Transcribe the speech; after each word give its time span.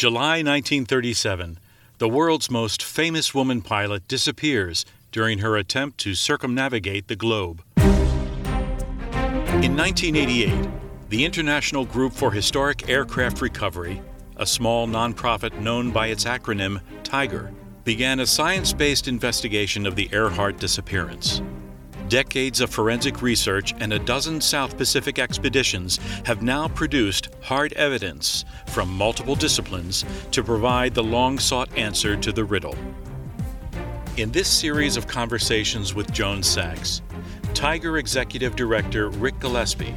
July 0.00 0.38
1937. 0.38 1.58
The 1.98 2.08
world's 2.08 2.50
most 2.50 2.82
famous 2.82 3.34
woman 3.34 3.60
pilot 3.60 4.08
disappears 4.08 4.86
during 5.12 5.40
her 5.40 5.58
attempt 5.58 5.98
to 5.98 6.14
circumnavigate 6.14 7.08
the 7.08 7.16
globe. 7.16 7.62
In 7.76 9.76
1988, 9.76 10.70
the 11.10 11.22
International 11.22 11.84
Group 11.84 12.14
for 12.14 12.32
Historic 12.32 12.88
Aircraft 12.88 13.42
Recovery, 13.42 14.00
a 14.38 14.46
small 14.46 14.88
nonprofit 14.88 15.60
known 15.60 15.90
by 15.90 16.06
its 16.06 16.24
acronym 16.24 16.80
TIGHAR, 17.02 17.52
began 17.84 18.20
a 18.20 18.26
science 18.26 18.72
based 18.72 19.06
investigation 19.06 19.84
of 19.84 19.96
the 19.96 20.08
Earhart 20.12 20.58
disappearance. 20.58 21.42
Decades 22.10 22.60
of 22.60 22.70
forensic 22.70 23.22
research 23.22 23.72
and 23.78 23.92
a 23.92 23.98
dozen 24.00 24.40
South 24.40 24.76
Pacific 24.76 25.20
expeditions 25.20 26.00
have 26.24 26.42
now 26.42 26.66
produced 26.66 27.28
hard 27.40 27.72
evidence 27.74 28.44
from 28.66 28.92
multiple 28.92 29.36
disciplines 29.36 30.04
to 30.32 30.42
provide 30.42 30.92
the 30.92 31.04
long 31.04 31.38
sought 31.38 31.72
answer 31.78 32.16
to 32.16 32.32
the 32.32 32.42
riddle. 32.42 32.74
In 34.16 34.32
this 34.32 34.48
series 34.48 34.96
of 34.96 35.06
conversations 35.06 35.94
with 35.94 36.12
Joan 36.12 36.42
Sachs, 36.42 37.00
TIGHAR 37.54 37.98
Executive 37.98 38.56
Director 38.56 39.10
Ric 39.10 39.38
Gillespie 39.38 39.94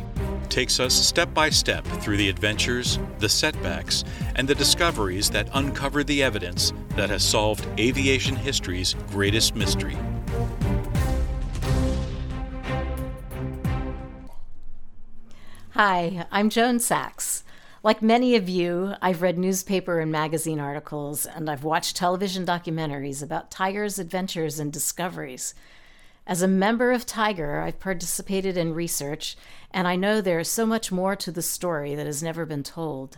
takes 0.49 0.79
us 0.79 0.93
step 0.93 1.33
by 1.33 1.49
step 1.49 1.83
through 1.83 2.17
the 2.17 2.29
adventures, 2.29 2.99
the 3.17 3.29
setbacks, 3.29 4.03
and 4.35 4.47
the 4.47 4.53
discoveries 4.53 5.31
that 5.31 5.49
uncover 5.55 6.03
the 6.03 6.21
evidence 6.21 6.73
that 6.89 7.09
has 7.09 7.23
solved 7.23 7.67
aviation 7.79 8.35
history's 8.35 8.93
greatest 9.09 9.55
mystery. 9.55 9.97
Hi, 15.75 16.27
I'm 16.31 16.51
Joan 16.51 16.79
Sachs. 16.79 17.43
Like 17.81 18.03
many 18.03 18.35
of 18.35 18.47
you, 18.47 18.93
I've 19.01 19.23
read 19.23 19.39
newspaper 19.39 19.99
and 19.99 20.11
magazine 20.11 20.59
articles, 20.59 21.25
and 21.25 21.49
I've 21.49 21.63
watched 21.63 21.95
television 21.95 22.45
documentaries 22.45 23.23
about 23.23 23.49
TIGHAR's 23.49 23.97
adventures 23.97 24.59
and 24.59 24.71
discoveries. 24.71 25.55
As 26.27 26.43
a 26.43 26.47
member 26.47 26.91
of 26.91 27.07
TIGHAR, 27.07 27.63
I've 27.63 27.79
participated 27.79 28.55
in 28.55 28.75
research, 28.75 29.35
and 29.71 29.87
I 29.87 29.95
know 29.95 30.21
there 30.21 30.37
is 30.37 30.47
so 30.47 30.67
much 30.67 30.91
more 30.91 31.15
to 31.15 31.31
the 31.31 31.41
story 31.41 31.95
that 31.95 32.05
has 32.05 32.21
never 32.21 32.45
been 32.45 32.61
told. 32.61 33.17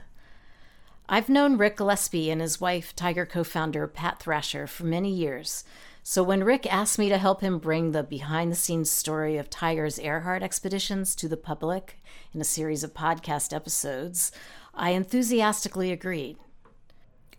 I've 1.10 1.28
known 1.28 1.58
Ric 1.58 1.76
Gillespie 1.76 2.32
and 2.32 2.40
his 2.40 2.62
wife, 2.62 2.96
TIGHAR 2.96 3.26
co 3.26 3.44
founder 3.44 3.86
Pat 3.86 4.22
Thrasher, 4.22 4.66
for 4.66 4.86
many 4.86 5.12
years. 5.12 5.66
So 6.04 6.24
when 6.24 6.44
Rick 6.44 6.72
asked 6.72 7.00
me 7.00 7.10
to 7.10 7.18
help 7.18 7.42
him 7.42 7.60
bring 7.60 7.92
the 7.92 8.02
behind 8.02 8.50
the 8.50 8.56
scenes 8.56 8.90
story 8.90 9.36
of 9.36 9.50
TIGHAR's 9.50 10.00
Earhart 10.00 10.42
expeditions 10.42 11.16
to 11.16 11.28
the 11.28 11.36
public 11.36 12.00
in 12.36 12.42
a 12.42 12.44
series 12.44 12.84
of 12.84 12.94
podcast 12.94 13.56
episodes, 13.56 14.32
I 14.74 14.90
enthusiastically 14.90 15.92
agreed. 15.92 16.38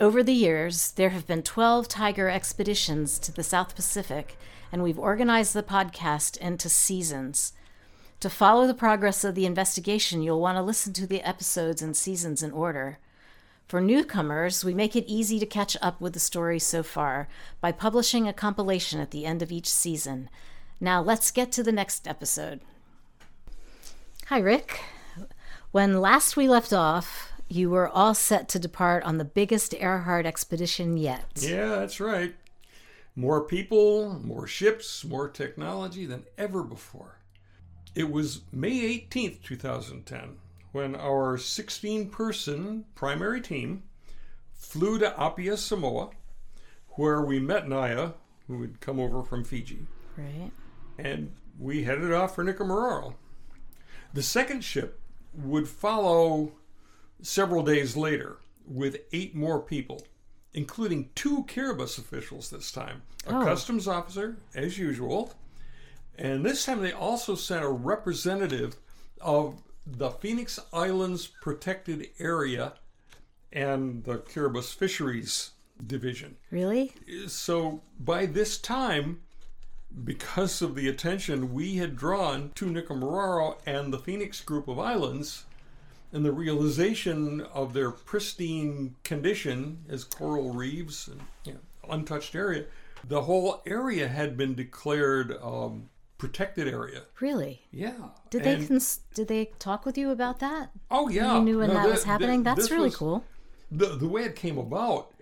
Over 0.01 0.23
the 0.23 0.33
years, 0.33 0.93
there 0.93 1.11
have 1.11 1.27
been 1.27 1.43
12 1.43 1.87
TIGHAR 1.87 2.31
expeditions 2.31 3.19
to 3.19 3.33
the 3.33 3.43
South 3.43 3.77
Pacific, 3.77 4.39
and 4.73 4.83
we've 4.83 4.99
organized 4.99 5.53
the 5.53 5.63
podcast 5.63 6.39
into 6.39 6.71
seasons. 6.71 7.53
To 8.21 8.31
follow 8.31 8.67
the 8.67 8.75
progress 8.75 9.23
of 9.23 9.35
the 9.35 9.45
investigation, 9.45 10.23
you'll 10.23 10.41
want 10.41 10.57
to 10.57 10.63
listen 10.63 10.95
to 10.95 11.07
the 11.07 11.21
episodes 11.21 11.83
and 11.83 11.95
seasons 11.95 12.43
in 12.43 12.51
order. 12.53 12.99
For 13.69 13.83
newcomers, 13.83 14.65
we 14.65 14.73
make 14.73 14.97
it 14.97 15.05
easy 15.07 15.39
to 15.39 15.47
catch 15.47 15.77
up 15.83 16.01
with 16.01 16.15
the 16.15 16.21
story 16.21 16.59
so 16.59 16.83
far 16.83 17.29
by 17.61 17.73
publishing 17.73 18.27
a 18.27 18.33
compilation 18.33 19.01
at 19.01 19.11
the 19.11 19.27
end 19.27 19.43
of 19.43 19.53
each 19.53 19.69
season. 19.69 20.31
Now, 20.81 21.03
let's 21.03 21.31
get 21.31 21.53
to 21.53 21.63
the 21.63 21.73
next 21.73 22.09
episode. 22.09 22.61
Hi, 24.29 24.41
Rick. 24.41 24.81
When 25.71 26.01
last 26.01 26.37
we 26.37 26.49
left 26.49 26.73
off, 26.73 27.33
you 27.47 27.71
were 27.71 27.89
all 27.89 28.13
set 28.13 28.49
to 28.49 28.59
depart 28.59 29.05
on 29.05 29.19
the 29.19 29.25
biggest 29.25 29.73
Earhart 29.73 30.27
expedition 30.27 30.97
yet. 30.97 31.27
Yeah, 31.37 31.69
that's 31.69 32.01
right. 32.01 32.35
More 33.15 33.45
people, 33.45 34.19
more 34.25 34.49
ships, 34.49 35.05
more 35.05 35.29
technology 35.29 36.07
than 36.07 36.25
ever 36.37 36.65
before. 36.65 37.21
It 37.95 38.11
was 38.11 38.41
May 38.51 38.99
18th, 38.99 39.45
2010, 39.45 40.39
when 40.73 40.97
our 40.97 41.39
16 41.39 42.11
person 42.11 42.85
primary 42.97 43.41
team 43.41 43.85
flew 44.55 44.99
to 44.99 45.17
Apia, 45.17 45.57
Samoa, 45.57 46.11
where 46.97 47.23
we 47.23 47.39
met 47.39 47.69
Nai'a, 47.69 48.15
who 48.49 48.61
had 48.61 48.81
come 48.81 48.99
over 48.99 49.23
from 49.23 49.45
Fiji. 49.45 49.87
Right. 50.17 50.51
And 50.99 51.31
we 51.61 51.85
headed 51.85 52.13
off 52.13 52.35
for 52.35 52.45
Nikumaroro. 52.45 53.15
The 54.17 54.23
second 54.23 54.65
ship 54.65 54.99
would 55.35 55.69
follow 55.69 56.53
several 57.21 57.63
days 57.63 57.99
later 57.99 58.39
with 58.67 58.97
eight 59.13 59.35
more 59.35 59.61
people, 59.61 60.07
including 60.55 61.11
two 61.15 61.45
Kiribati 61.45 61.99
officials 61.99 62.49
this 62.49 62.73
time 62.73 63.03
a 63.27 63.37
Oh. 63.37 63.45
customs 63.45 63.87
officer, 63.87 64.39
as 64.55 64.79
usual. 64.79 65.35
And 66.17 66.47
this 66.47 66.65
time 66.65 66.81
they 66.81 66.93
also 66.93 67.35
sent 67.35 67.63
a 67.63 67.69
representative 67.69 68.77
of 69.21 69.63
the 69.87 70.09
Phoenix 70.13 70.59
Islands 70.73 71.27
Protected 71.27 72.09
Area 72.19 72.73
and 73.53 74.03
the 74.05 74.21
Kiribati 74.21 74.73
Fisheries 74.73 75.51
Division. 75.87 76.39
Really? 76.51 76.95
So 77.27 77.83
by 78.01 78.25
this 78.25 78.57
time, 78.57 79.21
because 80.05 80.61
of 80.63 80.75
the 80.75 80.89
attention 80.89 81.55
we 81.55 81.77
had 81.77 81.97
drawn 81.97 82.51
to 82.55 82.67
Nikumaroro 82.67 83.57
and 83.67 83.93
the 83.93 83.99
Phoenix 83.99 84.41
group 84.41 84.69
of 84.69 84.79
islands, 84.79 85.45
and 86.13 86.25
the 86.25 86.33
realization 86.33 87.41
of 87.53 87.73
their 87.73 87.91
pristine 87.91 88.95
condition 89.05 89.79
as 89.89 90.05
coral 90.05 90.53
reefs 90.53 91.09
and 91.09 91.21
you 91.45 91.53
know, 91.55 91.61
untouched 91.91 92.35
area, 92.35 92.65
the 93.09 93.23
whole 93.23 93.63
area 93.67 94.09
had 94.09 94.37
been 94.37 94.55
declared 94.55 95.37
um, 95.43 95.89
protected 96.19 96.69
area. 96.69 97.03
Really? 97.21 97.63
Yeah. 97.71 97.93
Did 98.31 98.45
they 98.45 98.65
cons- 98.67 99.01
did 99.15 99.29
they 99.29 99.47
talk 99.59 99.85
with 99.85 99.99
you 99.99 100.11
about 100.11 100.39
that? 100.41 100.71
Oh 100.91 101.09
yeah. 101.09 101.37
You 101.39 101.43
knew 101.45 101.59
when 101.59 101.69
No, 101.69 101.75
that 101.75 101.83
th- 101.83 101.93
was 101.95 102.05
happening. 102.05 102.43
That's 102.43 102.71
really 102.71 102.85
was- 102.85 102.97
cool. 102.97 103.25
the 103.71 103.97
the 103.97 104.09
way 104.09 104.23
it 104.25 104.37
came 104.37 104.59
about 104.59 105.13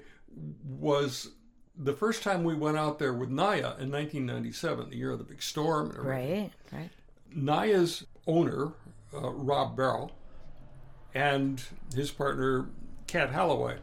was 0.79 1.31
the 1.77 1.93
first 1.93 2.23
time 2.23 2.45
we 2.45 2.55
went 2.55 2.77
out 2.77 2.99
there 2.99 3.13
with 3.13 3.31
Nai'a 3.31 3.79
in 3.81 3.91
1997, 3.91 4.91
the 4.91 4.97
year 4.97 5.11
of 5.11 5.19
the 5.19 5.25
big 5.25 5.43
storm. 5.43 5.91
And. 5.91 6.05
Right. 6.05 6.51
Right. 6.73 6.91
Nai'a's 7.37 8.07
owner, 8.27 8.73
uh, 9.13 9.31
Rob 9.31 9.77
Barrow, 9.77 10.11
and 11.15 11.63
his 11.95 12.11
partner, 12.11 12.67
Cat 13.07 13.31
Holloway, 13.33 13.79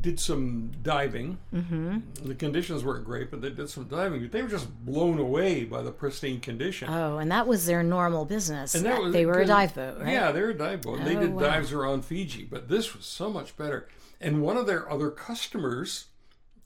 did 0.00 0.20
some 0.20 0.70
diving. 0.82 1.38
Mm-hmm. 1.52 2.26
The 2.26 2.34
conditions 2.34 2.84
weren't 2.84 3.04
great, 3.04 3.30
but 3.30 3.40
they 3.40 3.50
did 3.50 3.70
some 3.70 3.84
diving. 3.84 4.28
They 4.28 4.42
were 4.42 4.48
just 4.48 4.68
blown 4.84 5.18
away 5.18 5.64
by 5.64 5.82
the 5.82 5.90
pristine 5.92 6.40
condition. 6.40 6.88
Oh, 6.90 7.18
and 7.18 7.30
that 7.30 7.46
was 7.46 7.66
their 7.66 7.82
normal 7.82 8.24
business. 8.24 8.74
And 8.74 8.84
that 8.84 9.00
was 9.00 9.12
they 9.12 9.24
were 9.26 9.40
a 9.40 9.46
dive 9.46 9.74
boat, 9.74 9.98
right? 10.00 10.12
Yeah, 10.12 10.30
they 10.32 10.42
were 10.42 10.50
a 10.50 10.58
dive 10.58 10.82
boat. 10.82 11.02
they 11.04 11.16
Oh, 11.16 11.20
did 11.20 11.34
wow. 11.34 11.42
dives 11.42 11.72
around 11.72 12.04
Fiji, 12.04 12.44
but 12.44 12.68
this 12.68 12.94
was 12.94 13.06
so 13.06 13.30
much 13.30 13.56
better. 13.56 13.88
And 14.20 14.42
one 14.42 14.56
of 14.56 14.66
their 14.66 14.90
other 14.90 15.10
customers 15.10 16.06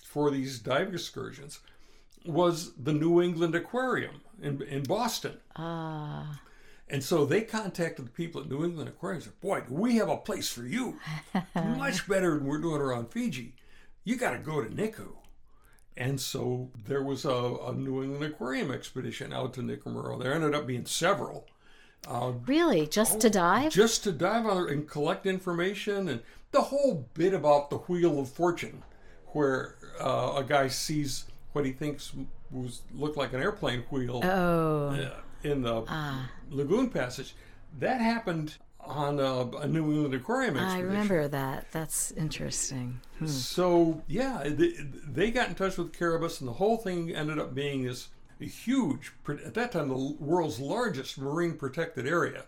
for 0.09 0.31
these 0.31 0.59
dive 0.59 0.93
excursions 0.93 1.61
was 2.25 2.73
the 2.75 2.93
New 2.93 3.21
England 3.23 3.55
Aquarium 3.55 4.21
in, 4.43 4.63
in 4.63 4.83
Boston. 4.83 5.39
Ah. 5.57 6.41
And 6.89 7.05
so 7.05 7.27
they 7.27 7.43
contacted 7.43 8.07
the 8.07 8.11
people 8.11 8.41
at 8.41 8.49
New 8.49 8.65
England 8.65 8.89
Aquarium 8.89 9.17
and 9.17 9.25
said, 9.25 9.41
Boy, 9.41 9.63
we 9.69 9.97
have 9.97 10.09
a 10.09 10.17
place 10.17 10.49
for 10.51 10.65
you. 10.65 10.99
Much 11.55 12.09
better 12.09 12.35
than 12.37 12.47
we're 12.47 12.59
doing 12.61 12.81
around 12.81 13.11
Fiji. 13.13 13.55
You 14.05 14.17
got 14.17 14.31
to 14.33 14.39
go 14.39 14.63
to 14.65 14.71
Niku. 14.71 15.17
And 15.97 16.19
so 16.21 16.71
there 16.87 17.03
was 17.03 17.25
a, 17.25 17.57
a 17.67 17.75
New 17.75 18.03
England 18.03 18.25
Aquarium 18.25 18.71
expedition 18.71 19.33
out 19.33 19.53
to 19.55 19.61
Nikumaroro. 19.61 20.23
There 20.23 20.33
ended 20.33 20.55
up 20.55 20.67
being 20.67 20.87
several. 20.87 21.47
really? 22.47 22.87
Just 22.87 23.17
Oh, 23.17 23.21
to 23.21 23.31
dive? 23.31 23.73
Just 23.73 24.05
to 24.05 24.13
dive 24.13 24.47
on 24.47 24.69
and 24.71 24.89
collect 24.89 25.27
information 25.27 26.09
and 26.09 26.23
the 26.53 26.63
whole 26.63 27.09
bit 27.15 27.35
about 27.35 27.69
the 27.69 27.77
Wheel 27.79 28.19
of 28.21 28.31
Fortune, 28.31 28.83
where 29.33 29.77
uh, 30.01 30.35
a 30.37 30.45
guy 30.45 30.69
sees 30.69 31.25
what 31.53 31.65
he 31.65 31.73
thinks 31.73 32.13
was 32.51 32.83
looked 32.95 33.17
like 33.17 33.33
an 33.33 33.41
airplane 33.41 33.85
wheel 33.91 34.21
oh. 34.23 34.89
uh, 34.89 35.11
in 35.43 35.63
the 35.63 35.85
lagoon 36.51 36.91
passage. 36.91 37.35
That 37.79 38.01
happened 38.01 38.57
on 38.81 39.21
a, 39.21 39.43
a 39.59 39.67
New 39.67 39.93
England 39.93 40.15
Aquarium 40.15 40.57
I 40.57 40.81
remember 40.81 41.29
that. 41.29 41.71
That's 41.73 42.11
interesting. 42.13 43.01
So 43.27 44.03
yeah, 44.09 44.43
they, 44.45 44.73
they 45.07 45.31
got 45.31 45.49
in 45.49 45.55
touch 45.55 45.77
with 45.77 45.93
Kiribati, 45.93 46.41
and 46.41 46.49
the 46.49 46.55
whole 46.55 46.79
thing 46.79 47.15
ended 47.15 47.39
up 47.39 47.55
being 47.55 47.83
this 47.83 48.09
huge, 48.47 49.13
at 49.29 49.55
that 49.55 49.73
time, 49.73 49.89
the 49.89 50.17
world's 50.21 50.61
largest 50.61 51.19
marine 51.19 51.55
protected 51.55 52.07
area, 52.07 52.45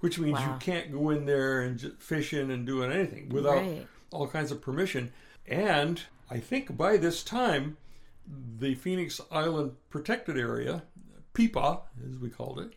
which 0.00 0.18
means 0.18 0.38
Wow. 0.38 0.52
you 0.52 0.58
can't 0.58 0.92
go 0.92 1.10
in 1.10 1.26
there 1.26 1.60
and 1.60 1.80
fish 1.98 2.32
in 2.32 2.50
and 2.50 2.66
doing 2.66 2.90
anything 2.90 3.28
without 3.28 3.58
Right. 3.58 3.86
all 4.10 4.26
kinds 4.26 4.50
of 4.50 4.60
permission. 4.60 5.12
And 5.46 6.02
I 6.30 6.38
think 6.38 6.76
by 6.76 6.96
this 6.96 7.22
time, 7.22 7.76
the 8.58 8.74
Phoenix 8.74 9.20
Island 9.30 9.72
protected 9.88 10.38
area, 10.38 10.84
PIPA, 11.34 11.80
as 12.08 12.18
we 12.18 12.30
called 12.30 12.60
it, 12.60 12.74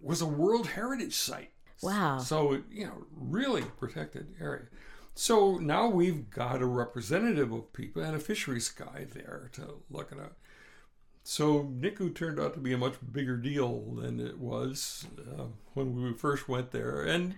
was 0.00 0.20
a 0.20 0.26
World 0.26 0.68
Heritage 0.68 1.14
Site. 1.14 1.50
Wow. 1.82 2.18
So, 2.18 2.62
you 2.70 2.86
know, 2.86 3.04
really 3.16 3.62
protected 3.62 4.34
area. 4.40 4.66
So 5.14 5.56
now 5.56 5.88
we've 5.88 6.30
got 6.30 6.62
a 6.62 6.66
representative 6.66 7.50
of 7.52 7.72
PIPA 7.72 8.04
and 8.04 8.16
a 8.16 8.20
fisheries 8.20 8.68
guy 8.68 9.06
there 9.12 9.50
to 9.54 9.82
look 9.90 10.12
at 10.12 10.18
it. 10.18 10.32
So 11.24 11.64
Niku 11.64 12.14
turned 12.14 12.38
out 12.38 12.54
to 12.54 12.60
be 12.60 12.72
a 12.72 12.78
much 12.78 12.94
bigger 13.12 13.36
deal 13.36 13.80
than 13.96 14.20
it 14.20 14.38
was 14.38 15.06
uh, 15.18 15.46
when 15.74 16.00
we 16.00 16.12
first 16.12 16.48
went 16.48 16.70
there. 16.70 17.02
And, 17.02 17.34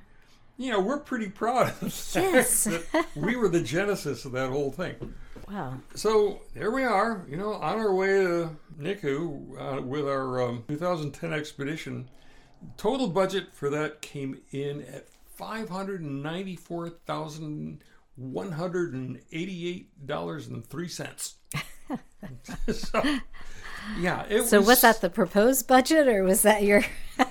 you 0.58 0.70
know, 0.72 0.80
we're 0.80 0.98
pretty 0.98 1.28
proud 1.28 1.68
of 1.68 1.80
the 1.80 1.88
fact 1.90 2.14
Yes. 2.34 2.64
that 2.64 3.06
we 3.16 3.36
were 3.36 3.48
the 3.48 3.62
genesis 3.62 4.24
of 4.26 4.32
that 4.32 4.50
whole 4.50 4.70
thing. 4.72 5.14
Wow. 5.50 5.78
So 5.94 6.42
there 6.54 6.70
we 6.70 6.84
are, 6.84 7.24
you 7.30 7.36
know, 7.38 7.54
on 7.54 7.78
our 7.78 7.94
way 7.94 8.08
to 8.08 8.50
Niku 8.78 9.78
uh, 9.78 9.80
with 9.82 10.06
our 10.06 10.42
um, 10.42 10.64
2010 10.68 11.32
expedition. 11.32 12.10
Total 12.76 13.06
budget 13.08 13.54
for 13.54 13.70
that 13.70 14.02
came 14.02 14.40
in 14.50 14.82
at 14.92 15.06
five 15.36 15.68
hundred 15.68 16.00
and 16.02 16.22
ninety-four 16.24 16.88
thousand 17.06 17.84
one 18.16 18.50
hundred 18.50 18.92
and 18.94 19.20
eighty-eight 19.32 20.06
dollars 20.06 20.48
and 20.48 20.66
three 20.66 20.88
cents. 20.88 21.36
so, 22.72 23.00
yeah, 24.00 24.24
it 24.28 24.44
So 24.44 24.58
was. 24.58 24.66
was 24.68 24.80
that 24.82 25.00
the 25.00 25.10
proposed 25.10 25.66
budget, 25.66 26.08
or 26.08 26.22
was 26.22 26.42
that 26.42 26.62
your? 26.62 26.84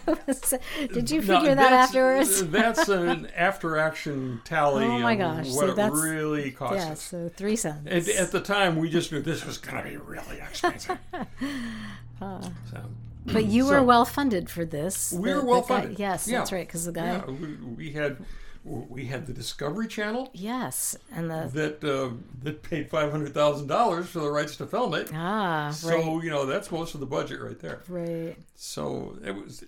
was- 0.05 0.53
did 0.94 1.09
you 1.11 1.21
No, 1.21 1.38
figure 1.39 1.55
that 1.55 1.71
afterwards? 1.73 2.41
Uh, 2.41 2.45
that's 2.49 2.89
an 2.89 3.27
after-action 3.35 4.41
tally. 4.44 4.85
Oh 4.85 4.99
my 4.99 5.15
gosh, 5.15 5.47
What 5.47 5.67
so 5.69 5.73
that's- 5.73 6.01
really 6.03 6.51
cost 6.51 6.75
yeah, 6.75 6.91
us. 6.91 7.01
so 7.01 7.29
three 7.29 7.55
cents. 7.55 7.88
At, 7.89 8.07
at 8.15 8.31
the 8.31 8.41
time, 8.41 8.75
we 8.77 8.89
just 8.89 9.11
knew 9.11 9.21
this 9.21 9.45
was 9.45 9.57
going 9.57 9.81
to 9.83 9.89
be 9.89 9.97
really 9.97 10.38
expensive. 10.39 10.97
so, 12.19 12.41
but 13.25 13.45
you 13.45 13.63
so- 13.63 13.69
were 13.71 13.83
well 13.83 14.05
funded 14.05 14.49
for 14.49 14.65
this. 14.65 15.13
we 15.13 15.29
The- 15.29 15.35
were 15.38 15.45
well 15.45 15.61
guy- 15.61 15.67
funded. 15.81 15.99
yes, 15.99 16.27
Yeah. 16.27 16.39
that's 16.39 16.51
right. 16.51 16.67
Because 16.67 16.85
the 16.85 16.91
guy. 16.91 17.05
yeah, 17.17 17.25
we, 17.25 17.53
we 17.75 17.91
had 17.91 18.17
we 18.68 19.06
had 19.06 19.25
the 19.28 19.34
Discovery 19.34 19.88
Channel 19.88 20.30
Yes, 20.34 20.98
and 21.12 21.30
the 21.30 21.50
that 21.54 21.84
uh, 21.84 22.12
that 22.44 22.62
paid 22.64 22.90
five 22.90 23.12
hundred 23.12 23.34
thousand 23.34 23.68
dollars 23.68 24.08
for 24.08 24.19
the 24.19 24.30
rights 24.30 24.58
to 24.58 24.66
film 24.68 24.94
it. 24.94 25.10
ah 25.14 25.72
So 25.72 25.90
right, 25.90 26.24
you 26.24 26.30
know 26.30 26.46
that's 26.46 26.72
most 26.72 26.94
of 26.94 27.00
the 27.00 27.06
budget 27.06 27.42
right 27.42 27.60
there. 27.60 27.81
right, 27.88 28.36
So 28.56 29.18
it 29.24 29.31
was 29.36 29.64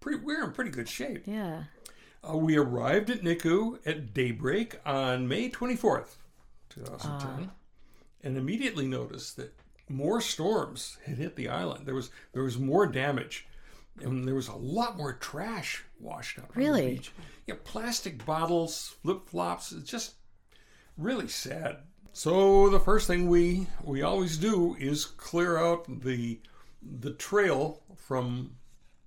pretty. 0.00 0.20
We're 0.24 0.44
in 0.44 0.52
pretty 0.52 0.70
good 0.70 0.88
shape. 0.88 1.22
yeah. 1.26 1.64
Uh, 2.28 2.36
we 2.36 2.56
arrived 2.56 3.08
at 3.08 3.22
Niku 3.22 3.78
at 3.86 4.12
daybreak 4.12 4.78
on 4.84 5.26
May 5.26 5.48
24th, 5.48 6.16
2010, 6.68 7.50
and 8.22 8.36
immediately 8.36 8.86
noticed 8.86 9.36
that 9.38 9.54
more 9.88 10.20
storms 10.20 10.98
had 11.06 11.16
hit 11.16 11.34
the 11.36 11.48
island. 11.48 11.86
There 11.86 11.94
was 11.94 12.10
there 12.32 12.42
was 12.42 12.58
more 12.58 12.86
damage, 12.86 13.46
and 14.02 14.26
there 14.26 14.34
was 14.34 14.48
a 14.48 14.54
lot 14.56 14.96
more 14.96 15.12
trash 15.14 15.84
washed 15.98 16.38
up 16.38 16.44
on 16.56 16.62
Really? 16.62 16.82
the 16.90 16.94
beach. 16.96 17.12
Yeah, 17.46 17.54
plastic 17.64 18.24
bottles, 18.24 18.94
flip 19.02 19.28
flops. 19.28 19.72
It's 19.72 19.90
just 19.90 20.14
really 20.96 21.28
sad. 21.28 21.78
So 22.12 22.68
the 22.70 22.80
first 22.80 23.06
thing 23.06 23.28
we 23.28 23.66
we 23.84 24.02
always 24.02 24.36
do 24.36 24.76
is 24.78 25.04
clear 25.04 25.58
out 25.58 25.84
the 26.02 26.40
the 27.00 27.12
trail 27.12 27.82
from 27.96 28.52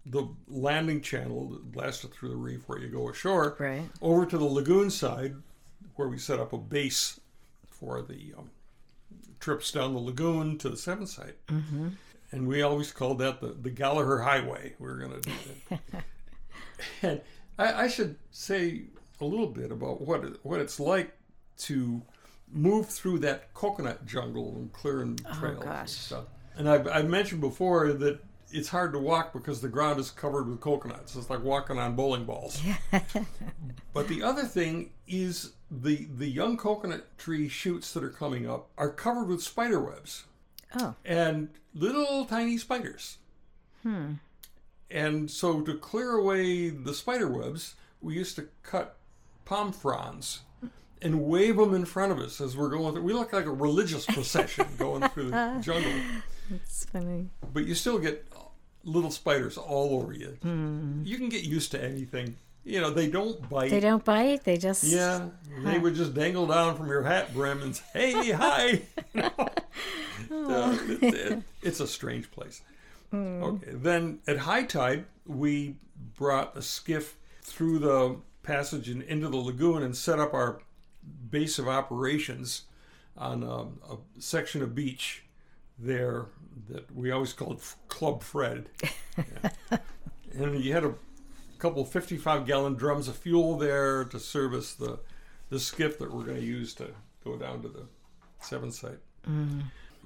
the 0.06 0.28
landing 0.48 1.01
channel 1.01 1.50
that 1.50 1.72
blasted 1.72 2.12
through 2.13 2.30
the 2.30 2.36
reef 2.36 2.68
where 2.68 2.78
you 2.80 2.89
go 2.89 3.10
ashore 3.10 3.56
Right. 3.60 3.89
over 4.01 4.25
to 4.25 4.38
the 4.38 4.44
lagoon 4.46 4.89
side 4.89 5.36
where 5.96 6.07
we 6.10 6.18
set 6.18 6.39
up 6.39 6.51
a 6.54 6.57
base 6.57 7.19
for 7.69 8.01
the 8.01 8.34
um, 8.38 8.50
trips 9.39 9.72
down 9.72 9.94
the 9.94 10.00
lagoon 10.00 10.57
to 10.60 10.69
the 10.69 10.75
seventh 10.78 11.10
site 11.10 11.38
mm-hmm. 11.48 11.89
And 12.34 12.48
we 12.48 12.62
always 12.62 12.92
called 12.92 13.20
that 13.20 13.40
the, 13.40 13.56
the 13.62 13.70
gallagher 13.70 14.20
highway 14.20 14.74
we 14.80 14.88
were 14.88 14.98
going 14.98 15.22
to 15.22 15.22
do 15.22 15.32
that 15.70 16.04
and 17.02 17.22
I, 17.58 17.84
I 17.84 17.88
should 17.88 18.18
say 18.32 18.84
a 19.22 19.26
little 19.26 19.48
bit 19.48 19.72
about 19.72 20.02
what 20.02 20.24
it, 20.24 20.40
what 20.44 20.60
it's 20.60 20.80
like 20.80 21.16
to 21.60 22.02
move 22.52 22.88
through 22.88 23.20
that 23.20 23.54
coconut 23.54 24.06
jungle 24.06 24.56
and 24.58 24.72
clearing 24.74 25.20
oh, 25.26 25.40
trails 25.40 25.56
and 25.56 25.64
gosh. 25.64 25.92
stuff. 25.92 26.26
And 26.56 26.70
I've, 26.70 26.88
I've 26.88 27.10
mentioned 27.10 27.42
before 27.42 27.94
that 27.94 28.20
it's 28.52 28.70
hard 28.70 28.94
to 28.94 29.00
walk 29.00 29.34
because 29.34 29.62
the 29.62 29.70
ground 29.70 30.00
is 30.00 30.12
covered 30.12 30.48
with 30.48 30.60
coconuts. 30.60 31.16
It's 31.16 31.30
like 31.30 31.44
walking 31.44 31.80
on 31.80 31.96
bowling 31.96 32.26
balls. 32.26 32.62
but 33.94 34.08
the 34.08 34.22
other 34.22 34.44
thing 34.44 34.92
is 35.08 35.54
the 35.72 36.08
the 36.18 36.28
young 36.28 36.56
coconut 36.56 37.18
tree 37.18 37.48
shoots 37.48 37.94
that 37.94 38.04
are 38.04 38.10
coming 38.10 38.48
up 38.48 38.70
are 38.78 38.92
covered 38.92 39.28
with 39.28 39.42
spider 39.42 39.80
webs 39.80 40.26
Oh, 40.80 40.96
and 41.06 41.50
little 41.74 42.25
tiny 42.25 42.58
spiders. 42.58 43.18
Hmm. 43.84 44.14
And 44.90 45.30
so 45.30 45.62
to 45.62 45.75
clear 45.75 46.12
away 46.14 46.70
the 46.70 46.94
spider 46.94 47.28
webs, 47.28 47.75
we 48.02 48.16
used 48.16 48.36
to 48.36 48.48
cut 48.62 48.98
palm 49.46 49.72
fronds 49.72 50.42
and 51.02 51.24
wave 51.25 51.58
them 51.58 51.74
in 51.74 51.86
front 51.86 52.12
of 52.12 52.20
us 52.20 52.40
as 52.40 52.56
we're 52.56 52.70
going 52.70 52.94
through. 52.94 53.04
We 53.04 53.14
look 53.14 53.34
like 53.34 53.46
a 53.46 53.52
religious 53.52 54.06
procession 54.06 54.68
going 54.78 55.08
through 55.10 55.31
the 55.31 55.60
jungle. 55.62 55.92
it's 56.50 56.86
funny. 56.86 57.30
But 57.54 57.66
you 57.66 57.75
still 57.75 58.00
get 58.00 58.25
little 58.84 59.12
spiders 59.12 59.58
all 59.58 59.96
over 59.96 60.14
you. 60.14 60.38
You 61.04 61.18
can 61.18 61.30
get 61.30 61.44
used 61.44 61.72
to 61.72 61.84
anything. 61.84 62.38
You 62.65 62.80
know, 62.81 62.92
they 62.92 63.07
don't 63.10 63.50
bite. 63.50 63.69
They 63.71 63.80
don't 63.81 64.04
bite. 64.06 64.44
They 64.45 64.57
just 64.57 64.83
Yeah, 64.86 65.30
they 65.63 65.77
would 65.80 65.95
just 65.95 66.13
dangle 66.13 66.48
down 66.48 66.77
from 66.77 66.88
your 66.88 67.04
hat 67.04 67.33
brim 67.33 67.62
and 67.62 67.75
say, 67.75 68.12
"Hey, 68.13 68.31
hi." 68.31 68.81
Uh, 70.31 70.77
it- 70.88 71.04
it- 71.13 71.44
it's 71.62 71.80
a 71.80 71.88
strange 71.88 72.31
place. 72.31 72.62
Okay, 73.13 73.71
then 73.74 74.19
at 74.27 74.38
high 74.39 74.63
tide, 74.63 75.06
we 75.27 75.75
brought 76.15 76.57
a 76.57 76.62
skiff 76.62 77.15
through 77.42 77.77
the 77.80 78.18
passage 78.42 78.89
and 78.89 79.04
into 79.04 79.30
the 79.30 79.38
lagoon 79.38 79.83
and 79.83 79.95
set 79.95 80.19
up 80.19 80.33
our 80.33 80.62
base 81.30 81.60
of 81.60 81.68
operations 81.68 82.63
on 83.15 83.44
um, 83.44 83.80
a 83.89 83.98
section 84.19 84.63
of 84.63 84.74
beach 84.74 85.24
there 85.77 86.25
that 86.69 86.89
we 86.95 87.12
always 87.12 87.33
called 87.33 87.62
Club 87.88 88.24
Fred. 88.24 88.69
Yeah. 89.18 89.77
and 90.36 90.63
you 90.63 90.74
had 90.74 90.83
a 90.86 90.95
couple 91.63 91.86
55 91.86 92.45
gallon 92.45 92.74
drums 92.75 93.07
of 93.07 93.15
fuel 93.15 93.57
there 93.57 94.04
to 94.04 94.19
service 94.19 94.74
the 94.74 95.00
the 95.50 95.57
skiff 95.60 95.98
that 95.98 96.13
we're 96.13 96.24
going 96.25 96.38
to 96.39 96.45
use 96.45 96.74
to 96.74 96.89
go 97.24 97.38
down 97.38 97.62
to 97.62 97.69
the 97.69 97.86
seventh 98.42 98.74
site. 98.74 99.00
Mm. 99.25 99.63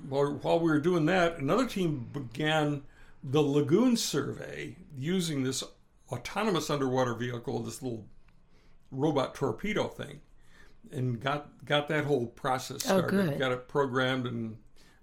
While, 0.08 0.34
while 0.42 0.60
we 0.60 0.70
were 0.70 0.80
doing 0.80 1.06
that, 1.08 1.38
another 1.40 1.66
team 1.66 2.10
began 2.14 2.84
the 3.24 3.42
lagoon 3.42 3.98
survey 3.98 4.76
using 4.96 5.44
this 5.44 5.64
autonomous 6.12 6.70
underwater 6.70 7.16
vehicle, 7.16 7.64
this 7.64 7.82
little 7.82 8.06
robot 8.92 9.34
torpedo 9.34 9.88
thing, 9.88 10.20
and 10.92 11.20
got 11.20 11.66
got 11.66 11.88
that 11.88 12.06
whole 12.06 12.28
process 12.28 12.86
Oh, 12.86 13.00
started. 13.00 13.10
good. 13.30 13.40
Got 13.40 13.52
it 13.54 13.68
programmed 13.68 14.28
and 14.28 14.58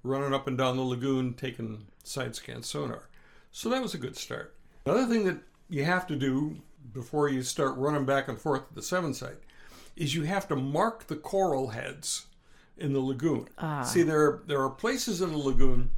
running 0.04 0.32
up 0.32 0.46
and 0.46 0.56
down 0.56 0.76
the 0.76 0.82
lagoon, 0.82 1.34
taking 1.34 1.87
side 2.04 2.37
scan 2.37 2.62
sonar. 2.62 3.08
So 3.50 3.68
that 3.70 3.82
was 3.82 3.94
a 3.94 3.99
good 3.99 4.16
start. 4.16 4.54
Another 4.87 5.06
thing 5.06 5.25
that 5.25 5.38
you 5.68 5.85
have 5.85 6.06
to 6.09 6.16
do 6.16 6.56
before 6.92 7.28
you 7.28 7.42
start 7.42 7.76
running 7.76 8.04
back 8.04 8.28
and 8.28 8.38
forth 8.38 8.68
to 8.68 8.75
the 8.75 8.83
seven 8.83 9.14
site 9.14 9.38
is 9.97 10.14
you 10.14 10.23
have 10.23 10.47
to 10.49 10.56
mark 10.56 11.06
the 11.06 11.16
coral 11.16 11.68
heads 11.68 12.26
in 12.76 12.92
the 12.92 13.00
lagoon. 13.00 13.49
Ah. 13.59 13.83
See, 13.83 14.02
there 14.02 14.40
there 14.47 14.61
are 14.61 14.71
places 14.71 15.21
in 15.21 15.30
the 15.33 15.38
lagoon 15.38 15.90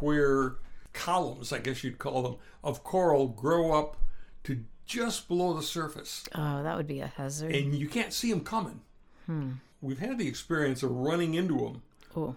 where 0.00 0.56
columns, 0.92 1.52
I 1.52 1.58
guess 1.58 1.82
you'd 1.84 1.98
call 1.98 2.22
them, 2.22 2.36
of 2.62 2.82
coral 2.84 3.28
grow 3.28 3.72
up 3.72 3.96
to 4.44 4.64
just 4.84 5.28
below 5.28 5.54
the 5.54 5.62
surface, 5.62 6.24
Oh, 6.34 6.62
that 6.62 6.76
would 6.76 6.88
be 6.88 7.00
a 7.00 7.06
hazard. 7.06 7.54
and 7.54 7.74
you 7.74 7.88
can't 7.88 8.12
see 8.12 8.30
them 8.30 8.40
coming. 8.44 8.80
Hmm. 9.26 9.52
We've 9.80 9.98
had 10.00 10.18
the 10.18 10.28
experience 10.28 10.82
of 10.82 10.90
running 10.90 11.34
into 11.34 11.58
them 11.58 11.82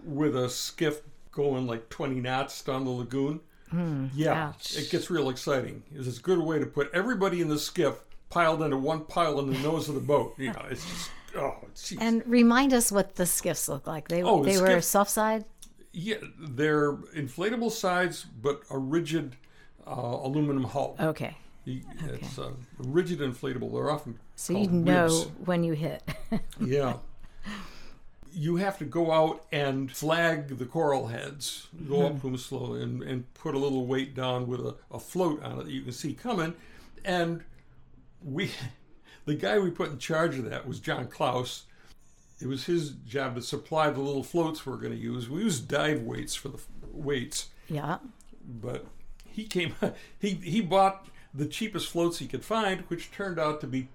with 0.04 0.34
a 0.36 0.48
skiff 0.48 1.02
going 1.32 1.66
like 1.66 1.88
20 1.90 2.20
knots 2.20 2.62
down 2.62 2.84
the 2.84 2.90
lagoon. 2.90 3.40
Yeah, 3.72 4.48
ouch. 4.48 4.76
it 4.76 4.90
gets 4.90 5.10
real 5.10 5.28
exciting. 5.30 5.82
It's 5.94 6.18
a 6.18 6.22
good 6.22 6.38
way 6.38 6.58
to 6.58 6.66
put 6.66 6.90
everybody 6.94 7.40
in 7.40 7.48
the 7.48 7.58
skiff 7.58 7.94
piled 8.30 8.62
into 8.62 8.76
one 8.76 9.04
pile 9.04 9.38
in 9.40 9.52
the 9.52 9.58
nose 9.58 9.88
of 9.88 9.94
the 9.94 10.00
boat. 10.00 10.34
You 10.38 10.52
know, 10.52 10.64
it's 10.70 10.84
just 10.84 11.10
oh, 11.36 11.56
geez. 11.74 11.98
And 12.00 12.22
remind 12.26 12.72
us 12.72 12.90
what 12.92 13.16
the 13.16 13.26
skiffs 13.26 13.68
look 13.68 13.86
like. 13.86 14.08
They 14.08 14.22
Oh, 14.22 14.42
the 14.42 14.52
they 14.52 14.60
were 14.60 14.80
soft 14.80 15.10
side. 15.10 15.44
Yeah, 15.92 16.16
they're 16.38 16.92
inflatable 16.92 17.70
sides, 17.70 18.24
but 18.42 18.62
a 18.70 18.76
rigid 18.78 19.36
uh, 19.86 19.92
aluminum 19.92 20.64
hull. 20.64 20.96
Okay, 21.00 21.36
You- 21.64 21.82
It's 22.04 22.38
a 22.38 22.52
rigid 22.78 23.20
inflatable. 23.20 23.72
They're 23.72 23.90
often 23.90 24.18
so 24.34 24.52
you 24.52 24.68
know 24.68 25.08
when 25.44 25.64
you 25.64 25.72
hit. 25.72 26.02
Yeah. 26.60 26.96
You 28.38 28.56
have 28.56 28.76
to 28.78 28.84
go 28.84 29.12
out 29.12 29.46
and 29.50 29.90
flag 29.90 30.58
the 30.58 30.66
coral 30.66 31.06
heads, 31.06 31.68
go 31.88 32.06
up 32.06 32.20
to 32.20 32.26
them 32.26 32.36
slowly, 32.36 32.82
and, 32.82 33.02
and 33.02 33.32
put 33.32 33.54
a 33.54 33.58
little 33.58 33.86
weight 33.86 34.14
down 34.14 34.46
with 34.46 34.60
a, 34.60 34.74
a 34.90 34.98
float 34.98 35.42
on 35.42 35.58
it 35.60 35.64
that 35.64 35.72
you 35.72 35.80
can 35.80 35.92
see 35.92 36.12
coming. 36.12 36.54
And 37.02 37.42
we, 38.22 38.50
the 39.24 39.34
guy 39.34 39.58
we 39.58 39.70
put 39.70 39.90
in 39.90 39.98
charge 39.98 40.38
of 40.38 40.50
that 40.50 40.68
was 40.68 40.80
John 40.80 41.06
Clauss. 41.08 41.64
It 42.38 42.46
was 42.46 42.66
his 42.66 42.90
job 42.90 43.36
to 43.36 43.42
supply 43.42 43.88
the 43.88 44.00
little 44.00 44.22
floats 44.22 44.66
we're 44.66 44.76
going 44.76 44.92
to 44.92 44.98
use. 44.98 45.30
We 45.30 45.40
used 45.40 45.68
dive 45.68 46.02
weights 46.02 46.34
for 46.34 46.48
the 46.48 46.60
weights, 46.92 47.48
yeah. 47.68 47.98
but 48.46 48.84
he 49.24 49.44
came, 49.44 49.74
he, 50.18 50.30
he 50.30 50.60
bought 50.60 51.06
the 51.32 51.46
cheapest 51.46 51.88
floats 51.88 52.18
he 52.18 52.26
could 52.26 52.44
find, 52.44 52.82
which 52.88 53.10
turned 53.10 53.38
out 53.38 53.62
to 53.62 53.66
be 53.66 53.88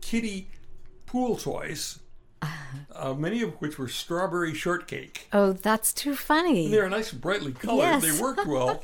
kitty 0.00 0.48
pool 1.06 1.36
toys 1.36 2.00
uh, 2.94 3.14
many 3.14 3.42
of 3.42 3.54
which 3.60 3.78
were 3.78 3.88
strawberry 3.88 4.54
shortcake. 4.54 5.28
Oh, 5.32 5.52
that's 5.52 5.92
too 5.92 6.14
funny. 6.14 6.68
They're 6.68 6.88
nice, 6.88 7.12
brightly 7.12 7.52
colored. 7.52 7.82
Yes. 7.82 8.02
They 8.02 8.22
worked 8.22 8.46
well, 8.46 8.82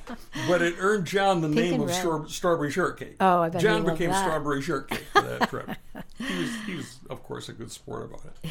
but 0.48 0.62
it 0.62 0.75
earned 0.78 1.06
John 1.06 1.40
the 1.40 1.48
name 1.48 1.80
of 1.80 1.88
red. 1.88 1.96
straw- 1.96 2.26
strawberry 2.26 2.70
shortcake. 2.70 3.16
Oh, 3.20 3.42
I 3.42 3.48
bet 3.48 3.62
John 3.62 3.84
became 3.84 4.10
that. 4.10 4.22
strawberry 4.25 4.62
shortcake 4.62 5.04
for 5.12 5.22
that 5.22 5.48
trip. 5.48 5.70
he 6.18 6.38
was, 6.38 6.54
he 6.66 6.75
was, 6.75 6.98
of 7.10 7.22
course, 7.22 7.48
a 7.48 7.52
good 7.52 7.70
sport 7.70 8.04
about 8.06 8.22
it. 8.42 8.50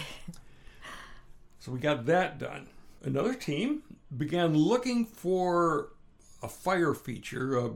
So 1.60 1.72
we 1.72 1.80
got 1.80 2.06
that 2.06 2.38
done. 2.38 2.68
Another 3.04 3.34
team 3.34 3.84
began 4.16 4.56
looking 4.56 5.06
for 5.06 5.90
a 6.44 6.48
fire 6.48 6.94
feature, 6.94 7.58
uh, 7.60 7.70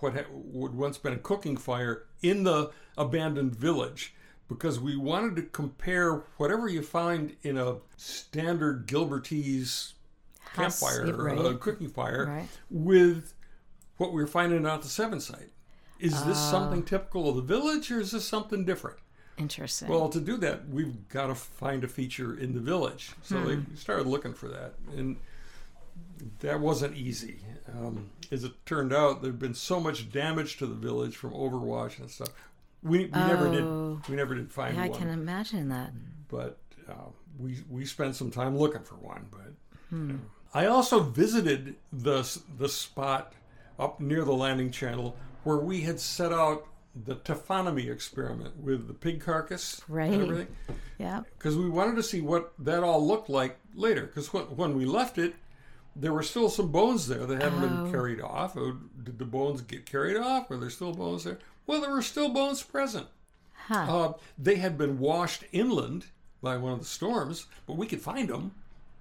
what 0.00 0.14
ha- 0.14 0.24
would 0.30 0.74
once 0.74 0.98
been 0.98 1.12
a 1.12 1.18
cooking 1.18 1.56
fire 1.56 2.04
in 2.22 2.44
the 2.44 2.70
abandoned 2.98 3.54
village, 3.56 4.14
because 4.48 4.78
we 4.80 4.96
wanted 4.96 5.36
to 5.36 5.42
compare 5.42 6.24
whatever 6.36 6.68
you 6.68 6.82
find 6.82 7.36
in 7.42 7.56
a 7.58 7.76
standard 7.96 8.86
Gilbertese 8.86 9.92
House, 10.40 10.80
campfire, 10.80 11.16
right. 11.16 11.38
uh, 11.38 11.54
cooking 11.54 11.88
fire, 11.88 12.26
Right. 12.26 12.48
with 12.70 13.34
what 13.96 14.12
we 14.12 14.22
are 14.22 14.26
finding 14.26 14.66
out 14.66 14.74
at 14.76 14.82
the 14.82 14.88
Seven 14.88 15.20
site. 15.20 15.50
Is 15.98 16.12
this 16.24 16.36
Ah. 16.36 16.50
something 16.50 16.82
typical 16.82 17.28
of 17.28 17.36
the 17.36 17.42
village, 17.42 17.90
or 17.90 18.00
is 18.00 18.10
this 18.10 18.26
something 18.26 18.64
different? 18.64 18.98
Interesting. 19.38 19.88
Well, 19.88 20.08
to 20.10 20.20
do 20.20 20.36
that, 20.38 20.68
we've 20.68 21.08
got 21.08 21.28
to 21.28 21.34
find 21.34 21.84
a 21.84 21.88
feature 21.88 22.36
in 22.36 22.52
the 22.54 22.60
village. 22.60 23.12
So 23.22 23.38
Hmm. 23.40 23.46
they 23.48 23.76
started 23.76 24.06
looking 24.06 24.34
for 24.34 24.48
that, 24.48 24.74
and 24.96 25.16
that 26.40 26.60
wasn't 26.60 26.96
easy. 26.96 27.38
Um, 27.72 28.10
as 28.30 28.44
it 28.44 28.52
turned 28.66 28.92
out, 28.92 29.22
there'd 29.22 29.38
been 29.38 29.54
so 29.54 29.80
much 29.80 30.10
damage 30.12 30.56
to 30.58 30.66
the 30.66 30.74
village 30.74 31.16
from 31.16 31.30
overwash 31.32 31.98
and 31.98 32.10
stuff. 32.10 32.28
We, 32.82 32.98
we 33.00 33.06
never 33.06 33.46
Oh. 33.48 33.94
did. 33.96 34.08
We 34.10 34.16
never 34.16 34.34
did 34.34 34.50
find 34.50 34.76
yeah, 34.76 34.82
I 34.84 34.88
can 34.88 35.08
imagine 35.08 35.68
that. 35.68 35.92
but 36.28 36.58
uh, 36.88 36.94
we 37.38 37.62
we 37.70 37.84
spent 37.84 38.16
some 38.16 38.30
time 38.30 38.56
looking 38.56 38.82
for 38.82 38.96
one. 38.96 39.26
But 39.30 39.52
Hmm. 39.90 40.06
you 40.08 40.12
know. 40.14 40.20
I 40.54 40.66
also 40.66 41.00
visited 41.00 41.76
the 41.92 42.22
the 42.58 42.68
spot 42.68 43.34
up 43.78 44.00
near 44.00 44.24
the 44.24 44.34
landing 44.34 44.70
channel 44.70 45.16
where 45.44 45.56
we 45.58 45.80
had 45.82 45.98
set 46.00 46.32
out 46.32 46.66
the 47.04 47.16
taphonomy 47.16 47.90
experiment 47.90 48.54
with 48.60 48.86
the 48.86 48.92
pig 48.94 49.20
carcass 49.20 49.80
Right. 49.88 50.12
and 50.12 50.22
everything 50.24 50.56
Yeah. 50.98 51.22
because 51.38 51.56
we 51.56 51.68
wanted 51.70 51.96
to 51.96 52.02
see 52.02 52.20
what 52.20 52.52
that 52.58 52.82
all 52.84 53.04
looked 53.06 53.30
like 53.30 53.58
later. 53.74 54.02
Because 54.06 54.32
when, 54.32 54.44
when 54.56 54.76
we 54.76 54.84
left 54.84 55.16
it, 55.16 55.34
there 55.96 56.12
were 56.12 56.22
still 56.22 56.50
some 56.50 56.70
bones 56.70 57.08
there 57.08 57.24
that 57.26 57.42
hadn't 57.42 57.64
Oh. 57.64 57.68
been 57.84 57.90
carried 57.92 58.20
off. 58.20 58.56
Oh, 58.58 58.76
Did 59.02 59.18
the 59.18 59.24
bones 59.24 59.62
get 59.62 59.86
carried 59.86 60.16
off? 60.18 60.50
Were 60.50 60.58
there 60.58 60.68
still 60.70 60.92
bones 60.92 61.24
there? 61.24 61.38
Well, 61.66 61.80
there 61.80 61.90
were 61.90 62.02
still 62.02 62.28
bones 62.28 62.62
present. 62.62 63.06
Huh. 63.54 63.86
Uh, 63.88 64.12
they 64.38 64.56
had 64.56 64.76
been 64.76 64.98
washed 64.98 65.44
inland 65.52 66.06
by 66.42 66.56
one 66.56 66.72
of 66.72 66.80
the 66.80 66.84
storms, 66.84 67.46
but 67.66 67.76
we 67.76 67.86
could 67.86 68.00
find 68.00 68.28
them. 68.28 68.52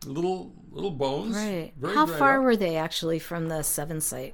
Little 0.06 0.52
little 0.72 0.92
bones. 0.92 1.36
right. 1.36 1.74
very 1.78 1.94
How 1.94 2.06
far 2.08 2.38
up. 2.40 2.44
were 2.44 2.56
they 2.56 2.76
actually 2.76 3.20
from 3.20 3.50
the 3.50 3.62
seven 3.64 4.02
site? 4.02 4.34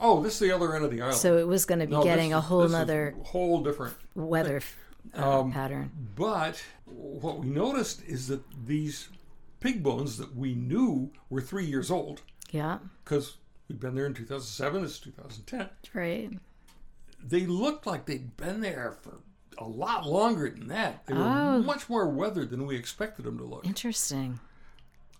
Oh, 0.00 0.22
this 0.22 0.34
is 0.34 0.38
the 0.40 0.52
other 0.54 0.74
end 0.74 0.84
of 0.84 0.90
the 0.90 1.00
island. 1.02 1.16
So 1.18 1.36
it 1.38 1.46
was 1.46 1.64
going 1.64 1.80
to 1.80 1.86
be 1.86 1.92
No, 1.92 1.98
this 1.98 2.06
getting 2.06 2.32
a 2.32 2.40
whole 2.40 2.74
other 2.74 3.14
whole 3.24 3.62
different 3.62 3.94
weather 4.14 4.60
uh, 5.18 5.40
Um, 5.40 5.52
pattern. 5.52 5.90
But 6.14 6.62
what 6.86 7.38
we 7.40 7.48
noticed 7.48 8.02
is 8.06 8.28
that 8.28 8.42
these 8.66 9.08
pig 9.60 9.82
bones 9.82 10.16
that 10.18 10.34
we 10.36 10.54
knew 10.54 11.10
were 11.28 11.40
three 11.42 11.64
years 11.66 11.90
old, 11.90 12.22
Yeah. 12.50 12.78
because 13.04 13.36
we'd 13.68 13.80
been 13.80 13.94
there 13.94 14.06
in 14.06 14.14
2007, 14.14 14.84
it's 14.84 14.98
2010, 15.00 15.68
Right. 15.92 16.30
They 17.22 17.46
looked 17.46 17.86
like 17.86 18.06
they'd 18.06 18.36
been 18.36 18.60
there 18.60 18.96
for 19.02 19.20
a 19.58 19.66
lot 19.66 20.06
longer 20.06 20.48
than 20.50 20.68
that. 20.68 21.06
They 21.06 21.14
were 21.14 21.20
Oh. 21.22 21.62
much 21.62 21.88
more 21.88 22.08
weathered 22.08 22.50
than 22.50 22.66
we 22.66 22.76
expected 22.76 23.24
them 23.24 23.38
to 23.38 23.44
look. 23.44 23.66
Interesting. 23.66 24.38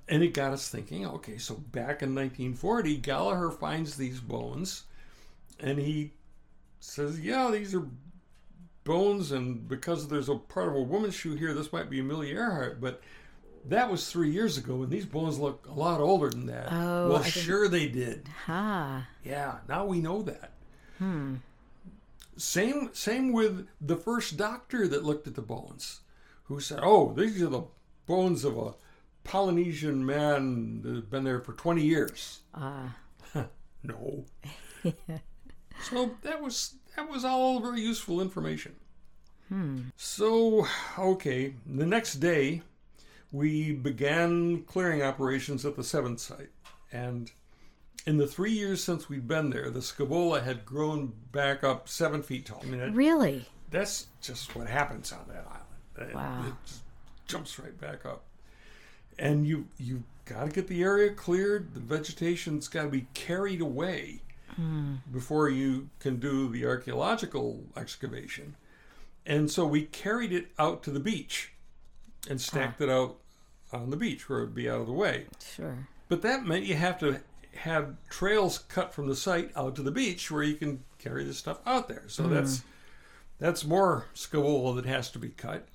And 0.08 0.22
it 0.22 0.32
got 0.32 0.52
us 0.52 0.68
thinking 0.68 1.04
okay, 1.06 1.38
so 1.38 1.54
back 1.54 2.02
in 2.02 2.14
1940, 2.14 2.96
Gallagher 2.98 3.50
finds 3.50 3.96
these 3.96 4.20
bones 4.20 4.84
and 5.60 5.78
he 5.78 6.12
says, 6.80 7.20
yeah, 7.20 7.50
these 7.50 7.74
are 7.74 7.86
bones, 8.84 9.32
and 9.32 9.68
because 9.68 10.08
there's 10.08 10.28
a 10.28 10.36
part 10.36 10.68
of 10.68 10.74
a 10.76 10.80
woman's 10.82 11.14
shoe 11.14 11.34
here, 11.34 11.52
this 11.52 11.72
might 11.72 11.90
be 11.90 11.98
Amelia 12.00 12.34
Earhart, 12.36 12.80
but 12.80 13.02
that 13.66 13.90
was 13.90 14.08
three 14.10 14.30
years 14.30 14.56
ago, 14.56 14.82
and 14.82 14.90
these 14.90 15.04
bones 15.04 15.38
look 15.38 15.66
a 15.68 15.72
lot 15.74 16.00
older 16.00 16.30
than 16.30 16.46
that. 16.46 16.68
Oh, 16.72 17.08
well, 17.10 17.16
I 17.18 17.24
didn't- 17.24 17.42
sure 17.42 17.68
they 17.68 17.88
did. 17.88 18.28
Ha. 18.46 19.06
Yeah, 19.24 19.58
now 19.68 19.84
we 19.84 20.00
know 20.00 20.22
that. 20.22 20.52
Hmm. 20.98 21.34
Same, 22.38 22.90
same 22.92 23.32
with 23.32 23.68
the 23.80 23.96
first 23.96 24.36
doctor 24.36 24.86
that 24.88 25.04
looked 25.04 25.26
at 25.26 25.34
the 25.34 25.42
bones, 25.42 26.00
who 26.44 26.60
said, 26.60 26.80
"Oh, 26.82 27.12
these 27.12 27.42
are 27.42 27.48
the 27.48 27.64
bones 28.06 28.44
of 28.44 28.56
a 28.56 28.74
Polynesian 29.24 30.06
man 30.06 30.80
that 30.82 30.94
had 30.94 31.10
been 31.10 31.24
there 31.24 31.40
for 31.40 31.52
20 31.52 31.82
years." 31.82 32.40
Ah. 32.54 32.96
No. 33.84 34.24
so 35.82 36.16
that 36.22 36.42
was 36.42 36.74
that 36.96 37.08
was 37.08 37.24
all 37.24 37.60
very 37.60 37.80
useful 37.80 38.20
information. 38.20 38.74
So 39.96 40.66
okay, 40.98 41.54
the 41.64 41.86
next 41.86 42.14
day 42.14 42.62
we 43.30 43.72
began 43.72 44.62
clearing 44.64 45.02
operations 45.02 45.64
at 45.64 45.76
the 45.76 45.84
seventh 45.84 46.18
site, 46.20 46.50
and 46.92 47.30
in 48.08 48.16
the 48.16 48.26
three 48.26 48.52
years 48.52 48.82
since 48.82 49.10
we'd 49.10 49.28
been 49.28 49.50
there, 49.50 49.68
the 49.68 49.80
scaevola 49.80 50.42
had 50.42 50.64
grown 50.64 51.12
back 51.30 51.62
up 51.62 51.90
seven 51.90 52.22
feet 52.22 52.46
tall. 52.46 52.62
I 52.62 52.66
mean, 52.66 52.80
that- 52.80 52.94
Really? 52.94 53.46
that's 53.70 54.06
just 54.22 54.56
what 54.56 54.66
happens 54.66 55.12
on 55.12 55.28
that 55.28 55.46
island. 55.46 56.10
It- 56.10 56.14
Wow. 56.14 56.46
It, 56.46 56.54
just 56.64 56.80
jumps 57.26 57.58
right 57.58 57.78
back 57.78 58.06
up. 58.06 58.24
And 59.18 59.46
you 59.46 59.66
you've 59.76 60.04
got 60.24 60.46
to 60.46 60.50
get 60.50 60.68
the 60.68 60.82
area 60.82 61.12
cleared. 61.12 61.74
The 61.74 61.80
vegetation's 61.80 62.66
got 62.66 62.84
to 62.84 62.88
be 62.88 63.08
carried 63.12 63.60
away 63.60 64.22
hmm. 64.56 64.94
before 65.12 65.50
you 65.50 65.90
can 66.00 66.18
do 66.18 66.48
the 66.48 66.64
archaeological 66.64 67.64
excavation. 67.76 68.56
And 69.26 69.50
so 69.50 69.66
we 69.66 69.82
carried 69.82 70.32
it 70.32 70.46
out 70.58 70.82
to 70.84 70.90
the 70.90 71.00
beach 71.00 71.52
and 72.30 72.40
stacked 72.40 72.80
it 72.80 72.88
out 72.88 73.18
on 73.70 73.90
the 73.90 73.98
beach 73.98 74.30
where 74.30 74.38
it 74.38 74.42
would 74.44 74.54
be 74.54 74.70
out 74.70 74.80
of 74.80 74.86
the 74.86 74.92
way. 74.94 75.26
Sure. 75.54 75.88
But 76.08 76.22
that 76.22 76.46
meant 76.46 76.64
you 76.64 76.76
have 76.76 76.98
to 77.00 77.20
have 77.58 77.96
trails 78.08 78.58
cut 78.58 78.92
from 78.94 79.08
the 79.08 79.16
site 79.16 79.50
out 79.56 79.74
to 79.76 79.82
the 79.82 79.90
beach 79.90 80.30
where 80.30 80.42
you 80.42 80.54
can 80.54 80.82
carry 80.98 81.24
this 81.24 81.38
stuff 81.38 81.58
out 81.66 81.88
there. 81.88 82.04
So 82.08 82.24
that's 82.24 82.62
that's 83.38 83.64
more 83.64 84.06
scaevola 84.14 84.76
that 84.76 84.86
has 84.86 85.10
to 85.12 85.18
be 85.18 85.28
cut. 85.30 85.68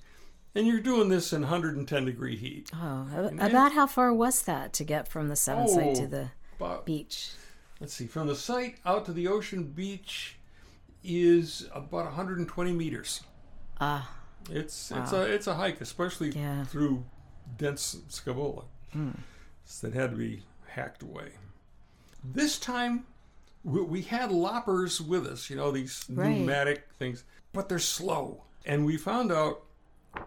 And 0.54 0.66
you're 0.66 0.80
doing 0.80 1.08
this 1.08 1.32
in 1.32 1.42
110 1.42 2.04
degree 2.04 2.36
heat. 2.36 2.70
Oh, 2.74 3.08
a- 3.12 3.46
about 3.46 3.72
how 3.72 3.86
far 3.86 4.12
was 4.12 4.42
that 4.42 4.72
to 4.74 4.84
get 4.84 5.08
from 5.08 5.28
the 5.28 5.36
seven 5.36 5.66
site 5.68 5.96
to 5.96 6.02
Oh. 6.04 6.06
the 6.06 6.30
But 6.58 6.84
beach? 6.86 7.30
let's 7.80 7.92
see, 7.94 8.06
from 8.06 8.28
the 8.28 8.36
site 8.36 8.76
out 8.86 9.04
to 9.06 9.12
the 9.12 9.26
ocean 9.28 9.64
beach 9.64 10.36
is 11.02 11.68
about 11.74 12.04
120 12.06 12.72
meters. 12.72 13.22
Ah. 13.80 14.10
It's 14.50 14.90
it's 14.90 15.12
a 15.12 15.22
it's 15.22 15.46
a 15.46 15.54
hike, 15.54 15.80
especially 15.80 16.30
Yeah. 16.30 16.64
through 16.64 17.04
dense 17.56 17.96
scaevola 18.10 18.64
that 19.80 19.94
had 19.94 20.10
to 20.10 20.16
be 20.16 20.42
hacked 20.68 21.02
away. 21.02 21.32
This 22.24 22.58
time, 22.58 23.04
we, 23.62 23.82
we 23.82 24.02
had 24.02 24.32
loppers 24.32 25.00
with 25.00 25.26
us, 25.26 25.50
you 25.50 25.56
know, 25.56 25.70
these 25.70 26.04
Right. 26.08 26.30
pneumatic 26.38 26.86
things, 26.98 27.24
but 27.52 27.68
they're 27.68 27.78
slow. 27.78 28.42
And 28.64 28.86
we 28.86 28.96
found 28.96 29.30
out 29.30 29.62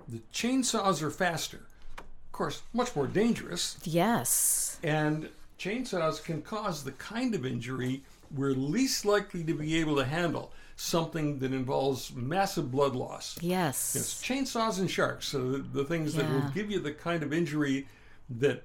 the 0.08 0.22
chainsaws 0.34 1.02
are 1.02 1.10
faster. 1.10 1.62
Of 1.98 2.32
course, 2.32 2.62
much 2.74 2.96
more 2.96 3.08
dangerous. 3.08 3.78
Yes. 3.84 4.78
And 4.84 5.30
chainsaws 5.58 6.24
can 6.24 6.42
cause 6.44 6.84
the 6.84 6.92
kind 6.94 7.34
of 7.34 7.46
injury 7.46 8.04
we're 8.36 8.52
least 8.52 9.06
likely 9.06 9.44
to 9.46 9.54
be 9.54 9.78
able 9.78 9.96
to 9.96 10.06
handle. 10.06 10.52
Something 10.76 11.40
that 11.40 11.54
involves 11.54 12.14
massive 12.14 12.72
blood 12.72 12.96
loss. 12.96 13.40
Yes. 13.42 13.94
Yes, 13.96 14.22
chainsaws 14.24 14.78
and 14.78 14.92
sharks 14.92 15.34
are 15.34 15.40
the, 15.40 15.58
the 15.58 15.84
things 15.84 16.14
that 16.14 16.30
will 16.30 16.48
give 16.54 16.70
you 16.70 16.80
the 16.80 16.92
kind 16.92 17.24
of 17.24 17.34
injury 17.34 17.88
that 18.30 18.62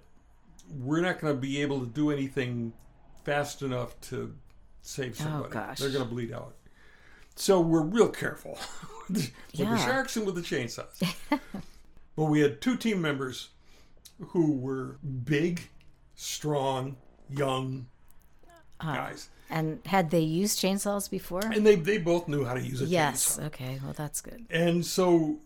we're 0.78 1.00
not 1.00 1.20
going 1.20 1.34
to 1.34 1.40
be 1.40 1.62
able 1.62 1.80
to 1.80 1.86
do 1.86 2.10
anything 2.10 2.74
fast 3.24 3.62
enough 3.62 3.98
to 4.02 4.34
save 4.82 5.16
somebody. 5.16 5.44
Oh, 5.46 5.48
gosh. 5.48 5.78
They're 5.78 5.90
going 5.90 6.04
to 6.04 6.10
bleed 6.10 6.32
out. 6.32 6.54
So 7.34 7.60
we're 7.60 7.82
real 7.82 8.08
careful 8.08 8.58
with 9.08 9.32
the 9.52 9.64
Yeah. 9.64 9.76
sharks 9.76 10.16
and 10.16 10.26
with 10.26 10.34
the 10.34 10.42
chainsaws. 10.42 11.14
but 12.16 12.24
we 12.24 12.40
had 12.40 12.60
two 12.60 12.76
team 12.76 13.00
members 13.00 13.48
who 14.28 14.52
were 14.52 14.98
big, 15.24 15.62
strong, 16.14 16.96
young 17.30 17.86
Uh-huh. 18.80 18.94
guys. 18.94 19.28
And 19.48 19.80
had 19.86 20.10
they 20.10 20.20
used 20.20 20.58
chainsaws 20.58 21.10
before? 21.10 21.44
And 21.44 21.66
they, 21.66 21.74
they 21.76 21.98
both 21.98 22.26
knew 22.26 22.44
how 22.44 22.54
to 22.54 22.60
use 22.60 22.80
a 22.80 22.86
yes. 22.86 23.36
chainsaw. 23.36 23.38
Yes. 23.38 23.46
Okay. 23.46 23.80
Well, 23.82 23.92
that's 23.92 24.20
good. 24.22 24.46
And 24.50 24.84
so 24.84 25.38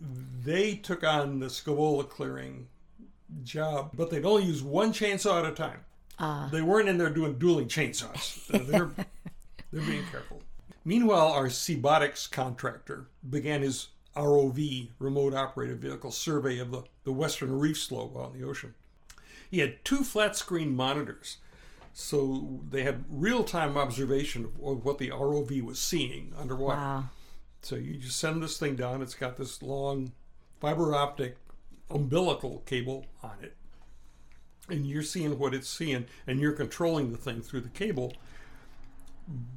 they 0.44 0.76
took 0.76 1.02
on 1.04 1.40
the 1.40 1.46
Scaevola 1.46 2.08
clearing 2.08 2.68
job, 3.42 3.90
but 3.94 4.10
they'd 4.10 4.24
only 4.24 4.44
use 4.44 4.62
one 4.62 4.92
chainsaw 4.92 5.40
at 5.44 5.50
a 5.50 5.54
time. 5.54 5.80
Ah. 6.18 6.48
They 6.50 6.62
weren't 6.62 6.88
in 6.88 6.98
there 6.98 7.10
doing 7.10 7.38
dueling 7.38 7.68
chainsaws. 7.68 8.46
They're, 8.66 8.90
they're 9.72 9.82
being 9.82 10.04
careful. 10.10 10.40
Meanwhile, 10.84 11.32
our 11.32 11.46
SeaBotix 11.46 12.30
contractor 12.30 13.08
began 13.28 13.62
his 13.62 13.88
ROV, 14.16 14.88
remote 14.98 15.34
operated 15.34 15.80
vehicle 15.80 16.12
survey 16.12 16.58
of 16.58 16.70
the, 16.70 16.84
the 17.04 17.12
western 17.12 17.58
reef 17.58 17.78
slope 17.78 18.16
on 18.16 18.38
the 18.38 18.46
ocean. 18.46 18.74
He 19.50 19.58
had 19.58 19.84
two 19.84 20.04
flat 20.04 20.36
screen 20.36 20.74
monitors. 20.74 21.38
So 21.92 22.60
they 22.68 22.82
had 22.82 23.04
real 23.10 23.42
time 23.42 23.76
observation 23.76 24.44
of, 24.44 24.52
of 24.62 24.84
what 24.84 24.98
the 24.98 25.10
ROV 25.10 25.62
was 25.62 25.78
seeing 25.78 26.32
underwater. 26.38 26.76
Wow. 26.76 27.04
So 27.62 27.76
you 27.76 27.96
just 27.96 28.18
send 28.18 28.42
this 28.42 28.58
thing 28.58 28.76
down. 28.76 29.02
It's 29.02 29.14
got 29.14 29.36
this 29.36 29.62
long 29.62 30.12
fiber 30.60 30.94
optic 30.94 31.36
umbilical 31.90 32.62
cable 32.66 33.06
on 33.22 33.36
it. 33.42 33.56
And 34.68 34.86
you're 34.86 35.02
seeing 35.02 35.38
what 35.38 35.54
it's 35.54 35.68
seeing, 35.68 36.06
and 36.26 36.40
you're 36.40 36.52
controlling 36.52 37.12
the 37.12 37.18
thing 37.18 37.40
through 37.40 37.60
the 37.60 37.68
cable. 37.68 38.14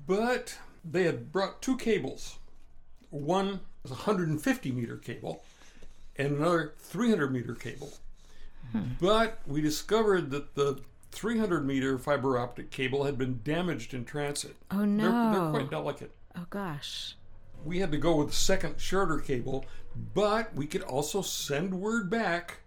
But 0.07 0.57
they 0.83 1.03
had 1.03 1.31
brought 1.31 1.61
two 1.61 1.77
cables. 1.77 2.37
One 3.09 3.61
was 3.83 3.91
a 3.91 3.95
150 3.95 4.71
meter 4.71 4.97
cable, 4.97 5.43
and 6.15 6.37
another 6.37 6.73
300 6.79 7.31
meter 7.31 7.55
cable. 7.55 7.93
Hmm. 8.71 8.83
But 8.99 9.39
we 9.47 9.61
discovered 9.61 10.31
that 10.31 10.55
the 10.55 10.81
300 11.11 11.65
meter 11.65 11.97
fiber 11.97 12.37
optic 12.37 12.69
cable 12.71 13.03
had 13.05 13.17
been 13.17 13.41
damaged 13.43 13.93
in 13.93 14.05
transit. 14.05 14.55
Oh 14.71 14.85
They're, 14.85 15.31
they're 15.31 15.49
quite 15.49 15.69
delicate 15.71 16.11
Oh 16.35 16.45
gosh. 16.49 17.15
we 17.63 17.79
had 17.79 17.91
to 17.91 17.97
go 17.97 18.15
with 18.15 18.29
the 18.29 18.35
second 18.35 18.79
shorter 18.79 19.17
cable, 19.19 19.65
but 19.95 20.53
we 20.55 20.67
could 20.67 20.83
also 20.83 21.21
send 21.21 21.73
word 21.81 22.09
back 22.09 22.59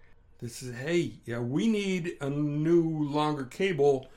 that 0.42 0.50
says, 0.50 0.75
hey, 0.75 1.12
yeah, 1.25 1.38
we 1.38 1.66
need 1.68 2.16
a 2.20 2.28
new 2.28 3.08
longer 3.08 3.44
cable 3.44 4.08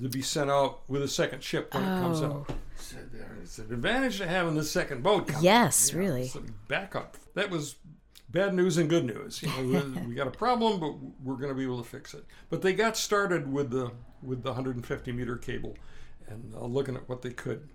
to 0.00 0.08
be 0.08 0.20
sent 0.22 0.50
out 0.50 0.80
with 0.88 1.02
a 1.02 1.08
second 1.08 1.42
ship 1.44 1.72
when 1.72 1.82
it 1.84 2.00
comes 2.00 2.20
out. 2.22 2.50
So 2.78 2.96
there's 3.12 3.58
an 3.58 3.72
advantage 3.72 4.18
to 4.18 4.26
having 4.26 4.54
the 4.56 4.64
second 4.64 5.02
boat 5.02 5.28
come. 5.28 5.42
Yes, 5.42 5.92
Yeah, 5.92 5.98
really. 5.98 6.26
So 6.28 6.42
backup. 6.68 7.16
That 7.34 7.50
was 7.50 7.76
bad 8.30 8.52
news 8.54 8.76
and 8.76 8.90
good 8.90 9.04
news. 9.04 9.42
You 9.42 9.48
know, 9.48 9.62
we- 9.94 10.00
we 10.08 10.14
got 10.14 10.26
a 10.26 10.30
problem, 10.32 10.80
but 10.80 10.92
we're 11.24 11.36
going 11.36 11.48
to 11.50 11.54
be 11.54 11.62
able 11.64 11.82
to 11.82 11.88
fix 11.88 12.12
it. 12.14 12.24
But 12.50 12.60
they 12.62 12.72
got 12.74 12.96
started 12.96 13.50
with 13.50 13.70
the 13.70 13.92
with 14.22 14.42
the 14.42 14.50
150 14.50 15.12
meter 15.12 15.36
cable, 15.36 15.76
and 16.28 16.52
uh, 16.54 16.64
looking 16.64 16.96
at 16.96 17.08
what 17.08 17.22
they 17.22 17.30
could. 17.30 17.68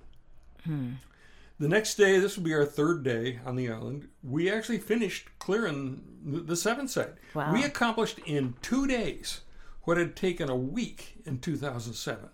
The 1.62 1.70
next 1.70 1.94
day, 1.94 2.18
this 2.18 2.38
will 2.38 2.44
be 2.44 2.56
our 2.56 2.66
third 2.66 3.04
day 3.04 3.40
on 3.46 3.56
the 3.56 3.70
island. 3.70 4.08
We 4.24 4.50
actually 4.50 4.80
finished 4.80 5.30
clearing 5.38 6.02
the, 6.26 6.56
seventh 6.56 6.90
seven 6.90 7.14
side. 7.14 7.14
Wow. 7.36 7.54
We 7.54 7.64
accomplished 7.64 8.18
in 8.26 8.56
two 8.64 8.88
days 8.88 9.42
what 9.84 9.98
had 9.98 10.16
taken 10.16 10.50
a 10.50 10.56
week 10.56 11.18
in 11.24 11.38
2007. 11.38 12.30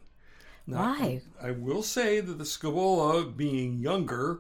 Now, 0.66 0.78
Why? 0.78 1.22
I 1.42 1.52
will 1.52 1.84
say 1.84 2.22
that 2.22 2.38
the 2.38 2.46
scaevola, 2.46 3.36
being 3.36 3.80
younger, 3.80 4.40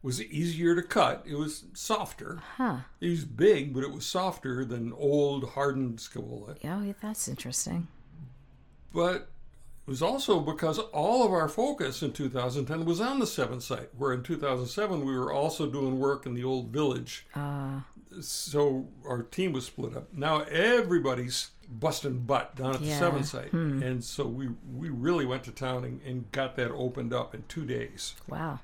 was 0.00 0.22
easier 0.22 0.76
to 0.76 0.82
cut. 0.82 1.24
It 1.26 1.34
was 1.34 1.64
softer. 1.72 2.40
Huh. 2.56 2.76
It 3.00 3.08
was 3.08 3.24
big, 3.24 3.74
but 3.74 3.82
it 3.82 3.90
was 3.90 4.06
softer 4.06 4.64
than 4.64 4.92
old 4.92 5.50
hardened 5.50 5.98
scaevola. 5.98 6.56
Oh, 6.62 6.82
yeah, 6.82 6.92
that's 7.02 7.26
interesting. 7.26 7.88
But 8.92 9.28
it 9.86 9.90
was 9.90 10.00
also 10.02 10.40
because 10.40 10.78
all 10.78 11.24
of 11.24 11.32
our 11.32 11.48
focus 11.48 12.02
in 12.02 12.12
2010 12.12 12.84
was 12.84 13.00
on 13.00 13.18
the 13.18 13.26
seventh 13.26 13.62
site, 13.62 13.90
where 13.96 14.12
in 14.12 14.22
2007 14.22 15.04
we 15.04 15.16
were 15.18 15.32
also 15.32 15.66
doing 15.70 15.98
work 15.98 16.24
in 16.26 16.34
the 16.34 16.44
old 16.44 16.68
village. 16.68 17.26
Uh, 17.34 17.80
So 18.20 18.86
our 19.06 19.22
team 19.22 19.52
was 19.52 19.66
split 19.66 19.96
up. 19.96 20.12
Now 20.12 20.42
everybody's 20.42 21.50
busting 21.68 22.20
butt 22.20 22.54
down 22.56 22.74
at 22.74 22.80
the 22.80 22.86
seventh 22.98 23.26
seven 23.26 23.50
site, 23.50 23.52
and 23.82 24.04
so 24.04 24.26
we 24.26 24.48
we 24.76 24.88
really 24.90 25.26
went 25.26 25.42
to 25.44 25.50
town 25.50 25.84
and, 25.84 26.00
and 26.02 26.30
got 26.32 26.54
that 26.56 26.70
opened 26.70 27.12
up 27.12 27.34
in 27.34 27.42
two 27.48 27.64
days. 27.66 28.14
wow. 28.28 28.60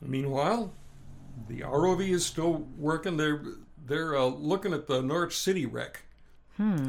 Meanwhile, 0.00 0.72
the 1.48 1.60
ROV 1.60 2.00
is 2.08 2.26
still 2.26 2.66
working. 2.76 3.16
They're 3.16 3.42
they're 3.86 4.16
uh, 4.16 4.24
looking 4.26 4.72
at 4.72 4.86
the 4.86 5.02
Norwich 5.02 5.36
City 5.38 5.66
wreck, 5.66 6.02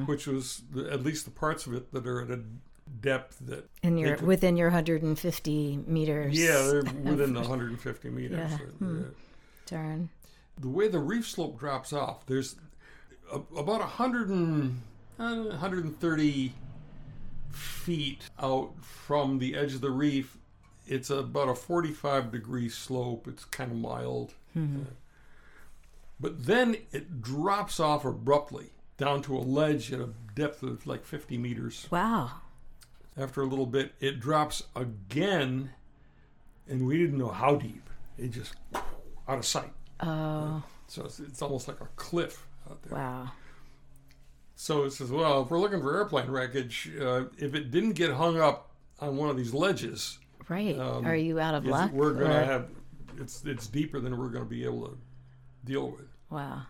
which 0.06 0.28
was 0.28 0.64
the, 0.74 0.92
at 0.92 1.04
least 1.04 1.26
the 1.26 1.32
parts 1.32 1.66
of 1.68 1.74
it 1.74 1.92
that 1.94 2.06
are 2.08 2.22
at 2.22 2.29
a 2.32 2.40
depth 3.01 3.38
that 3.42 3.70
In 3.84 3.98
your 3.98 4.12
they 4.12 4.16
could- 4.18 4.27
within 4.27 4.58
your 4.58 4.68
150 4.70 5.79
meters. 5.88 6.38
yeah 6.38 6.62
they're 6.64 6.84
within 7.03 7.34
the 7.34 7.42
150 7.42 8.10
meters. 8.10 8.51
Yeah. 8.81 8.88
Uh, 8.88 8.92
Darn. 9.66 10.10
The 10.60 10.70
way 10.70 10.88
the 10.88 11.00
reef 11.00 11.27
slope 11.27 11.60
drops 11.60 11.92
off, 11.94 12.25
there's 12.27 12.55
a, 13.31 13.38
about 13.58 13.79
100 13.81 14.29
and, 14.29 14.81
uh, 15.20 15.44
130 15.46 16.53
feet 17.51 18.29
out 18.40 18.72
from 18.81 19.40
the 19.40 19.55
edge 19.55 19.74
of 19.74 19.81
the 19.81 19.92
reef. 19.92 20.38
It's 20.88 21.10
about 21.10 21.50
a 21.50 21.55
45 21.55 22.31
degree 22.31 22.70
slope. 22.70 23.27
It's 23.27 23.46
kind 23.46 23.72
of 23.72 23.77
mild. 23.77 24.34
Uh, 24.55 24.62
but 26.20 26.46
then 26.46 26.77
it 26.92 27.22
drops 27.22 27.79
off 27.79 28.05
abruptly 28.05 28.70
down 28.98 29.22
to 29.24 29.36
a 29.36 29.40
ledge 29.40 29.92
at 29.92 30.00
a 30.00 30.10
depth 30.36 30.64
of 30.64 30.86
like 30.88 31.03
50 31.03 31.38
meters. 31.38 31.88
Wow. 31.92 32.31
After 33.18 33.42
a 33.42 33.46
little 33.46 33.66
bit, 33.66 33.94
it 34.00 34.20
drops 34.20 34.64
again, 34.75 35.70
and 36.68 36.86
we 36.86 36.98
didn't 36.98 37.18
know 37.18 37.30
how 37.30 37.56
deep. 37.56 37.90
It 38.18 38.32
just 38.32 38.56
out 39.28 39.38
of 39.38 39.46
sight. 39.46 39.72
Oh, 40.01 40.62
So 40.88 41.06
it's, 41.06 41.20
it's 41.20 41.42
almost 41.42 41.68
like 41.68 41.80
a 41.82 41.88
cliff 41.96 42.46
out 42.70 42.82
there. 42.84 42.98
wow. 42.98 43.32
So 44.58 44.84
it 44.84 44.92
says, 44.92 45.12
well, 45.12 45.42
if 45.44 45.50
we're 45.50 45.60
looking 45.60 45.82
for 45.82 45.96
airplane 45.98 46.30
wreckage, 46.30 46.92
uh, 47.01 47.25
if 47.38 47.56
it 47.56 47.72
didn't 47.72 47.94
get 47.94 48.12
hung 48.12 48.40
up 48.40 48.72
on 49.00 49.18
one 49.18 49.30
of 49.30 49.38
these 49.38 49.54
ledges, 49.54 50.20
Right. 50.48 50.78
Um, 50.78 51.08
Are 51.08 51.16
you 51.16 51.40
out 51.40 51.56
of 51.56 51.66
luck? 51.66 51.92
we're 51.92 52.14
going 52.14 52.30
to 52.30 52.38
or- 52.42 52.46
have 52.46 52.68
it's 53.18 53.44
it's 53.46 53.66
deeper 53.66 54.00
than 54.00 54.16
we're 54.18 54.28
going 54.28 54.44
to 54.44 54.50
be 54.50 54.64
able 54.64 54.88
to 54.90 54.98
deal 55.64 55.90
with. 55.90 56.06
Wow. 56.30 56.62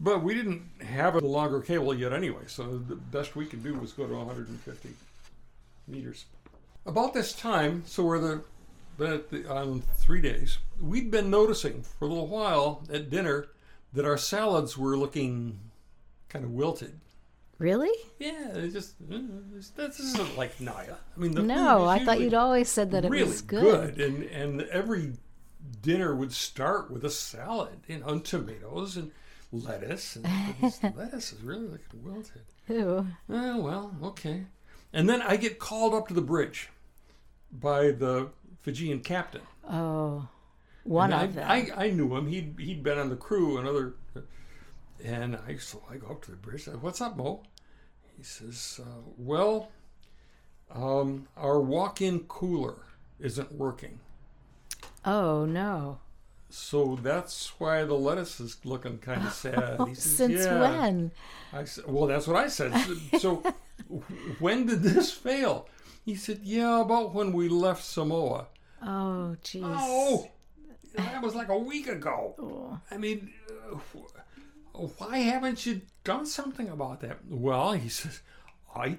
But 0.00 0.22
we 0.22 0.34
didn't 0.34 0.62
have 0.82 1.14
a 1.14 1.20
longer 1.20 1.60
cable 1.62 1.94
yet 1.94 2.12
anyway, 2.12 2.42
so 2.46 2.76
the 2.76 2.96
best 2.96 3.36
we 3.36 3.46
could 3.46 3.62
do 3.62 3.72
was 3.74 3.92
go 3.92 4.06
to 4.06 4.12
150 4.14 4.90
meters. 5.86 6.26
About 6.86 7.14
this 7.14 7.32
time, 7.32 7.82
so 7.86 8.04
we're 8.04 8.18
the, 8.18 8.44
been 8.98 9.12
at 9.12 9.30
the, 9.30 9.50
on 9.50 9.82
three 9.98 10.20
days, 10.20 10.58
we'd 10.80 11.10
been 11.10 11.30
noticing 11.30 11.82
for 11.82 12.04
a 12.04 12.08
little 12.08 12.28
while 12.28 12.82
at 12.92 13.10
dinner 13.10 13.48
that 13.92 14.04
our 14.04 14.18
salads 14.18 14.76
were 14.76 14.96
looking 14.96 15.58
kind 16.28 16.44
of 16.44 16.50
wilted. 16.50 17.00
Really? 17.58 17.90
Yeah, 18.18 18.48
it's 18.54 18.74
just 18.74 18.94
uh, 19.10 19.18
this 19.76 20.00
isn't 20.00 20.36
like 20.36 20.58
Nai'a. 20.58 20.96
I 21.16 21.20
mean, 21.20 21.32
the 21.34 21.42
No, 21.42 21.84
is 21.84 22.00
I 22.00 22.04
thought 22.04 22.20
you'd 22.20 22.34
always 22.34 22.68
said 22.68 22.90
that 22.90 23.04
it 23.04 23.10
really 23.10 23.28
was 23.28 23.42
good. 23.42 23.96
good, 23.96 24.00
and 24.00 24.24
and 24.24 24.62
every 24.62 25.12
dinner 25.80 26.14
would 26.14 26.32
start 26.32 26.90
with 26.90 27.04
a 27.04 27.10
salad, 27.10 27.78
and 27.88 28.00
know, 28.00 28.08
and 28.08 28.24
tomatoes 28.24 28.96
and 28.96 29.12
lettuce. 29.52 30.16
And 30.16 30.26
lettuce 30.96 31.32
is 31.32 31.40
really 31.42 31.68
looking 31.68 32.02
wilted. 32.02 32.42
Ew. 32.68 33.06
Oh 33.30 33.60
well, 33.60 33.96
okay. 34.02 34.44
And 34.94 35.08
then 35.08 35.20
I 35.20 35.36
get 35.36 35.58
called 35.58 35.92
up 35.92 36.06
to 36.08 36.14
the 36.14 36.20
bridge 36.22 36.70
by 37.50 37.90
the 37.90 38.30
Fijian 38.62 39.00
captain. 39.00 39.42
Oh, 39.68 40.28
one 40.84 41.12
And 41.12 41.30
of 41.30 41.34
them. 41.34 41.50
I, 41.50 41.68
I, 41.76 41.86
I 41.86 41.90
knew 41.90 42.14
him. 42.16 42.28
He'd 42.28 42.54
he'd 42.58 42.82
been 42.84 42.98
on 42.98 43.10
the 43.10 43.16
crew 43.16 43.58
another. 43.58 43.94
And 45.04 45.36
I 45.36 45.56
so 45.56 45.82
I 45.90 45.96
go 45.96 46.06
up 46.06 46.22
to 46.22 46.30
the 46.30 46.36
bridge. 46.36 46.68
I 46.68 46.76
"What's 46.76 47.00
up, 47.00 47.16
Mo?" 47.16 47.42
He 48.16 48.22
says, 48.22 48.80
uh, 48.82 49.00
"Well, 49.18 49.70
um, 50.70 51.26
our 51.36 51.60
walk-in 51.60 52.20
cooler 52.20 52.76
isn't 53.18 53.52
working, 53.52 53.98
oh 55.04 55.44
no. 55.44 55.98
So 56.54 56.98
that's 57.02 57.58
why 57.58 57.84
the 57.84 57.94
lettuce 57.94 58.40
is 58.40 58.56
looking 58.64 58.98
kind 58.98 59.26
of 59.26 59.32
sad." 59.44 59.80
He 59.88 59.94
says, 59.94 60.16
Since 60.16 60.44
"Yeah." 60.44 60.60
when? 60.60 61.12
I 61.52 61.64
said, 61.64 61.84
"Well, 61.86 62.06
that's 62.06 62.26
what 62.26 62.36
I 62.36 62.48
said." 62.48 62.72
So, 63.18 63.42
when 64.38 64.66
did 64.66 64.82
this 64.82 65.12
fail? 65.12 65.68
He 66.04 66.14
said, 66.14 66.40
"Yeah, 66.42 66.80
about 66.80 67.14
when 67.14 67.32
we 67.32 67.48
left 67.48 67.84
Samoa." 67.84 68.48
Oh, 68.82 69.36
jeez. 69.42 69.62
Oh, 69.64 70.30
that 70.94 71.22
was 71.22 71.34
like 71.34 71.48
a 71.48 71.58
week 71.58 71.88
ago. 71.88 72.34
Oh. 72.38 72.78
I 72.90 72.98
mean, 72.98 73.32
uh, 73.72 73.78
why 74.98 75.18
haven't 75.18 75.64
you 75.64 75.80
done 76.02 76.26
something 76.26 76.68
about 76.68 77.00
that? 77.00 77.18
Well, 77.28 77.72
he 77.72 77.88
says, 77.88 78.20
I 78.74 78.98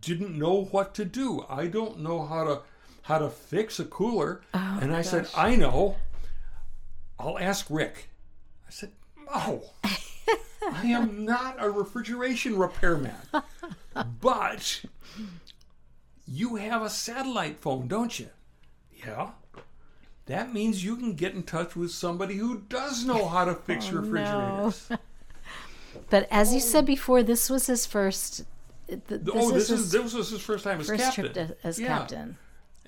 didn't 0.00 0.38
know 0.38 0.64
what 0.64 0.94
to 0.96 1.04
do. 1.04 1.46
I 1.48 1.66
don't 1.66 2.00
know 2.00 2.24
how 2.26 2.44
to 2.44 2.60
how 3.02 3.18
to 3.18 3.28
fix 3.28 3.78
a 3.78 3.84
cooler. 3.84 4.40
Oh, 4.54 4.78
and 4.80 4.94
I 4.94 5.02
said, 5.02 5.28
I 5.36 5.56
know. 5.56 5.96
I'll 7.24 7.38
ask 7.38 7.66
Rick. 7.70 8.10
I 8.68 8.70
said, 8.70 8.92
No. 9.34 9.62
I 9.82 10.86
am 10.86 11.24
not 11.24 11.56
a 11.58 11.70
refrigeration 11.70 12.58
repairman. 12.58 13.14
But 14.20 14.82
you 16.26 16.56
have 16.56 16.82
a 16.82 16.90
satellite 16.90 17.60
phone, 17.60 17.88
don't 17.88 18.18
you? 18.18 18.28
Yeah. 19.06 19.30
That 20.26 20.52
means 20.52 20.84
you 20.84 20.96
can 20.96 21.14
get 21.14 21.34
in 21.34 21.42
touch 21.42 21.76
with 21.76 21.90
somebody 21.90 22.36
who 22.36 22.60
does 22.68 23.04
know 23.04 23.26
how 23.26 23.44
to 23.46 23.54
fix 23.54 23.88
Oh, 23.92 23.96
refrigerators. 23.96 24.88
But 26.10 26.26
as 26.30 26.52
you 26.52 26.58
said 26.58 26.82
oh. 26.84 26.86
before, 26.86 27.22
this 27.22 27.48
was 27.48 27.66
his 27.68 27.86
first. 27.86 28.42
th- 28.88 29.00
This 29.06 29.20
oh, 29.32 29.54
is 29.54 29.68
this 29.68 29.68
his 29.68 29.80
is 29.80 29.92
this 29.92 30.12
was 30.12 30.28
his 30.30 30.40
first 30.40 30.64
time 30.64 30.80
as 30.80 30.88
first 30.88 31.04
captain. 31.04 31.32
trip 31.32 31.34
to, 31.34 31.56
as 31.66 31.78
Yeah. 31.78 31.86
captain. 31.86 32.36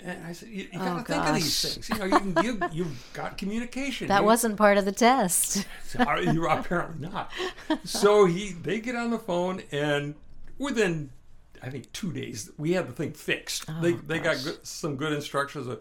And 0.02 0.26
I 0.26 0.32
said, 0.32 0.50
you, 0.50 0.68
you 0.72 0.78
got 0.78 0.84
to 0.84 1.00
Oh, 1.00 1.02
think 1.04 1.26
of 1.26 1.34
these 1.36 1.74
things. 1.74 1.88
You 1.88 1.98
know, 1.98 2.04
you 2.04 2.18
can 2.20 2.32
give, 2.34 2.62
you've 2.72 3.10
got 3.14 3.38
communication. 3.38 4.08
That 4.08 4.20
You- 4.20 4.26
wasn't 4.26 4.56
part 4.56 4.76
of 4.76 4.84
the 4.84 4.92
test. 4.92 5.66
You're 5.98 6.46
apparently 6.48 7.08
not. 7.08 7.30
So 7.84 8.26
he, 8.26 8.52
they 8.52 8.80
get 8.80 8.94
on 8.94 9.10
the 9.10 9.18
phone, 9.18 9.62
and 9.72 10.14
within, 10.58 11.10
I 11.62 11.70
think, 11.70 11.90
two 11.92 12.12
days, 12.12 12.50
we 12.58 12.72
had 12.72 12.86
the 12.88 12.92
thing 12.92 13.12
fixed. 13.12 13.64
they 13.80 13.92
they 13.94 14.18
got 14.18 14.36
good, 14.44 14.66
some 14.66 14.96
good 14.96 15.12
instructions, 15.14 15.66
uh, 15.66 15.76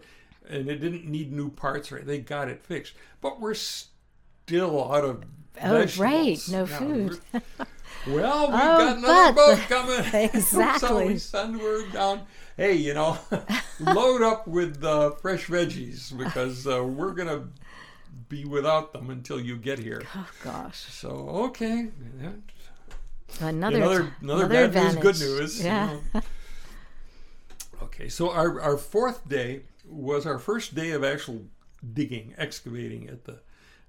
and 0.48 0.68
it 0.68 0.76
didn't 0.80 1.04
need 1.06 1.30
new 1.32 1.50
parts. 1.50 1.92
Right, 1.92 2.04
they 2.06 2.18
got 2.18 2.48
it 2.48 2.64
fixed. 2.64 2.94
But 3.20 3.38
we're 3.40 3.54
still 3.54 4.92
out 4.92 5.04
of 5.04 5.24
Oh, 5.62 5.78
vegetables. 5.78 5.98
right, 5.98 6.48
no 6.50 6.64
Now, 6.64 6.78
food. 6.78 7.20
Well, 8.06 8.46
we've 8.48 8.60
Oh, 8.60 8.78
got 8.78 8.96
another 8.98 9.32
boat 9.32 9.58
coming. 9.68 10.02
so 10.10 10.18
Exactly. 10.38 11.06
we 11.06 11.18
send 11.18 11.58
word 11.60 11.92
down. 11.92 12.22
Hey, 12.56 12.74
you 12.74 12.94
know, 12.94 13.18
load 13.80 14.22
up 14.22 14.46
with 14.46 14.82
uh, 14.82 15.10
fresh 15.12 15.46
veggies 15.46 16.16
because 16.16 16.66
uh, 16.66 16.82
we're 16.82 17.12
gonna 17.12 17.48
be 18.28 18.44
without 18.46 18.92
them 18.92 19.10
until 19.10 19.38
you 19.40 19.56
get 19.56 19.78
here. 19.78 20.02
Oh 20.14 20.28
gosh. 20.42 20.78
So 20.78 21.08
okay, 21.50 21.88
yeah. 22.20 22.30
Another 23.40 23.76
another 23.76 24.12
another, 24.22 24.44
another 24.44 24.48
bad 24.48 24.74
news, 24.74 24.94
good 24.96 25.16
advantage. 25.16 25.20
news. 25.20 25.58
you 25.60 25.66
Yeah. 25.66 25.98
know. 26.14 26.22
okay, 27.82 28.08
so 28.08 28.30
our 28.30 28.60
our 28.60 28.76
fourth 28.78 29.28
day 29.28 29.62
was 29.86 30.26
our 30.26 30.38
first 30.38 30.74
day 30.74 30.92
of 30.92 31.04
actual 31.04 31.42
digging, 31.92 32.34
excavating 32.38 33.08
at 33.08 33.24
the 33.24 33.40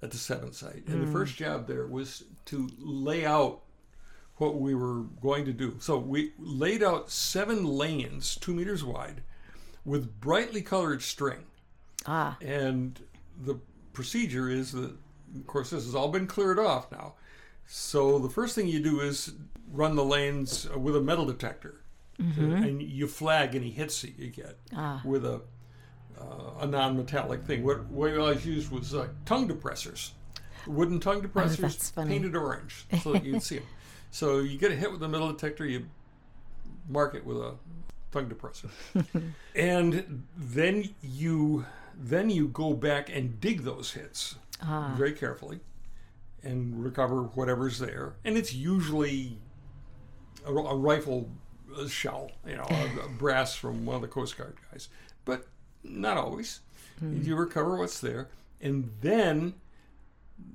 at 0.01 0.11
the 0.11 0.17
seventh 0.17 0.55
site, 0.55 0.83
and 0.87 0.95
Hmm. 0.95 1.05
the 1.05 1.07
first 1.11 1.35
job 1.37 1.67
there 1.67 1.87
was 1.87 2.23
to 2.45 2.69
lay 2.79 3.25
out 3.25 3.61
what 4.37 4.59
we 4.59 4.75
were 4.75 5.01
going 5.21 5.45
to 5.45 5.53
do. 5.53 5.75
So 5.79 5.97
we 5.97 6.31
laid 6.37 6.83
out 6.83 7.09
seven 7.09 7.65
lanes, 7.65 8.35
two 8.39 8.53
meters 8.53 8.83
wide, 8.83 9.21
with 9.85 10.19
brightly 10.21 10.61
colored 10.61 11.01
string. 11.01 11.43
Ah, 12.05 12.37
And 12.41 12.99
the 13.43 13.55
procedure 13.93 14.49
is 14.49 14.71
that, 14.73 14.91
of 15.35 15.47
course, 15.47 15.71
this 15.71 15.85
has 15.85 15.95
all 15.95 16.09
been 16.09 16.27
cleared 16.27 16.59
off 16.59 16.91
now. 16.91 17.13
So 17.65 18.19
the 18.19 18.29
first 18.29 18.55
thing 18.55 18.67
you 18.67 18.79
do 18.81 19.01
is 19.01 19.33
run 19.71 19.95
the 19.95 20.05
lanes 20.05 20.69
with 20.69 20.95
a 20.95 21.01
metal 21.01 21.25
detector, 21.25 21.81
and 22.19 22.81
you 22.81 23.07
flag 23.07 23.55
any 23.55 23.69
hits 23.69 24.01
that 24.01 24.17
you 24.17 24.29
get 24.29 24.57
Ah. 24.75 25.01
with 25.03 25.25
a 25.25 25.41
uh, 26.19 26.61
a 26.61 26.65
non-metallic 26.65 27.43
thing. 27.43 27.63
What 27.63 27.85
what 27.87 28.11
we 28.11 28.17
always 28.17 28.43
used 28.45 28.71
was 28.71 28.95
uh, 28.95 29.07
tongue 29.25 29.47
depressors, 29.47 30.11
wooden 30.65 30.99
tongue 30.99 31.21
depressors 31.21 31.57
that's 31.57 31.89
funny. 31.91 32.09
painted 32.11 32.35
orange 32.35 32.85
so 33.03 33.13
that 33.13 33.23
you'd 33.25 33.43
see 33.43 33.57
them. 33.59 33.67
So 34.17 34.39
you 34.39 34.57
get 34.57 34.71
a 34.71 34.75
hit 34.75 34.91
with 34.91 35.03
a 35.03 35.07
metal 35.07 35.31
detector, 35.31 35.63
you 35.63 35.85
mark 36.89 37.13
it 37.13 37.23
with 37.23 37.37
a 37.37 37.53
tongue 38.11 38.27
depressor, 38.27 38.71
and 39.55 40.23
then 40.35 40.89
you 41.03 41.67
then 41.95 42.31
you 42.31 42.47
go 42.47 42.73
back 42.73 43.11
and 43.15 43.39
dig 43.39 43.61
those 43.61 43.91
hits 43.91 44.37
ah, 44.63 44.95
very 44.97 45.11
carefully 45.11 45.59
and 46.41 46.83
recover 46.83 47.25
whatever's 47.25 47.77
there. 47.77 48.15
And 48.25 48.35
it's 48.35 48.55
usually 48.55 49.37
a, 50.47 50.51
a 50.51 50.75
rifle 50.75 51.29
uh, 51.77 51.87
shell, 51.87 52.31
you 52.47 52.55
know, 52.55 52.65
a, 52.67 53.05
a 53.05 53.09
brass 53.19 53.53
from 53.53 53.85
one 53.85 53.97
of 53.97 54.01
the 54.01 54.07
Coast 54.07 54.35
Guard 54.35 54.55
guys, 54.71 54.89
but 55.25 55.45
not 55.83 56.17
always. 56.17 56.61
You 57.03 57.35
recover 57.35 57.77
what's 57.77 57.99
there, 57.99 58.29
and 58.61 58.89
then 59.01 59.53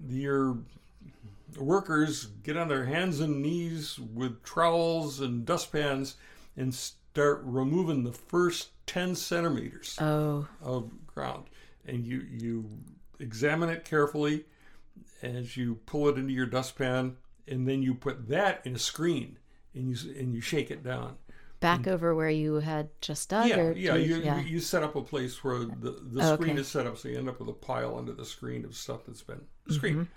your 0.09 0.59
workers 1.58 2.26
get 2.42 2.56
on 2.56 2.68
their 2.68 2.84
hands 2.84 3.20
and 3.20 3.42
knees 3.42 3.98
with 3.98 4.42
trowels 4.42 5.20
and 5.20 5.44
dustpans 5.44 6.16
and 6.56 6.74
start 6.74 7.40
removing 7.44 8.04
the 8.04 8.12
first 8.12 8.70
10 8.86 9.14
centimeters 9.14 9.96
oh, 10.00 10.46
of 10.60 10.90
ground 11.06 11.44
and 11.86 12.06
you 12.06 12.24
you 12.30 12.64
examine 13.20 13.68
it 13.68 13.84
carefully 13.84 14.44
as 15.22 15.56
you 15.56 15.76
pull 15.86 16.08
it 16.08 16.16
into 16.18 16.32
your 16.32 16.46
dustpan 16.46 17.16
and 17.48 17.68
then 17.68 17.82
you 17.82 17.94
put 17.94 18.28
that 18.28 18.60
in 18.66 18.74
a 18.74 18.78
screen 18.78 19.38
and 19.74 19.88
you 19.88 20.12
and 20.18 20.34
you 20.34 20.40
shake 20.40 20.70
it 20.70 20.82
down 20.82 21.16
back 21.60 21.86
over 21.86 22.12
where 22.14 22.28
you 22.30 22.54
had 22.56 22.88
just 23.00 23.28
dug, 23.28 23.46
yeah 23.48 23.56
or 23.58 23.72
yeah 23.72 23.94
you, 23.94 24.16
yeah. 24.16 24.40
you 24.40 24.58
set 24.58 24.82
up 24.82 24.96
a 24.96 25.02
place 25.02 25.44
where 25.44 25.58
the, 25.60 25.96
the 26.12 26.20
Oh, 26.20 26.34
screen 26.34 26.52
okay. 26.52 26.60
is 26.60 26.68
set 26.68 26.86
up 26.86 26.98
so 26.98 27.08
you 27.08 27.18
end 27.18 27.28
up 27.28 27.38
with 27.38 27.48
a 27.48 27.52
pile 27.52 27.96
under 27.96 28.12
the 28.12 28.24
screen 28.24 28.64
of 28.64 28.74
stuff 28.74 29.06
that's 29.06 29.22
been 29.22 29.42
screened 29.70 29.96
Mm-hmm. 29.98 30.12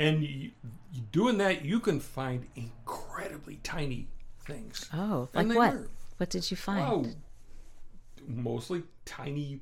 And 0.00 0.24
you, 0.24 0.50
doing 1.12 1.38
that 1.38 1.64
you 1.64 1.78
can 1.78 2.00
find 2.00 2.46
incredibly 2.56 3.56
tiny 3.62 4.08
things 4.44 4.88
oh, 4.92 5.28
like 5.34 5.46
what? 5.48 5.74
What 6.16 6.30
did 6.30 6.50
you 6.50 6.56
Oh, 6.56 6.60
find? 6.60 7.16
mostly 8.26 8.82
tiny 9.04 9.60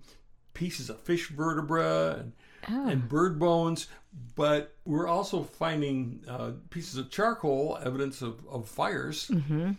pieces 0.55 0.91
of 0.91 1.01
fish 1.01 1.29
vertebra 1.29 2.17
and, 2.21 2.33
Oh, 2.69 2.89
and 2.89 3.09
bird 3.09 3.39
bones, 3.39 3.87
but 4.35 4.75
we're 4.85 5.07
also 5.07 5.45
finding 5.45 6.25
uh, 6.29 6.51
pieces 6.71 6.97
of 6.97 7.09
charcoal, 7.11 7.79
evidence 7.85 8.21
of, 8.21 8.41
of 8.49 8.69
fires, 8.69 9.29
Mm-hmm. 9.29 9.73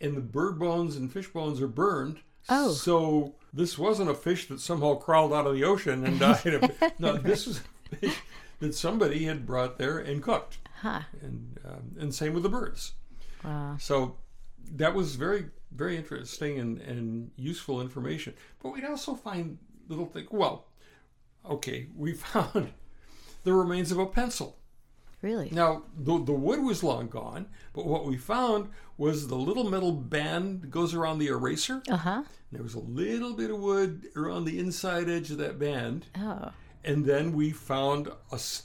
and 0.00 0.16
the 0.16 0.20
bird 0.20 0.58
bones 0.58 0.96
and 0.96 1.12
fish 1.12 1.26
bones 1.28 1.60
are 1.60 1.66
burned. 1.68 2.20
Oh. 2.48 2.70
So 2.72 3.34
this 3.52 3.76
wasn't 3.76 4.10
a 4.10 4.14
fish 4.14 4.46
that 4.48 4.60
somehow 4.60 4.94
crawled 4.94 5.32
out 5.32 5.46
of 5.46 5.54
the 5.54 5.64
ocean 5.64 6.06
and 6.06 6.20
died. 6.20 6.46
of, 6.46 6.70
no, 7.00 7.16
this 7.16 7.46
was 7.46 7.60
a 7.92 7.96
fish 7.96 8.16
that 8.60 8.74
somebody 8.74 9.24
had 9.24 9.46
brought 9.46 9.78
there 9.78 9.98
and 9.98 10.22
cooked. 10.22 10.58
huh. 10.82 11.00
And, 11.20 11.58
um, 11.64 11.96
and 11.98 12.14
same 12.14 12.32
with 12.34 12.42
the 12.42 12.48
birds. 12.48 12.92
Wow. 13.44 13.76
So 13.78 14.16
that 14.72 14.94
was 14.94 15.16
very, 15.16 15.46
very 15.72 15.96
interesting 15.96 16.58
and, 16.58 16.78
and 16.80 17.30
useful 17.36 17.80
information. 17.80 18.34
But 18.62 18.70
we'd 18.70 18.84
also 18.84 19.14
find 19.14 19.58
little 19.88 20.06
things. 20.06 20.28
Well, 20.30 20.66
okay, 21.48 21.86
we 21.96 22.12
found 22.14 22.72
the 23.44 23.52
remains 23.52 23.90
of 23.90 23.98
a 23.98 24.06
pencil. 24.06 24.56
Really? 25.22 25.50
Now, 25.52 25.82
the, 25.98 26.22
the 26.24 26.32
wood 26.32 26.62
was 26.62 26.82
long 26.82 27.08
gone, 27.08 27.46
but 27.74 27.84
what 27.84 28.06
we 28.06 28.16
found 28.16 28.70
was 28.96 29.28
the 29.28 29.36
little 29.36 29.68
metal 29.68 29.92
band 29.92 30.62
that 30.62 30.70
goes 30.70 30.94
around 30.94 31.18
the 31.18 31.26
eraser. 31.26 31.82
Uh 31.90 31.96
huh. 31.96 32.22
There 32.52 32.62
was 32.62 32.74
a 32.74 32.80
little 32.80 33.34
bit 33.34 33.50
of 33.50 33.58
wood 33.58 34.06
around 34.16 34.44
the 34.44 34.58
inside 34.58 35.08
edge 35.10 35.30
of 35.30 35.36
that 35.38 35.58
band. 35.58 36.06
Oh, 36.16 36.50
And 36.84 37.04
then 37.04 37.32
we 37.32 37.50
found 37.50 38.08
a 38.32 38.34
s- 38.34 38.64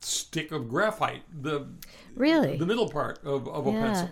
stick 0.00 0.52
of 0.52 0.68
graphite, 0.68 1.22
the 1.42 1.66
really? 2.14 2.56
the 2.56 2.66
middle 2.66 2.88
part 2.88 3.18
of, 3.24 3.48
of 3.48 3.66
a 3.66 3.70
Yeah. 3.72 3.80
pencil. 3.82 4.10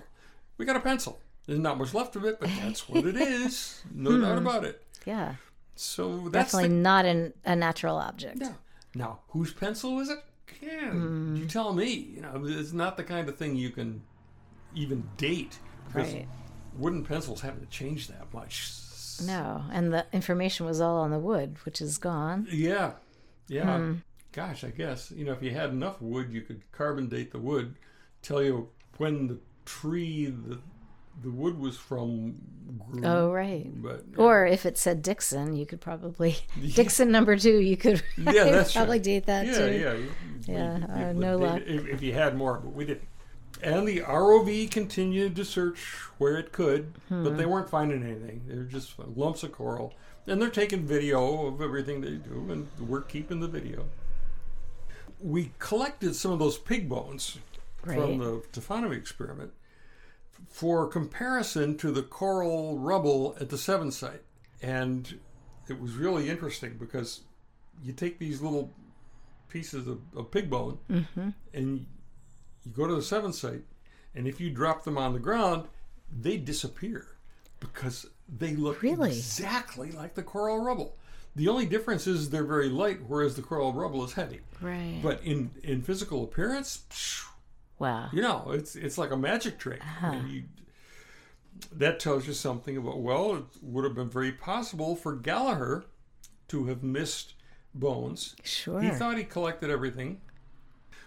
We 0.56 0.64
got 0.64 0.76
a 0.76 0.80
pencil. 0.80 1.20
There's 1.46 1.60
not 1.60 1.78
much 1.78 1.94
left 1.94 2.16
of 2.16 2.24
it, 2.24 2.40
but 2.40 2.50
that's 2.60 2.88
what 2.88 3.06
it 3.06 3.16
is. 3.16 3.82
No 3.94 4.20
doubt 4.20 4.38
about 4.38 4.64
it. 4.64 4.82
yeah. 5.06 5.34
So 5.76 6.28
that's 6.28 6.50
Definitely 6.52 6.76
the, 6.76 6.82
not 6.82 7.04
an, 7.04 7.32
a 7.44 7.54
natural 7.54 7.96
object. 7.98 8.38
yeah. 8.40 8.54
Now, 8.94 9.20
whose 9.28 9.52
pencil 9.52 9.94
was 9.94 10.08
it? 10.10 10.18
Yeah, 10.60 10.90
Hmm. 10.90 11.36
you 11.36 11.46
tell 11.46 11.72
me. 11.72 11.92
You 11.92 12.22
know, 12.22 12.42
it's 12.44 12.72
not 12.72 12.96
the 12.96 13.04
kind 13.04 13.28
of 13.28 13.36
thing 13.36 13.54
you 13.54 13.70
can 13.70 14.02
even 14.74 15.08
date 15.16 15.58
because 15.86 16.12
Right. 16.12 16.28
wooden 16.76 17.04
pencils 17.04 17.40
haven't 17.42 17.70
changed 17.70 18.10
that 18.10 18.32
much. 18.34 18.72
No, 19.24 19.64
and 19.72 19.92
the 19.92 20.06
information 20.12 20.66
was 20.66 20.80
all 20.80 20.98
on 20.98 21.10
the 21.12 21.18
wood, 21.18 21.56
which 21.64 21.80
is 21.80 21.96
gone. 21.98 22.46
Yeah, 22.50 22.92
yeah. 23.48 23.76
Hmm. 23.78 23.92
Gosh, 24.32 24.62
I 24.64 24.68
guess 24.70 25.10
you 25.10 25.24
know 25.24 25.32
if 25.32 25.42
you 25.42 25.50
had 25.50 25.70
enough 25.70 26.00
wood, 26.00 26.32
you 26.32 26.42
could 26.42 26.62
carbon 26.72 27.08
date 27.08 27.32
the 27.32 27.38
wood, 27.38 27.74
tell 28.22 28.42
you 28.42 28.68
when 28.98 29.26
the 29.26 29.38
tree 29.64 30.26
the 30.26 30.58
the 31.22 31.30
wood 31.30 31.58
was 31.58 31.76
from. 31.76 32.34
Grew, 32.92 33.02
Oh, 33.06 33.32
right. 33.32 33.66
but 33.82 34.04
Or 34.18 34.46
if 34.46 34.66
it 34.66 34.76
said 34.76 35.00
Dixon, 35.02 35.56
you 35.56 35.64
could 35.66 35.80
probably 35.80 36.36
Dixon 36.74 37.10
number 37.10 37.36
two. 37.36 37.58
You 37.58 37.76
could 37.78 38.02
yeah, 38.18 38.44
that's 38.44 38.74
probably 38.74 38.98
right. 38.98 39.02
date 39.02 39.26
that 39.26 39.46
yeah, 39.46 39.58
too. 39.58 39.72
yeah, 39.78 39.92
you- 39.94 40.12
Yeah, 40.46 40.78
you- 40.78 41.04
uh, 41.08 41.12
no 41.14 41.36
luck. 41.38 41.62
If, 41.66 41.86
if 41.86 42.02
you 42.02 42.12
had 42.12 42.36
more, 42.36 42.58
but 42.58 42.72
we 42.74 42.84
didn't. 42.84 43.08
And 43.62 43.88
the 43.88 44.00
ROV 44.02 44.70
continued 44.70 45.34
to 45.36 45.44
search 45.44 45.78
where 46.18 46.36
it 46.36 46.52
could, 46.52 46.92
but 47.08 47.30
Hmm. 47.30 47.36
they 47.36 47.46
weren't 47.46 47.68
finding 47.70 48.02
anything. 48.04 48.42
They 48.46 48.54
were 48.56 48.64
just 48.64 48.94
lumps 48.98 49.42
of 49.42 49.50
coral. 49.52 49.94
And 50.28 50.40
they're 50.42 50.50
taking 50.50 50.84
video 50.84 51.46
of 51.46 51.62
everything 51.62 52.02
they 52.02 52.10
do, 52.16 52.46
and 52.50 52.68
we're 52.86 53.00
keeping 53.00 53.40
the 53.40 53.48
video. 53.48 53.86
We 55.20 55.52
collected 55.58 56.14
some 56.14 56.32
of 56.32 56.38
those 56.38 56.58
pig 56.58 56.88
bones 56.88 57.38
Right. 57.84 57.96
from 57.98 58.18
the 58.18 58.42
taphonomy 58.52 58.96
experiment 58.96 59.52
for 60.50 60.86
comparison 60.88 61.76
to 61.78 61.90
the 61.92 62.02
coral 62.02 62.76
rubble 62.78 63.36
at 63.40 63.48
the 63.48 63.56
Seven 63.58 63.90
site. 63.90 64.22
And 64.60 65.18
it 65.68 65.80
was 65.80 65.94
really 65.94 66.28
interesting 66.28 66.76
because 66.78 67.20
you 67.82 67.92
take 67.92 68.18
these 68.18 68.42
little 68.42 68.72
pieces 69.48 69.86
of, 69.88 70.00
of 70.16 70.30
pig 70.30 70.50
bone 70.50 70.78
Mm-hmm. 70.90 71.30
and 71.54 71.86
you 72.64 72.72
go 72.72 72.86
to 72.86 72.94
the 72.94 73.02
Seven 73.02 73.32
site, 73.32 73.62
and 74.14 74.26
if 74.28 74.40
you 74.40 74.50
drop 74.50 74.84
them 74.84 74.98
on 74.98 75.12
the 75.14 75.20
ground, 75.20 75.68
they 76.12 76.36
disappear 76.36 77.06
because 77.60 78.06
they 78.28 78.54
look 78.56 78.82
Really? 78.82 79.10
exactly 79.16 79.90
like 79.92 80.14
the 80.14 80.22
coral 80.22 80.58
rubble. 80.62 80.96
The 81.36 81.48
only 81.48 81.66
difference 81.66 82.06
is 82.06 82.30
they're 82.30 82.44
very 82.44 82.68
light, 82.68 83.00
whereas 83.06 83.36
the 83.36 83.42
coral 83.42 83.72
rubble 83.72 84.04
is 84.04 84.12
heavy. 84.14 84.40
Right. 84.60 85.00
But 85.02 85.22
in, 85.22 85.50
in 85.62 85.82
physical 85.82 86.24
appearance, 86.24 86.82
wow. 87.78 88.08
you 88.12 88.20
know, 88.22 88.50
it's 88.52 88.74
it's 88.74 88.98
like 88.98 89.10
a 89.12 89.16
magic 89.16 89.58
trick. 89.58 89.80
Uh-huh. 89.80 90.16
You- 90.26 90.44
that 91.72 91.98
tells 91.98 92.26
you 92.26 92.32
something 92.34 92.76
about, 92.76 93.00
well, 93.00 93.34
it 93.34 93.44
would 93.62 93.84
have 93.84 93.94
been 93.94 94.08
very 94.10 94.30
possible 94.32 94.94
for 94.94 95.16
Gallagher 95.16 95.84
to 96.48 96.66
have 96.66 96.82
missed 96.84 97.34
bones. 97.74 98.36
Sure. 98.44 98.80
He 98.80 98.90
thought 98.90 99.18
he 99.18 99.24
collected 99.24 99.68
everything. 99.68 100.20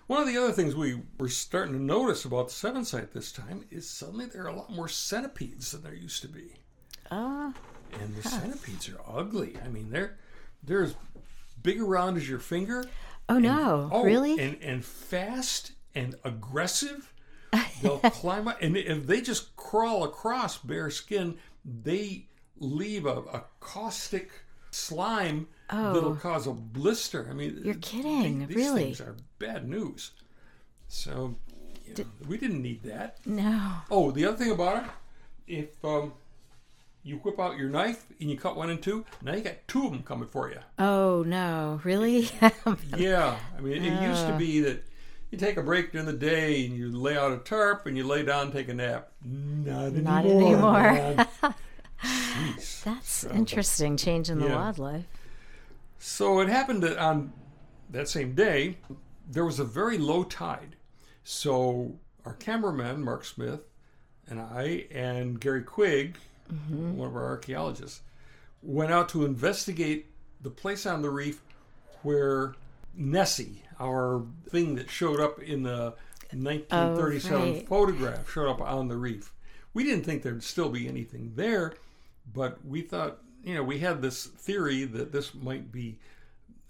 One 0.08 0.22
of 0.22 0.28
the 0.28 0.38
other 0.38 0.52
things 0.52 0.76
we 0.76 1.02
were 1.18 1.30
starting 1.30 1.74
to 1.74 1.82
notice 1.82 2.26
about 2.26 2.50
the 2.50 2.54
seven 2.54 2.84
site 2.84 3.14
this 3.14 3.32
time 3.32 3.64
is 3.72 3.90
suddenly 3.90 4.26
there 4.26 4.44
are 4.44 4.50
a 4.50 4.56
lot 4.56 4.70
more 4.70 4.90
centipedes 4.90 5.72
than 5.72 5.84
there 5.84 5.94
used 5.96 6.22
to 6.24 6.28
be. 6.28 6.56
Ah, 7.12 7.54
And 8.00 8.16
the 8.16 8.24
centipedes 8.28 8.90
are 8.90 9.00
ugly. 9.08 9.56
I 9.64 9.68
mean, 9.68 9.90
they're 9.92 10.18
they're 10.64 10.84
as 10.84 10.96
big 11.62 11.82
around 11.82 12.18
as 12.18 12.28
your 12.30 12.40
finger. 12.40 12.86
oh 13.30 13.38
no, 13.40 13.90
Oh, 13.92 14.04
really? 14.04 14.40
And 14.40 14.58
and 14.62 14.84
fast 14.86 15.74
and 15.94 16.16
aggressive. 16.24 17.14
They'll 17.82 18.00
climb 18.00 18.48
up, 18.48 18.62
and 18.62 18.78
if 18.78 19.06
they 19.08 19.20
just 19.20 19.56
crawl 19.58 20.06
across 20.06 20.58
bare 20.58 20.90
skin, 20.90 21.38
they 21.66 22.28
leave 22.58 23.06
a, 23.06 23.18
a 23.34 23.44
caustic 23.60 24.32
slime 24.70 25.48
that'll 25.70 26.16
cause 26.16 26.48
a 26.48 26.54
blister. 26.54 27.28
I 27.30 27.34
mean, 27.34 27.58
Oh. 27.60 27.64
You're 27.66 27.76
kidding, 27.76 28.48
these 28.48 28.56
really? 28.56 28.84
things 28.84 29.02
are 29.02 29.18
bad 29.38 29.68
news. 29.68 30.12
So 30.88 31.36
you 31.86 31.94
know, 31.98 32.06
we 32.28 32.38
didn't 32.38 32.62
need 32.62 32.84
that. 32.84 33.18
no. 33.26 33.72
Oh, 33.90 34.12
the 34.12 34.26
other 34.26 34.38
thing 34.38 34.52
about 34.52 34.86
it, 34.86 34.90
if 35.48 35.84
um, 35.84 36.14
you 37.04 37.18
whip 37.18 37.40
out 37.40 37.58
your 37.58 37.70
knife 37.70 38.06
and 38.20 38.30
you 38.30 38.38
cut 38.38 38.56
one 38.56 38.70
in 38.70 38.78
two, 38.80 39.06
now 39.22 39.34
you 39.34 39.42
got 39.42 39.56
two 39.68 39.86
of 39.86 39.92
them 39.92 40.04
coming 40.04 40.28
for 40.28 40.50
you. 40.50 40.60
Oh 40.80 41.24
no, 41.26 41.80
really? 41.84 42.30
Yeah, 42.98 43.38
I 43.58 43.62
mean, 43.62 43.74
it 43.84 44.02
used 44.08 44.26
Ah. 44.26 44.32
to 44.32 44.38
be 44.38 44.60
that 44.62 44.84
you 45.32 45.38
take 45.38 45.58
a 45.58 45.64
break 45.64 45.92
during 45.92 46.06
the 46.08 46.14
day 46.14 46.66
and 46.66 46.76
you 46.76 46.92
lay 46.92 47.18
out 47.18 47.32
a 47.32 47.38
tarp 47.38 47.86
and 47.88 47.96
you 47.98 48.04
lay 48.06 48.24
down 48.24 48.44
and 48.48 48.54
take 48.54 48.68
a 48.70 48.74
nap. 48.74 49.12
Not, 49.24 49.94
Not 49.94 50.26
anymore. 50.26 50.80
anymore. 50.80 50.82
man. 50.82 51.28
Jeez. 52.04 52.84
That's 52.84 53.24
interesting. 53.26 53.96
Change 53.98 54.30
in 54.30 54.40
the 54.40 54.48
Yeah. 54.48 54.56
wildlife. 54.56 55.06
So 56.00 56.40
it 56.42 56.50
happened 56.50 56.84
that 56.84 56.98
on 56.98 57.32
that 57.92 58.10
same 58.10 58.34
day, 58.34 58.78
there 59.30 59.46
was 59.46 59.60
a 59.60 59.64
very 59.64 59.98
low 59.98 60.24
tide. 60.24 60.76
So 61.24 61.96
our 62.26 62.34
cameraman, 62.34 63.04
Mark 63.04 63.24
Smith, 63.24 63.62
and 64.28 64.40
I, 64.40 64.88
and 64.92 65.40
Gary 65.40 65.62
Quigg, 65.64 66.16
one 66.70 67.08
of 67.08 67.16
our 67.16 67.26
archaeologists, 67.26 68.02
went 68.62 68.92
out 68.92 69.10
to 69.10 69.26
investigate 69.26 70.08
the 70.42 70.50
place 70.50 70.86
on 70.86 71.02
the 71.02 71.10
reef 71.10 71.42
where 72.04 72.56
Nessie, 72.96 73.64
our 73.80 74.24
thing 74.50 74.76
that 74.76 74.90
showed 74.90 75.20
up 75.20 75.40
in 75.42 75.64
the 75.64 75.94
1937 76.32 77.42
Oh, 77.42 77.54
right. 77.54 77.68
photograph, 77.68 78.30
showed 78.32 78.50
up 78.50 78.62
on 78.62 78.88
the 78.88 78.98
reef. 78.98 79.34
We 79.74 79.84
didn't 79.84 80.04
think 80.06 80.22
there'd 80.24 80.44
still 80.44 80.70
be 80.70 80.88
anything 80.88 81.34
there, 81.36 81.74
but 82.34 82.64
we 82.66 82.82
thought, 82.82 83.20
you 83.44 83.56
know, 83.56 83.64
we 83.64 83.80
had 83.80 84.02
this 84.02 84.26
theory 84.28 84.84
that 84.86 85.12
this 85.12 85.34
might 85.34 85.72
be 85.72 86.00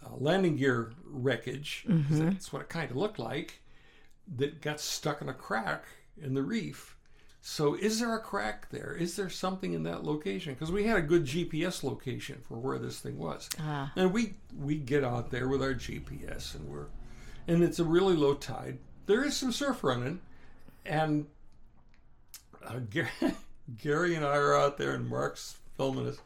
uh, 0.05 0.15
landing 0.17 0.55
gear 0.55 0.91
wreckage. 1.05 1.85
'cause 1.87 2.19
That's 2.19 2.53
what 2.53 2.61
it 2.63 2.69
kind 2.69 2.89
of 2.89 2.97
looked 2.97 3.19
like. 3.19 3.61
That 4.37 4.61
got 4.61 4.79
stuck 4.79 5.21
in 5.21 5.29
a 5.29 5.33
crack 5.33 5.85
in 6.21 6.33
the 6.33 6.43
reef. 6.43 6.95
So, 7.43 7.73
is 7.73 7.99
there 7.99 8.15
a 8.15 8.19
crack 8.19 8.69
there? 8.69 8.93
Is 8.93 9.15
there 9.15 9.29
something 9.29 9.73
in 9.73 9.81
that 9.83 10.03
location? 10.03 10.53
Because 10.53 10.71
we 10.71 10.83
had 10.85 10.97
a 10.97 11.01
good 11.01 11.25
GPS 11.25 11.83
location 11.83 12.39
for 12.47 12.55
where 12.59 12.77
this 12.77 12.99
thing 12.99 13.17
was, 13.17 13.49
Ah. 13.59 13.91
and 13.95 14.13
we 14.13 14.35
we 14.55 14.75
get 14.75 15.03
out 15.03 15.31
there 15.31 15.47
with 15.47 15.61
our 15.63 15.73
GPS, 15.73 16.53
and 16.53 16.69
we're 16.69 16.85
and 17.47 17.63
it's 17.63 17.79
a 17.79 17.83
really 17.83 18.15
low 18.15 18.35
tide. 18.35 18.77
There 19.07 19.23
is 19.23 19.35
some 19.35 19.51
surf 19.51 19.83
running, 19.83 20.21
and 20.85 21.25
uh, 22.63 22.77
Gary, 22.91 23.09
Gary 23.81 24.13
and 24.13 24.23
I 24.23 24.35
are 24.37 24.55
out 24.55 24.77
there, 24.77 24.93
and 24.93 25.09
Mark's 25.09 25.57
filming 25.77 26.07
us. 26.07 26.17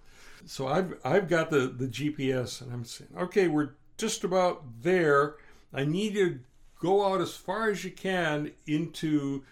So 0.46 0.68
I've 0.68 0.96
I've 1.06 1.30
got 1.30 1.50
the 1.50 1.68
the 1.68 1.88
GPS, 1.88 2.60
and 2.62 2.74
I'm 2.74 2.84
saying, 2.84 3.12
okay, 3.18 3.48
we're 3.48 3.70
just 3.98 4.26
about 4.26 4.64
there. 4.82 5.36
I 5.74 5.86
need 5.86 6.14
you 6.16 6.30
to 6.30 6.40
go 6.82 7.06
out 7.06 7.22
as 7.22 7.36
far 7.36 7.70
as 7.70 7.86
you 7.86 7.92
can 7.92 8.52
into 8.68 9.44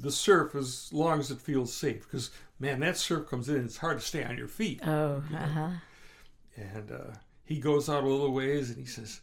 the 0.00 0.10
surf 0.12 0.54
as 0.54 0.92
long 0.92 1.20
as 1.20 1.30
it 1.30 1.40
feels 1.40 1.72
safe. 1.72 2.04
Because 2.04 2.30
man, 2.58 2.80
that 2.80 2.96
surf 2.96 3.28
comes 3.28 3.48
in, 3.48 3.64
it's 3.64 3.78
hard 3.78 4.00
to 4.00 4.04
stay 4.04 4.24
on 4.24 4.36
your 4.36 4.48
feet. 4.48 4.80
Oh, 4.86 5.22
uh 5.34 5.46
huh. 5.46 5.70
And 6.56 6.90
uh, 6.90 7.14
he 7.44 7.58
goes 7.60 7.88
out 7.88 8.04
a 8.04 8.08
little 8.08 8.32
ways, 8.32 8.68
and 8.70 8.78
he 8.78 8.86
says, 8.86 9.20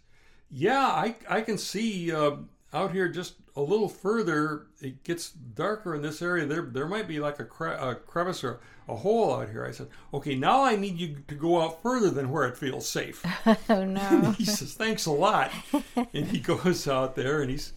"Yeah, 0.49 0.85
I 0.85 1.15
I 1.29 1.41
can 1.41 1.57
see 1.57 2.11
uh, 2.11 2.37
out 2.73 2.91
here 2.91 3.09
just 3.09 3.35
a 3.55 3.61
little 3.61 3.89
further. 3.89 4.67
It 4.81 5.03
gets 5.03 5.29
darker 5.29 5.95
in 5.95 6.01
this 6.01 6.21
area. 6.21 6.45
There 6.45 6.63
there 6.63 6.87
might 6.87 7.07
be 7.07 7.19
like 7.19 7.39
a, 7.39 7.45
cre- 7.45 7.67
a 7.67 7.95
crevice 7.95 8.43
or 8.43 8.59
a 8.87 8.95
hole 8.95 9.33
out 9.35 9.49
here." 9.49 9.65
I 9.65 9.71
said, 9.71 9.87
"Okay, 10.13 10.35
now 10.35 10.63
I 10.63 10.75
need 10.75 10.97
you 10.97 11.17
to 11.27 11.35
go 11.35 11.61
out 11.61 11.81
further 11.81 12.09
than 12.09 12.31
where 12.31 12.47
it 12.47 12.57
feels 12.57 12.87
safe." 12.87 13.25
Oh 13.69 13.83
no. 13.83 14.33
he 14.37 14.45
says, 14.45 14.73
"Thanks 14.73 15.05
a 15.05 15.11
lot," 15.11 15.51
and 16.13 16.27
he 16.27 16.39
goes 16.39 16.87
out 16.87 17.15
there 17.15 17.41
and 17.41 17.51
he's 17.51 17.73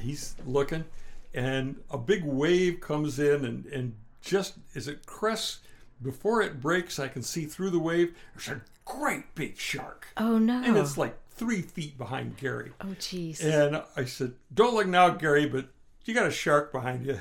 he's 0.00 0.34
looking, 0.46 0.84
and 1.34 1.76
a 1.90 1.98
big 1.98 2.24
wave 2.24 2.80
comes 2.80 3.18
in, 3.18 3.44
and 3.44 3.66
and 3.66 3.94
just 4.22 4.54
as 4.74 4.88
it 4.88 5.06
crests, 5.06 5.58
before 6.02 6.42
it 6.42 6.60
breaks, 6.60 6.98
I 6.98 7.08
can 7.08 7.22
see 7.22 7.44
through 7.46 7.70
the 7.70 7.78
wave. 7.78 8.14
There's 8.34 8.48
a 8.58 8.62
great 8.84 9.34
big 9.34 9.56
shark, 9.58 10.08
Oh 10.16 10.38
no. 10.38 10.62
and 10.62 10.76
it's 10.76 10.96
like 10.98 11.16
three 11.30 11.62
feet 11.62 11.96
behind 11.98 12.36
Gary. 12.36 12.72
oh 12.80 12.94
jeez. 12.98 13.42
And 13.44 13.82
I 13.96 14.04
said, 14.04 14.32
"Don't 14.52 14.74
look 14.74 14.86
now, 14.86 15.10
Gary, 15.10 15.46
but 15.46 15.66
you 16.04 16.14
got 16.14 16.26
a 16.26 16.30
shark 16.30 16.72
behind 16.72 17.06
you." 17.06 17.18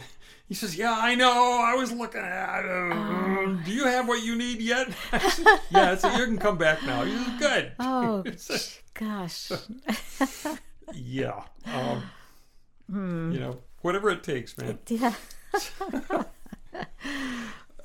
He 0.47 0.53
says, 0.53 0.77
"Yeah, 0.77 0.95
I 0.97 1.13
know. 1.15 1.61
I 1.61 1.75
was 1.75 1.91
looking 1.91 2.21
at 2.21 2.63
it. 2.63 3.65
Do 3.65 3.71
you 3.73 3.83
have 3.85 4.07
what 4.07 4.23
you 4.23 4.35
need 4.37 4.61
yet?" 4.61 4.87
Said, 5.29 5.45
yeah, 5.69 5.95
so 5.97 6.09
you 6.15 6.23
can 6.25 6.37
come 6.37 6.57
back 6.57 6.81
now. 6.83 7.03
He 7.05 7.17
said, 7.17 7.39
"Good." 7.39 7.71
Oh 7.79 8.23
gosh. 8.93 9.51
Yeah. 10.93 11.43
Um, 11.65 12.03
You 13.33 13.39
know, 13.39 13.57
whatever 13.87 14.09
it 14.09 14.21
takes, 14.21 14.57
man. 14.57 14.79
Yeah. 14.87 15.13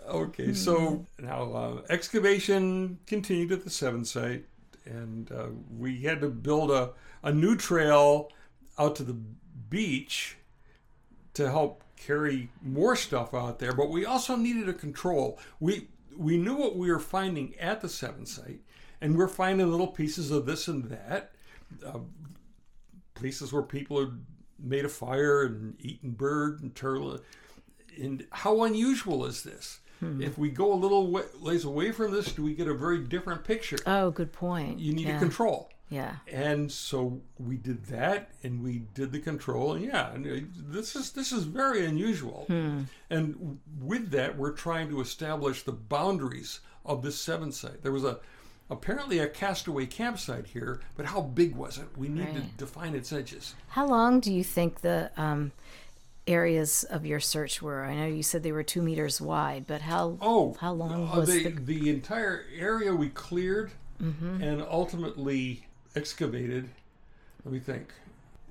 Okay, 0.08 0.52
so 0.52 1.06
now 1.20 1.52
uh, 1.52 1.82
excavation 1.88 2.98
continued 3.06 3.52
at 3.52 3.64
the 3.64 3.70
Seven 3.70 4.04
site, 4.04 4.44
and 4.84 5.30
uh, 5.32 5.46
we 5.78 6.02
had 6.02 6.20
to 6.20 6.28
build 6.28 6.70
a, 6.70 6.90
a 7.22 7.32
new 7.32 7.56
trail 7.56 8.30
out 8.78 8.96
to 8.96 9.04
the 9.04 9.16
beach 9.70 10.36
to 11.34 11.48
help 11.48 11.82
carry 11.96 12.50
more 12.62 12.94
stuff 12.94 13.32
out 13.32 13.58
there. 13.58 13.72
But 13.72 13.88
we 13.88 14.04
also 14.04 14.36
needed 14.36 14.68
a 14.68 14.74
control. 14.74 15.38
We 15.60 15.88
we 16.14 16.36
knew 16.36 16.56
what 16.56 16.76
we 16.76 16.90
were 16.90 16.98
finding 16.98 17.54
at 17.58 17.80
the 17.80 17.88
Seven 17.88 18.26
site, 18.26 18.60
and 19.00 19.16
we're 19.16 19.28
finding 19.28 19.70
little 19.70 19.86
pieces 19.86 20.30
of 20.30 20.44
this 20.44 20.68
and 20.68 20.84
that, 20.90 21.32
uh, 21.86 22.00
places 23.14 23.50
where 23.50 23.62
people 23.62 24.00
had 24.00 24.20
made 24.62 24.85
a 24.85 24.88
fire 24.88 25.42
and 25.42 25.75
eaten 25.81 26.12
bird 26.12 26.62
and 26.62 26.75
turtle. 26.75 27.20
And 28.01 28.27
how 28.31 28.62
unusual 28.62 29.25
is 29.25 29.42
this? 29.42 29.81
If 30.20 30.37
we 30.37 30.51
go 30.51 30.72
a 30.72 30.75
little 30.75 31.07
wa- 31.07 31.22
ways 31.40 31.64
away 31.64 31.92
from 31.92 32.11
this, 32.11 32.33
do 32.33 32.42
we 32.42 32.55
get 32.55 32.66
a 32.66 32.75
very 32.75 32.98
different 32.98 33.44
picture? 33.44 33.79
Oh, 33.87 34.11
good 34.11 34.33
point. 34.33 34.81
You 34.81 34.92
need 34.92 35.07
yeah. 35.07 35.16
a 35.16 35.18
control. 35.20 35.70
Yeah. 35.90 36.16
And 36.27 36.72
so 36.72 37.20
we 37.38 37.57
did 37.57 37.85
that, 37.87 38.31
and 38.42 38.64
we 38.64 38.83
did 38.94 39.12
the 39.12 39.20
control, 39.20 39.75
and 39.75 39.85
yeah, 39.85 40.12
and 40.12 40.27
uh, 40.27 40.46
this 40.57 40.96
is 40.96 41.12
this 41.12 41.31
is 41.31 41.44
very 41.44 41.85
unusual. 41.87 42.46
And 43.11 43.61
with 43.81 44.11
that, 44.11 44.37
we're 44.37 44.53
trying 44.53 44.88
to 44.88 45.01
establish 45.01 45.62
the 45.62 45.72
boundaries 45.72 46.61
of 46.85 47.03
this 47.03 47.16
seven 47.20 47.53
site. 47.53 47.83
There 47.83 47.92
was 47.92 48.05
a 48.05 48.18
apparently 48.72 49.18
a 49.18 49.28
castaway 49.28 49.87
campsite 49.87 50.46
here, 50.46 50.80
but 50.96 51.06
how 51.06 51.20
big 51.20 51.54
was 51.54 51.78
it? 51.78 51.87
We 51.96 52.08
need 52.08 52.35
to 52.35 52.40
define 52.56 52.94
its 52.94 53.12
edges. 53.12 53.54
How 53.68 53.87
long 53.87 54.20
do 54.20 54.32
you 54.32 54.42
think 54.44 54.80
the 54.80 55.11
um, 55.16 55.52
areas 56.26 56.85
of 56.85 57.04
your 57.06 57.20
search 57.20 57.61
were? 57.62 57.85
I 57.85 57.94
know 57.94 58.06
you 58.06 58.22
said 58.22 58.42
they 58.42 58.52
were 58.52 58.62
two 58.62 58.82
meters 58.82 59.20
wide, 59.20 59.66
but 59.66 59.82
how 59.82 60.16
Oh, 60.20 60.56
how 60.61 60.72
long 60.72 61.08
uh, 61.08 61.16
was 61.20 61.28
the, 61.28 61.48
the? 61.50 61.61
the 61.80 61.90
entire 61.90 62.44
area 62.56 62.94
we 62.94 63.08
cleared 63.11 63.70
and 64.00 64.62
ultimately 64.62 65.66
excavated? 65.94 66.68
Let 67.44 67.52
me 67.52 67.61
think. 67.61 67.92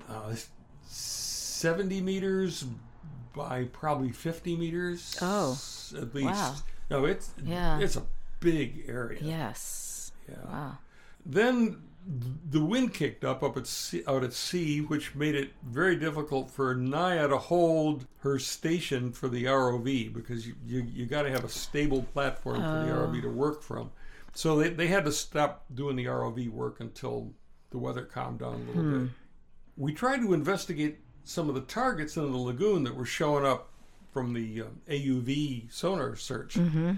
Uh, 0.10 0.36
Seventy 0.88 2.02
meters 2.02 2.66
by 3.36 3.66
probably 3.72 4.12
fifty 4.12 4.56
meters. 4.58 5.18
Oh, 5.22 5.60
at 5.96 6.14
least. 6.14 6.26
wow. 6.28 6.56
No, 6.90 7.06
it's 7.06 7.32
Yeah. 7.46 7.80
it's 7.80 7.96
a 7.96 8.04
big 8.40 8.86
area. 8.88 9.20
Yes. 9.22 9.91
Yeah. 10.30 10.36
Wow. 10.46 10.78
Then 11.26 11.82
the 12.50 12.64
wind 12.64 12.94
kicked 12.94 13.24
up 13.24 13.44
up 13.44 13.58
at 13.58 13.68
sea, 13.68 14.04
out 14.08 14.24
at 14.24 14.34
sea, 14.34 14.80
which 14.82 15.14
made 15.14 15.36
it 15.36 15.52
very 15.64 15.96
difficult 15.96 16.50
for 16.50 16.76
Nai'a 16.76 17.30
to 17.30 17.38
hold 17.38 18.08
her 18.20 18.40
station 18.40 19.12
for 19.12 19.30
the 19.30 19.46
ROV 19.46 20.14
because 20.14 20.48
you 20.48 20.56
you, 20.66 20.88
you 20.92 21.06
got 21.06 21.24
to 21.24 21.32
have 21.32 21.44
a 21.44 21.50
stable 21.50 22.04
platform 22.14 22.58
for 22.58 22.86
the 22.86 22.92
ROV 22.92 23.22
to 23.22 23.30
work 23.30 23.62
from. 23.62 23.92
So 24.34 24.58
they, 24.58 24.70
they 24.70 24.88
had 24.88 25.06
to 25.06 25.12
stop 25.12 25.66
doing 25.74 25.96
the 25.96 26.06
ROV 26.06 26.50
work 26.50 26.80
until 26.80 27.34
the 27.70 27.78
weather 27.78 28.04
calmed 28.04 28.40
down 28.40 28.54
a 28.54 28.58
little 28.58 29.00
bit. 29.00 29.10
We 29.78 29.94
tried 29.94 30.22
to 30.22 30.34
investigate 30.34 31.00
some 31.24 31.50
of 31.50 31.56
the 31.56 31.62
targets 31.62 32.18
in 32.18 32.32
the 32.32 32.38
lagoon 32.38 32.84
that 32.84 32.96
were 32.96 33.06
showing 33.06 33.46
up 33.46 33.70
from 34.12 34.34
the 34.34 34.64
uh, 34.64 34.66
AUV 34.90 35.72
sonar 35.72 36.16
search. 36.16 36.56
Mm-hmm. 36.56 36.94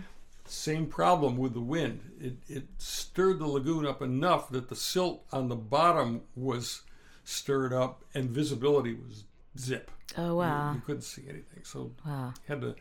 Same 0.46 0.88
problem 0.88 1.38
with 1.38 1.54
the 1.54 1.62
wind. 1.62 2.12
It, 2.20 2.36
it 2.48 2.64
stirred 2.78 3.40
the 3.40 3.48
lagoon 3.48 3.86
up 3.86 4.02
enough 4.02 4.50
that 4.50 4.70
the 4.70 4.76
silt 4.76 5.24
on 5.32 5.48
the 5.48 5.56
bottom 5.56 6.22
was 6.36 6.82
stirred 7.24 7.74
up 7.74 8.04
and 8.14 8.30
visibility 8.30 8.94
was 8.94 9.24
zip. 9.58 9.90
Oh 10.18 10.36
wow. 10.36 10.74
You, 10.74 10.82
couldn't 10.82 11.04
see 11.04 11.24
anything. 11.24 11.64
So 11.64 11.92
Wow. 12.06 12.34
had 12.48 12.62
to 12.62 12.76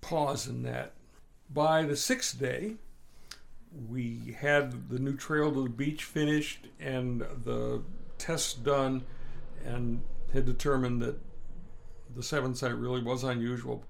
pause 0.00 0.46
in 0.46 0.62
that. 0.62 0.92
By 1.52 1.82
the 1.82 1.96
sixth 1.96 2.38
day, 2.38 2.76
we 3.88 4.36
had 4.38 4.88
the 4.88 4.98
new 4.98 5.16
trail 5.16 5.52
to 5.52 5.64
the 5.64 5.68
beach 5.68 6.04
finished 6.04 6.68
and 6.80 7.20
the 7.20 7.82
tests 8.18 8.54
done, 8.54 9.04
and 9.64 10.00
had 10.32 10.46
determined 10.46 11.02
that 11.02 11.18
the 12.14 12.22
seventh 12.22 12.56
site 12.58 12.74
really 12.76 13.02
was 13.02 13.24
unusual. 13.24 13.84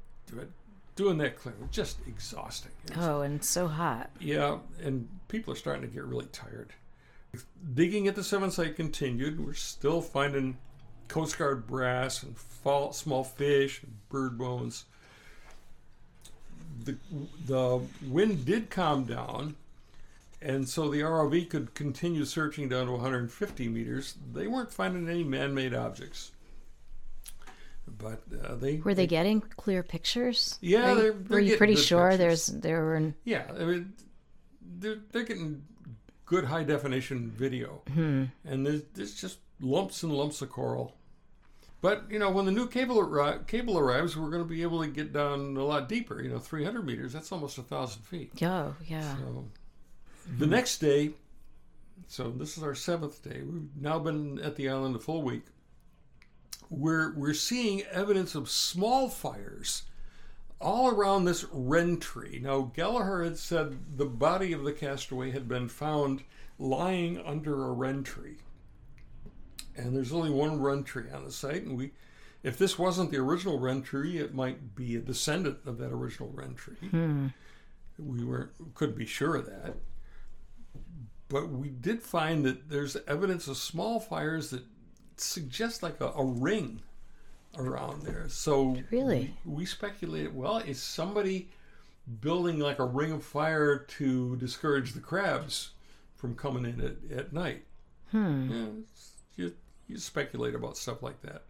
Doing 0.97 1.19
that 1.19 1.39
clear 1.39 1.55
was 1.61 1.71
just 1.71 1.99
exhausting. 2.07 2.73
Oh, 2.97 3.23
and 3.23 3.43
so 3.43 3.69
hot. 3.69 4.11
yeah, 4.21 4.59
and 4.83 5.09
people 5.29 5.53
are 5.53 5.57
starting 5.57 5.83
to 5.83 5.89
get 5.89 6.05
really 6.05 6.27
tired. 6.27 6.73
Digging 7.75 8.07
at 8.07 8.15
the 8.15 8.23
seventh 8.23 8.55
site 8.55 8.77
continued. 8.77 9.45
We're 9.45 9.55
still 9.55 10.01
finding 10.01 10.57
Coast 11.09 11.37
Guard 11.37 11.67
brass 11.67 12.23
and 12.23 12.37
fall, 12.37 12.93
small 12.93 13.25
fish 13.25 13.83
and 13.83 13.93
bird 14.09 14.39
bones. 14.39 14.85
The, 16.85 16.97
the 17.47 17.81
wind 18.07 18.45
did 18.45 18.71
calm 18.71 19.05
down, 19.05 19.57
and 20.43 20.69
so 20.69 20.89
the 20.89 21.01
ROV 21.01 21.49
could 21.51 21.75
continue 21.75 22.25
searching 22.25 22.69
down 22.69 22.87
to 22.87 22.93
150 22.93 23.69
meters. 23.69 24.15
They 24.33 24.47
weren't 24.47 24.73
finding 24.73 25.09
any 25.09 25.25
man 25.25 25.55
made 25.55 25.75
objects. 25.75 26.33
But 27.87 28.23
uh, 28.45 28.55
they 28.57 28.79
Were 28.79 28.95
they 28.95 29.07
getting 29.07 29.41
clear 29.41 29.83
pictures? 29.83 30.59
Yeah, 30.61 30.89
Were, 30.91 30.95
they're- 30.95 31.05
you- 31.07 31.13
they're 31.13 31.37
were 31.37 31.41
you 31.41 31.57
pretty 31.57 31.77
sure 31.77 32.11
pictures. 32.11 32.47
there's 32.47 32.61
there 32.63 32.83
were? 32.85 33.15
Yeah, 33.25 33.45
I 33.51 33.65
mean, 33.65 33.93
they're, 34.79 34.99
they're 35.13 35.23
getting 35.25 35.63
good 36.27 36.45
high 36.45 36.65
definition 36.65 37.31
video, 37.31 37.83
Hmm. 37.93 38.25
and 38.45 38.67
there's, 38.67 38.83
there's 38.95 39.15
just 39.15 39.39
lumps 39.61 40.03
and 40.03 40.13
lumps 40.13 40.41
of 40.43 40.51
coral. 40.51 40.97
But 41.83 42.05
you 42.11 42.19
know, 42.19 42.31
when 42.31 42.47
the 42.47 42.53
new 42.53 42.67
cable 42.67 42.97
arri- 42.97 43.47
cable 43.47 43.79
arrives, 43.79 44.17
we're 44.17 44.31
going 44.31 44.43
to 44.43 44.49
be 44.49 44.63
able 44.63 44.81
to 44.83 44.89
get 44.89 45.13
down 45.13 45.55
a 45.59 45.63
lot 45.65 45.87
deeper. 45.89 46.23
You 46.23 46.31
know, 46.31 46.39
300 46.39 46.85
meters. 46.85 47.13
That's 47.13 47.31
almost 47.31 47.59
a 47.59 47.63
thousand 47.63 48.03
feet. 48.03 48.33
Oh, 48.43 48.75
yeah. 48.87 49.17
So 49.19 49.45
the 50.39 50.47
next 50.47 50.79
day, 50.79 51.11
so 52.09 52.31
this 52.31 52.57
is 52.57 52.63
our 52.63 52.75
seventh 52.75 53.23
day. 53.23 53.43
We've 53.43 53.69
now 53.79 53.99
been 53.99 54.39
at 54.41 54.57
the 54.57 54.71
island 54.71 54.97
a 54.97 54.99
full 54.99 55.21
week. 55.23 55.45
We're 56.71 57.15
we're 57.15 57.35
seeing 57.35 57.83
evidence 57.83 58.35
of 58.35 58.51
small 58.51 59.09
fires 59.09 59.83
all 60.61 60.89
around 60.89 61.25
this 61.25 61.45
ren 61.53 61.99
tree. 61.99 62.41
Now 62.43 62.73
Gallagher 62.75 63.25
had 63.25 63.39
said 63.39 63.97
the 63.97 64.07
body 64.07 64.53
of 64.53 64.65
the 64.65 64.73
castaway 64.73 65.31
had 65.31 65.49
been 65.49 65.69
found 65.69 66.23
lying 66.59 67.19
under 67.25 67.67
a 67.67 67.73
ren 67.73 68.03
tree, 68.03 68.39
and 69.77 69.95
there's 69.95 70.13
only 70.13 70.31
one 70.31 70.61
ren 70.61 70.85
tree 70.85 71.11
on 71.13 71.25
the 71.25 71.33
site. 71.33 71.65
And 71.65 71.77
we, 71.77 71.93
if 72.43 72.57
this 72.57 72.79
wasn't 72.79 73.11
the 73.11 73.19
original 73.19 73.59
ren 73.59 73.83
tree, 73.83 74.19
it 74.19 74.35
might 74.35 74.75
be 74.75 74.97
a 74.97 75.01
descendant 75.01 75.59
of 75.67 75.79
that 75.79 75.93
original 75.93 76.31
ren 76.33 76.55
tree 76.55 76.77
hmm. 76.77 77.27
we 77.99 78.25
weren't 78.25 78.51
couldn't 78.75 78.97
be 78.97 79.07
sure 79.07 79.37
of 79.37 79.47
that. 79.47 79.77
But 81.29 81.49
we 81.49 81.69
did 81.71 82.03
find 82.03 82.45
that 82.45 82.69
there's 82.69 82.97
evidence 83.09 83.49
of 83.49 83.57
small 83.57 83.99
fires 83.99 84.51
that 84.51 84.63
suggest 85.17 85.83
like 85.83 86.01
a, 86.01 86.07
a 86.09 86.25
ring 86.25 86.83
around 87.59 88.03
there. 88.03 88.29
So 88.29 88.77
Really? 88.91 89.35
we, 89.45 89.55
we 89.55 89.67
speculated, 89.67 90.35
well, 90.35 90.59
is 90.59 90.83
somebody 90.83 91.49
building 92.21 92.59
like 92.59 92.79
a 92.79 92.85
ring 92.85 93.13
of 93.13 93.25
fire 93.25 93.79
to 93.79 94.37
discourage 94.37 94.93
the 94.93 95.01
crabs 95.01 95.71
from 96.17 96.35
coming 96.35 96.65
in 96.65 96.81
at, 96.81 97.19
at 97.19 97.33
night? 97.33 97.65
Hmm. 98.11 98.51
Yeah, 98.51 98.67
you, 99.37 99.55
you 99.89 99.99
speculate 99.99 100.55
about 100.55 100.77
stuff 100.77 101.03
like 101.03 101.21
that. 101.23 101.43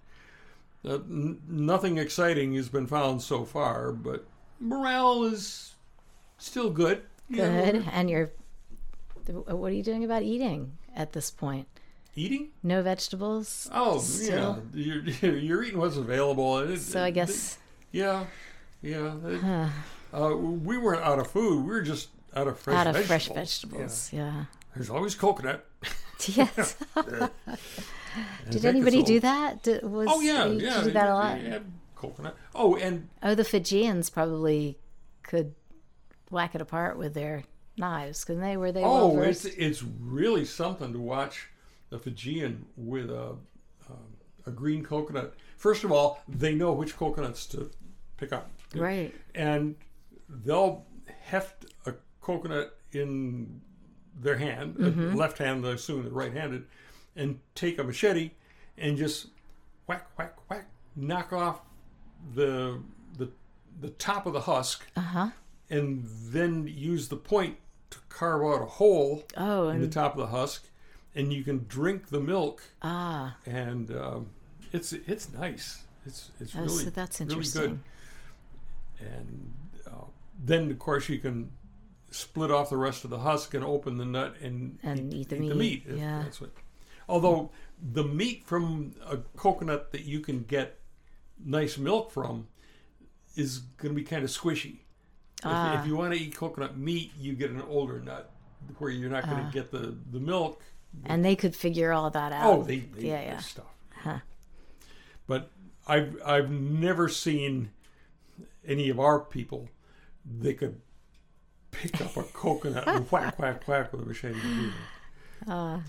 Uh, 0.84 0.94
n- 0.96 1.40
nothing 1.48 1.98
exciting 1.98 2.54
has 2.54 2.68
been 2.68 2.86
found 2.86 3.22
so 3.22 3.44
far, 3.44 3.90
but 3.92 4.26
morale 4.60 5.24
is 5.24 5.74
still 6.38 6.70
good. 6.70 7.02
Good. 7.32 7.84
And 7.92 8.10
you're. 8.10 8.30
What 9.26 9.70
are 9.70 9.74
you 9.74 9.82
doing 9.82 10.04
about 10.04 10.22
eating 10.22 10.76
at 10.94 11.14
this 11.14 11.30
point? 11.30 11.66
Eating? 12.16 12.48
No 12.62 12.82
vegetables. 12.82 13.68
Oh, 13.72 13.98
Still? 13.98 14.62
yeah. 14.72 14.84
You're, 15.20 15.34
you're 15.36 15.62
eating 15.64 15.78
what's 15.78 15.96
available. 15.96 16.58
It- 16.58 16.80
So 16.80 17.02
I 17.02 17.08
it- 17.08 17.12
guess. 17.12 17.58
Yeah, 17.92 18.24
yeah. 18.82 19.14
it- 19.26 19.40
Huh. 19.40 19.68
uh, 20.12 20.36
we 20.36 20.78
weren't 20.78 21.02
out 21.02 21.18
of 21.18 21.30
food. 21.30 21.62
We 21.64 21.70
were 21.70 21.82
just 21.82 22.08
out 22.36 22.46
of 22.48 22.58
fresh 22.58 22.76
out 22.76 22.86
of 22.88 22.94
vegetables. 22.94 23.08
fresh 23.08 23.28
vegetables. 23.34 24.10
Yeah. 24.12 24.20
Yeah. 24.34 24.44
There's 24.74 24.90
always 24.90 25.14
coconut. 25.14 25.64
Yes. 26.28 26.76
Did 28.50 28.64
anybody 28.64 29.02
do 29.02 29.20
that? 29.20 29.62
Did, 29.62 29.82
was, 29.82 30.08
Oh 30.10 30.20
yeah, 30.20 30.44
did 30.46 30.60
yeah. 30.62 30.78
you 30.78 30.84
do 30.84 30.90
that 30.92 31.08
a 31.08 31.14
lot? 31.14 31.42
yeah, 31.42 31.58
coconut. 31.96 32.36
Oh, 32.54 32.76
and 32.76 33.08
Oh, 33.22 33.34
the 33.34 33.44
Fijians 33.44 34.08
probably 34.10 34.78
could 35.22 35.54
whack 36.30 36.54
it 36.54 36.60
apart 36.60 36.96
with 36.96 37.14
their 37.14 37.44
knives, 37.76 38.24
couldn't 38.24 38.42
they? 38.42 38.56
Were 38.56 38.70
they 38.72 38.82
well 38.82 39.12
Oh, 39.16 39.20
it's 39.22 39.44
it's 39.44 39.82
really 39.82 40.44
something 40.44 40.92
to 40.92 40.98
watch 40.98 41.48
a 41.94 41.98
Fijian 41.98 42.66
with 42.76 43.10
a 43.10 43.30
um, 43.88 44.16
a 44.46 44.50
green 44.50 44.82
coconut. 44.84 45.34
First 45.56 45.84
of 45.84 45.92
all, 45.92 46.20
they 46.28 46.54
know 46.54 46.72
which 46.72 46.96
coconuts 46.96 47.46
to 47.46 47.70
pick 48.16 48.32
up, 48.32 48.50
Right. 48.74 49.14
and 49.34 49.76
they'll 50.28 50.84
heft 51.22 51.66
a 51.86 51.94
coconut 52.20 52.76
in 52.92 53.60
their 54.20 54.36
hand, 54.36 54.76
uh, 54.80 55.16
left 55.16 55.38
hand, 55.38 55.66
I 55.66 55.70
assume 55.72 56.02
they're 56.04 56.12
right-handed, 56.12 56.64
and 57.16 57.38
take 57.54 57.78
a 57.78 57.84
machete 57.84 58.30
and 58.78 58.96
just 58.96 59.28
whack, 59.86 60.06
whack, 60.18 60.34
whack, 60.50 60.66
knock 60.96 61.32
off 61.32 61.60
the 62.34 62.80
the 63.18 63.30
the 63.80 63.90
top 63.90 64.26
of 64.26 64.32
the 64.32 64.40
husk, 64.42 64.86
Uh 64.96 65.00
huh. 65.00 65.28
and 65.70 66.04
then 66.04 66.66
use 66.68 67.08
the 67.08 67.16
point 67.16 67.56
to 67.90 67.98
carve 68.08 68.42
out 68.42 68.62
a 68.62 68.66
hole 68.66 69.24
Oh, 69.36 69.68
in 69.68 69.80
the 69.80 69.88
top 69.88 70.12
of 70.14 70.18
the 70.20 70.26
husk, 70.36 70.68
and 71.14 71.32
you 71.32 71.44
can 71.44 71.64
drink 71.68 72.08
the 72.08 72.20
milk, 72.20 72.62
ah, 72.82 73.36
and 73.46 73.90
um, 73.96 74.30
it's 74.72 74.92
it's 74.92 75.32
nice. 75.32 75.82
It's 76.06 76.30
it's 76.40 76.54
oh, 76.56 76.60
really 76.60 76.84
so 76.84 76.90
that's 76.90 77.20
really 77.20 77.44
good. 77.44 77.78
And 79.00 79.52
uh, 79.86 80.04
then 80.42 80.70
of 80.70 80.78
course 80.78 81.08
you 81.08 81.18
can 81.18 81.50
split 82.10 82.50
off 82.50 82.70
the 82.70 82.76
rest 82.76 83.04
of 83.04 83.10
the 83.10 83.18
husk 83.18 83.54
and 83.54 83.64
open 83.64 83.98
the 83.98 84.04
nut 84.04 84.36
and 84.40 84.78
And 84.82 85.12
eat 85.12 85.28
the 85.30 85.36
the 85.36 85.54
meat, 85.54 85.84
yeah. 85.88 86.22
that's 86.22 86.40
what. 86.40 86.50
Although 87.08 87.50
the 87.82 88.04
meat 88.04 88.44
from 88.46 88.94
a 89.04 89.18
coconut 89.36 89.92
that 89.92 90.02
you 90.04 90.20
can 90.20 90.42
get 90.44 90.78
nice 91.44 91.76
milk 91.76 92.10
from 92.12 92.46
is 93.36 93.58
going 93.58 93.94
to 93.94 94.00
be 94.00 94.04
kind 94.06 94.24
of 94.24 94.30
squishy. 94.30 94.78
If, 95.40 95.46
Ah. 95.46 95.80
if 95.80 95.86
you 95.86 95.96
want 95.96 96.14
to 96.14 96.18
eat 96.20 96.34
coconut 96.34 96.78
meat, 96.78 97.12
you 97.18 97.34
get 97.34 97.50
an 97.50 97.60
older 97.62 98.00
nut 98.00 98.30
where 98.78 98.90
you're 98.90 99.10
not 99.10 99.24
going 99.24 99.36
to 99.42 99.48
Ah. 99.48 99.50
get 99.50 99.70
the, 99.70 99.96
the 100.12 100.20
milk. 100.20 100.62
And 101.04 101.24
they 101.24 101.36
could 101.36 101.54
figure 101.54 101.92
all 101.92 102.10
that 102.10 102.32
out. 102.32 102.46
Oh, 102.46 102.62
they, 102.62 102.78
they 102.78 103.08
yeah, 103.08 103.22
yeah, 103.22 103.38
stuff. 103.38 103.66
Huh. 103.90 104.18
But 105.26 105.50
I've 105.86 106.16
I've 106.24 106.50
never 106.50 107.08
seen 107.08 107.70
any 108.66 108.88
of 108.88 108.98
our 108.98 109.20
people 109.20 109.68
that 110.40 110.58
could 110.58 110.80
pick 111.70 112.00
up 112.00 112.16
a 112.16 112.22
coconut 112.32 112.86
and 112.86 113.10
whack 113.10 113.38
whack 113.38 113.66
whack 113.68 113.92
with 113.92 114.02
a 114.02 114.06
machete. 114.06 114.38
Uh, 115.46 115.80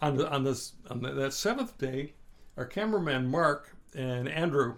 on 0.00 0.16
the, 0.16 0.30
on 0.30 0.44
this 0.44 0.72
on 0.90 1.00
the, 1.00 1.12
that 1.12 1.32
seventh 1.32 1.78
day, 1.78 2.12
our 2.56 2.66
cameraman 2.66 3.28
Mark 3.28 3.74
and 3.94 4.28
Andrew 4.28 4.76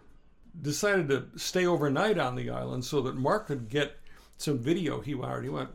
decided 0.61 1.09
to 1.09 1.27
stay 1.37 1.67
overnight 1.67 2.19
on 2.19 2.37
the 2.37 2.51
island 2.51 2.85
so 2.85 3.01
that 3.03 3.17
Mark 3.17 3.49
could 3.49 3.69
get 3.69 3.99
some 4.37 4.59
video 4.59 5.01
he 5.01 5.15
wanted. 5.15 5.45
He 5.45 5.49
want 5.51 5.71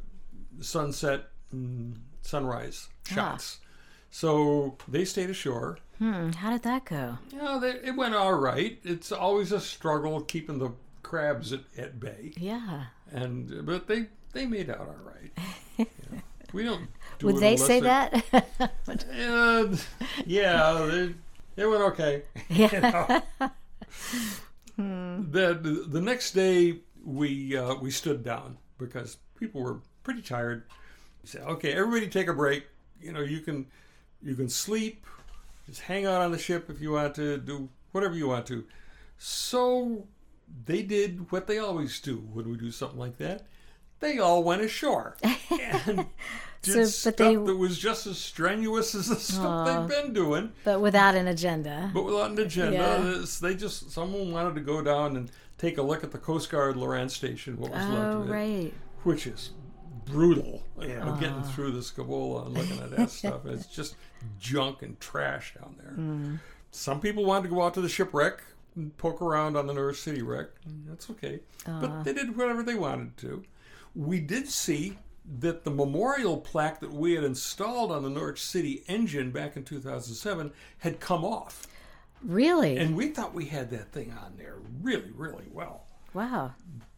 sunset 0.62 1.30
and 1.52 1.99
sunrise 2.21 2.87
shots. 3.06 3.60
So 4.12 4.75
they 4.87 5.05
stayed 5.05 5.29
ashore. 5.29 5.77
hmm, 5.97 6.31
how 6.31 6.49
did 6.51 6.63
that 6.63 6.85
go? 6.85 7.17
You 7.31 7.37
know, 7.39 7.60
they, 7.60 7.71
it 7.71 7.95
went 7.95 8.15
all 8.15 8.33
right. 8.33 8.79
It's 8.83 9.12
always 9.12 9.51
a 9.51 9.60
struggle 9.62 10.21
keeping 10.21 10.57
the 10.60 10.71
crabs 11.03 11.53
at, 11.53 11.62
at 11.77 11.99
bay, 11.99 12.33
Yeah. 12.37 12.85
and 13.12 13.65
but 13.65 13.87
they 13.87 14.07
they 14.33 14.45
made 14.45 14.69
out 14.69 14.79
all 14.79 14.95
right. 15.05 15.31
Yeah. 16.12 16.19
We 16.51 16.63
don't. 16.63 16.87
Do 17.19 17.27
Would 17.27 17.35
it 17.37 17.39
they 17.41 17.55
say 17.57 17.79
that? 17.81 18.23
Uh, 18.91 19.75
yeah, 20.25 20.87
they, 20.91 21.13
they 21.55 21.65
went 21.67 21.81
okay. 21.83 22.23
yeah. 22.49 23.21
The, 24.77 25.85
the 25.87 26.01
next 26.01 26.31
day 26.31 26.79
we 27.05 27.55
uh, 27.57 27.75
we 27.75 27.91
stood 27.91 28.23
down 28.23 28.57
because 28.77 29.17
people 29.39 29.62
were 29.62 29.79
pretty 30.03 30.21
tired. 30.21 30.63
We 31.21 31.29
said, 31.29 31.41
"Okay, 31.43 31.73
everybody, 31.73 32.07
take 32.10 32.27
a 32.27 32.33
break. 32.33 32.65
You 33.01 33.12
know, 33.12 33.21
you 33.21 33.41
can 33.41 33.65
you 34.22 34.36
can 34.36 34.50
sleep, 34.50 35.06
just 35.65 35.82
hang 35.82 36.06
out 36.06 36.22
on 36.22 36.32
the 36.32 36.38
ship 36.38 36.70
if 36.70 36.82
you 36.82 36.92
want 36.92 37.15
to, 37.15 37.38
do 37.38 37.70
whatever 37.92 38.15
you 38.15 38.28
want 38.28 38.46
to." 38.48 38.65
So 39.17 40.08
they 40.65 40.82
did 40.82 41.32
what 41.32 41.48
they 41.48 41.60
always 41.60 42.00
do 42.00 42.17
when 42.34 42.50
we 42.50 42.58
do 42.58 42.72
something 42.72 43.00
like 43.00 43.17
that. 43.17 43.46
They 44.00 44.17
all 44.20 44.44
went 44.44 44.62
ashore 44.62 45.17
and 45.24 46.06
did 46.62 46.74
So, 46.74 46.80
but 46.80 46.88
stuff 46.88 47.15
they- 47.17 47.36
that 47.36 47.56
was 47.58 47.78
just 47.78 48.08
as 48.08 48.17
strenuous 48.17 48.96
as 48.96 49.08
the 49.10 49.15
stuff 49.17 49.67
they've 49.90 50.04
been 50.04 50.13
doing, 50.13 50.54
But 50.63 50.80
without 50.80 51.15
an 51.15 51.28
agenda. 51.28 51.92
but 51.94 52.04
without 52.06 52.32
an 52.32 52.40
agenda. 52.40 52.78
Yeah. 52.78 53.26
They 53.42 53.56
just 53.56 53.92
someone 53.92 54.32
wanted 54.32 54.56
to 54.56 54.62
go 54.62 54.82
down 54.82 55.17
and 55.17 55.30
take 55.58 55.78
a 55.78 55.82
look 55.82 56.04
at 56.06 56.12
the 56.12 56.17
Coast 56.17 56.50
Guard 56.50 56.78
Loran 56.78 57.12
Station, 57.12 57.58
what 57.58 57.72
was 57.72 57.86
left 57.88 58.15
Oh, 58.15 58.22
of 58.22 58.30
it, 58.30 58.32
right. 58.32 58.74
which 59.04 59.28
is 59.28 59.52
brutal. 60.06 60.63
You 60.80 60.88
know, 60.96 61.17
getting 61.20 61.44
through 61.44 61.72
the 61.72 61.80
Scaevola 61.82 62.46
and 62.46 62.54
looking 62.58 62.80
at 62.80 62.92
that 62.92 63.10
stuff. 63.20 63.46
It's 63.46 63.65
just 63.65 63.96
junk 64.40 64.82
and 64.82 65.00
trash 65.00 65.54
down 65.60 65.76
there. 65.78 65.94
Mm. 65.98 66.40
Some 66.72 67.00
people 67.02 67.26
wanted 67.26 67.50
to 67.50 67.56
go 67.56 67.63
out 67.63 67.74
to 67.76 67.82
the 67.82 67.90
shipwreck 67.90 68.44
and 68.76 68.96
poke 68.98 69.22
around 69.22 69.58
on 69.58 69.67
the 69.67 69.74
Norwich 69.74 70.02
City 70.02 70.22
wreck. 70.22 70.48
That's 70.88 71.10
okay. 71.10 71.40
But 71.65 71.90
uh. 71.90 72.04
they 72.04 72.13
did 72.13 72.38
whatever 72.38 72.63
they 72.63 72.76
wanted 72.76 73.17
to. 73.17 73.44
We 73.96 74.20
did 74.20 74.48
see 74.48 74.98
that 75.40 75.63
the 75.63 75.72
memorial 75.72 76.38
plaque 76.38 76.80
that 76.80 76.92
we 76.92 77.13
had 77.13 77.24
installed 77.24 77.92
on 77.92 78.04
the 78.04 78.10
Norwich 78.10 78.42
City 78.42 78.84
engine 78.88 79.32
back 79.32 79.56
in 79.56 79.63
2007 79.63 80.52
had 80.80 81.00
come 81.00 81.24
off. 81.24 81.67
Really? 82.24 82.78
And 82.78 82.96
we 82.96 83.10
thought 83.10 83.34
we 83.34 83.46
had 83.46 83.70
that 83.72 83.92
thing 83.92 84.12
on 84.12 84.34
there 84.38 84.56
really, 84.82 85.12
really 85.15 85.48
well. 85.52 85.86
wow. 86.13 86.54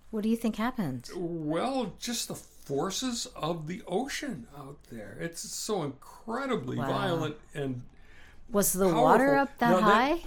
What 0.10 0.24
do 0.24 0.30
you 0.30 0.36
think 0.36 0.58
happened? 0.58 1.10
Well, 1.16 1.94
just 1.98 2.28
the 2.28 2.36
forces 2.66 3.26
of 3.36 3.68
the 3.68 3.82
ocean 3.88 4.47
out 4.57 4.78
there. 4.91 5.18
It's 5.20 5.41
so 5.41 5.84
incredibly 5.84 6.78
Wow. 6.78 6.88
violent 6.88 7.36
and 7.53 7.82
Was 8.49 8.74
the 8.74 8.86
Powerful. 8.86 9.03
water 9.03 9.36
up 9.36 9.57
that 9.59 9.70
Now 9.70 9.76
that- 9.78 9.84
high? 9.84 10.24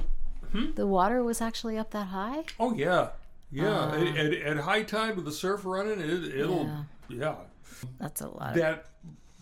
Hmm? 0.53 0.72
The 0.74 0.87
water 0.87 1.22
was 1.22 1.41
actually 1.41 1.76
up 1.78 1.91
that 1.91 2.07
high? 2.07 2.45
oh 2.61 2.74
yeah, 2.74 3.11
yeah. 3.51 3.68
Ah. 3.70 3.95
at, 3.95 4.16
at, 4.16 4.32
at 4.35 4.57
high 4.59 4.82
tide 4.85 5.16
with 5.16 5.24
the 5.24 5.32
surf 5.32 5.64
running, 5.64 6.01
it, 6.01 6.35
it'll 6.35 6.70
yeah. 7.09 7.37
That's 7.99 8.20
a 8.20 8.28
lot. 8.28 8.55
That 8.55 8.87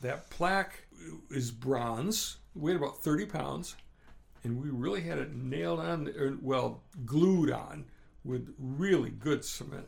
that 0.00 0.30
plaque 0.30 0.86
is 1.30 1.50
bronze. 1.50 2.38
Weighed 2.54 2.76
about 2.76 3.02
thirty 3.02 3.24
pounds, 3.26 3.76
and 4.42 4.60
we 4.62 4.68
really 4.70 5.02
had 5.02 5.18
it 5.18 5.34
nailed 5.34 5.80
on, 5.80 6.08
or, 6.18 6.36
well, 6.42 6.82
glued 7.06 7.50
on 7.50 7.84
with 8.24 8.54
really 8.58 9.10
good 9.10 9.44
cement. 9.44 9.86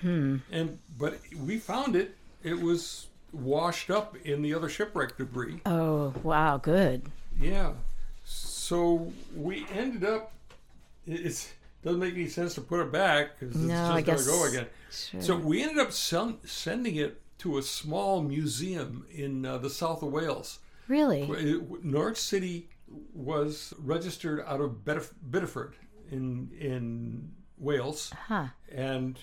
Hmm. 0.00 0.36
And 0.52 0.78
but 0.98 1.18
we 1.40 1.58
found 1.58 1.96
it. 1.96 2.16
It 2.44 2.60
was 2.60 3.08
washed 3.32 3.90
up 3.90 4.14
in 4.24 4.42
the 4.42 4.54
other 4.54 4.68
shipwreck 4.68 5.16
debris. 5.16 5.60
oh, 5.66 6.14
wow. 6.22 6.58
Good. 6.58 7.02
Yeah. 7.40 7.72
So 8.24 9.12
we 9.36 9.66
ended 9.72 10.04
up. 10.04 10.32
it- 11.06 11.52
doesn't 11.82 12.00
make 12.00 12.14
any 12.14 12.28
sense 12.28 12.54
to 12.54 12.62
put 12.62 12.80
it 12.80 12.90
back 12.90 13.38
because 13.38 13.54
it's 13.54 13.64
No, 13.66 13.74
just 14.00 14.06
going 14.06 14.18
to 14.18 14.24
go 14.24 14.44
again. 14.48 14.66
Sure. 14.90 15.20
So 15.20 15.36
we 15.36 15.62
ended 15.62 15.78
up 15.80 15.92
sel- 15.92 16.38
sending 16.46 16.96
it 16.96 17.20
to 17.40 17.58
a 17.58 17.62
small 17.62 18.22
museum 18.22 19.04
in 19.12 19.44
uh, 19.44 19.58
the 19.58 19.68
south 19.68 20.02
of 20.02 20.10
Wales. 20.10 20.60
really? 20.88 21.24
It- 21.24 21.84
Norwich 21.84 22.16
City 22.16 22.70
was 23.12 23.74
registered 23.78 24.42
out 24.46 24.62
of 24.62 24.82
Bedif- 24.86 25.12
Bideford 25.30 25.72
in 26.10 26.48
in 26.58 27.32
Wales, 27.58 28.10
Huh. 28.28 28.46
and 28.72 29.18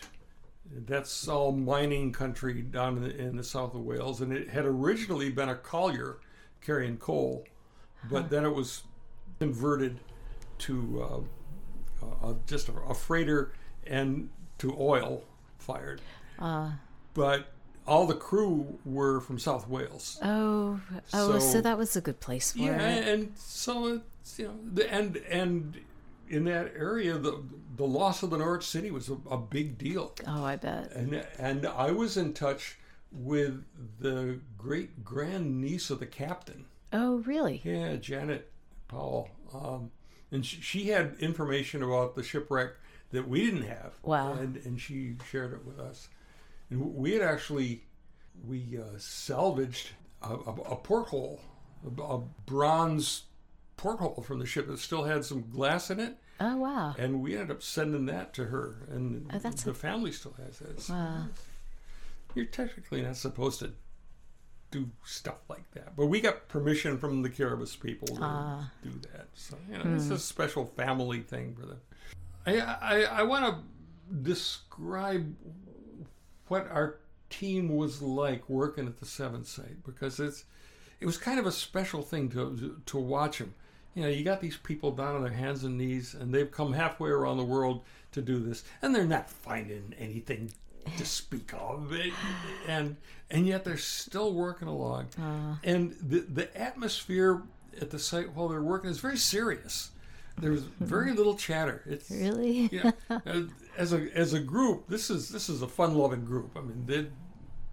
that's 0.85 1.27
all 1.27 1.51
mining 1.51 2.11
country 2.11 2.61
down 2.61 2.97
in 2.97 3.03
the, 3.03 3.17
in 3.17 3.35
the 3.37 3.43
south 3.43 3.73
of 3.75 3.81
Wales. 3.81 4.21
And 4.21 4.31
it 4.33 4.49
had 4.49 4.65
originally 4.65 5.29
been 5.29 5.49
a 5.49 5.55
collier 5.55 6.17
carrying 6.61 6.97
coal, 6.97 7.45
but 8.09 8.29
then 8.29 8.45
it 8.45 8.53
was 8.53 8.83
converted 9.39 9.99
to 10.59 11.25
uh, 12.03 12.05
uh, 12.29 12.33
just 12.47 12.69
a, 12.69 12.73
a 12.87 12.93
freighter 12.93 13.53
and 13.87 14.29
to 14.59 14.75
oil 14.79 15.23
fired. 15.59 16.01
Uh, 16.39 16.71
But 17.13 17.47
all 17.87 18.05
the 18.05 18.15
crew 18.15 18.79
were 18.85 19.19
from 19.21 19.39
South 19.39 19.67
Wales. 19.67 20.19
oh, 20.23 20.79
oh, 21.13 21.31
so, 21.33 21.39
So- 21.39 21.61
that 21.61 21.77
was 21.77 21.95
a 21.95 22.01
good 22.01 22.19
place 22.19 22.51
for 22.51 22.59
Yeah, 22.59 22.79
it. 22.89 23.07
and 23.07 23.31
so 23.35 24.01
it's 24.21 24.37
you 24.39 24.45
know 24.47 24.55
the 24.73 24.91
and 24.93 25.17
and 25.29 25.77
in 26.31 26.45
that 26.45 26.71
area 26.77 27.17
the 27.17 27.43
the 27.75 27.85
loss 27.85 28.23
of 28.23 28.29
the 28.29 28.37
Norwich 28.37 28.65
City 28.65 28.89
was 28.89 29.09
a, 29.09 29.17
a 29.29 29.37
big 29.37 29.77
deal. 29.77 30.13
Oh, 30.25 30.43
I 30.45 30.55
bet. 30.55 30.91
And 30.93 31.25
and 31.37 31.65
I 31.67 31.91
was 31.91 32.17
in 32.17 32.33
touch 32.33 32.77
with 33.11 33.63
the 33.99 34.39
great 34.57 35.03
grand 35.03 35.61
niece 35.61 35.89
of 35.89 35.99
the 35.99 36.05
captain. 36.05 36.65
Oh, 36.93 37.17
really? 37.17 37.61
Yeah, 37.63 37.95
Janet 37.97 38.51
Powell. 38.87 39.29
Um, 39.53 39.91
and 40.31 40.45
she, 40.45 40.61
she 40.61 40.83
had 40.89 41.15
information 41.19 41.83
about 41.83 42.15
the 42.15 42.23
shipwreck 42.23 42.71
that 43.11 43.27
we 43.27 43.45
didn't 43.45 43.67
have. 43.67 43.93
Wow. 44.03 44.33
And 44.33 44.57
and 44.57 44.79
she 44.79 45.15
shared 45.29 45.53
it 45.53 45.65
with 45.65 45.79
us. 45.79 46.07
And 46.69 46.95
we 46.95 47.11
had 47.11 47.21
actually 47.21 47.83
we 48.47 48.79
uh, 48.79 48.97
salvaged 48.97 49.89
a, 50.21 50.33
a, 50.33 50.53
a 50.53 50.75
porthole, 50.77 51.41
a, 51.85 52.01
a 52.01 52.17
bronze 52.45 53.23
porthole 53.85 54.21
from 54.21 54.37
the 54.37 54.45
ship 54.45 54.67
that 54.67 54.77
still 54.77 55.05
had 55.05 55.25
some 55.25 55.49
glass 55.49 55.89
in 55.89 55.99
it. 55.99 56.15
Oh, 56.39 56.57
wow. 56.57 56.95
And 56.99 57.19
we 57.21 57.33
ended 57.33 57.49
up 57.49 57.63
sending 57.63 58.05
that 58.05 58.31
to 58.35 58.45
her, 58.45 58.75
and 58.91 59.27
Oh, 59.33 59.39
that's 59.39 59.63
the 59.63 59.71
a- 59.71 59.73
family 59.73 60.11
still 60.11 60.35
has 60.45 60.61
it. 60.61 60.85
Wow. 60.87 61.25
You're 62.35 62.45
technically 62.45 63.01
not 63.01 63.17
supposed 63.17 63.59
to 63.61 63.73
do 64.69 64.87
stuff 65.03 65.39
like 65.49 65.69
that, 65.71 65.95
but 65.95 66.05
we 66.05 66.21
got 66.21 66.47
permission 66.47 66.99
from 66.99 67.23
the 67.23 67.29
Kiribati 67.29 67.79
people 67.81 68.07
to 68.09 68.19
Ah. 68.21 68.71
do 68.83 68.91
that. 69.13 69.29
So 69.33 69.57
you 69.67 69.79
know, 69.79 69.95
it's 69.95 70.07
Hmm. 70.07 70.13
a 70.13 70.19
special 70.19 70.65
family 70.65 71.21
thing 71.21 71.55
for 71.55 71.65
them. 71.65 71.81
I 72.45 72.59
I, 72.59 73.01
I 73.01 73.23
want 73.23 73.45
to 73.55 74.15
describe 74.15 75.35
what 76.49 76.67
our 76.69 76.99
team 77.31 77.69
was 77.75 78.01
like 78.01 78.47
working 78.47 78.85
at 78.87 78.97
the 78.97 79.05
Seven 79.05 79.43
site 79.43 79.83
because 79.83 80.19
it's 80.19 80.45
it 80.99 81.05
was 81.07 81.17
kind 81.17 81.39
of 81.39 81.45
a 81.47 81.51
special 81.51 82.01
thing 82.03 82.29
to 82.29 82.79
to 82.85 82.97
watch 82.99 83.39
them. 83.39 83.55
You 83.95 84.03
know, 84.03 84.09
you 84.09 84.23
got 84.23 84.39
these 84.41 84.57
people 84.57 84.91
down 84.91 85.15
on 85.15 85.23
their 85.23 85.31
hands 85.33 85.63
and 85.63 85.77
knees, 85.77 86.13
and 86.13 86.33
they've 86.33 86.49
come 86.49 86.71
halfway 86.73 87.09
around 87.09 87.37
the 87.37 87.43
world 87.43 87.83
to 88.13 88.21
do 88.21 88.39
this, 88.39 88.63
and 88.81 88.95
they're 88.95 89.05
not 89.05 89.29
finding 89.29 89.93
anything 89.99 90.51
to 90.97 91.05
speak 91.05 91.53
of, 91.53 91.93
and 92.67 92.95
and 93.29 93.45
yet 93.47 93.63
they're 93.63 93.77
still 93.77 94.33
working 94.33 94.67
along. 94.67 95.07
And 95.63 95.95
the 96.01 96.19
the 96.21 96.57
atmosphere 96.59 97.43
at 97.79 97.89
the 97.89 97.99
site 97.99 98.33
while 98.33 98.47
they're 98.47 98.61
working 98.63 98.89
is 98.89 98.99
very 98.99 99.17
serious. 99.17 99.91
There's 100.37 100.61
very 100.79 101.11
little 101.13 101.35
chatter. 101.35 101.83
It's 101.85 102.09
Really? 102.09 102.69
yeah. 102.71 102.91
Uh, 103.09 103.41
As 103.77 103.93
a 103.93 104.07
as 104.15 104.33
a 104.33 104.39
group, 104.39 104.87
this 104.87 105.09
is 105.09 105.29
this 105.29 105.49
is 105.49 105.61
a 105.61 105.67
fun 105.67 105.95
loving 105.95 106.25
group. 106.25 106.51
I 106.57 106.61
mean, 106.61 106.85
they, 106.85 107.07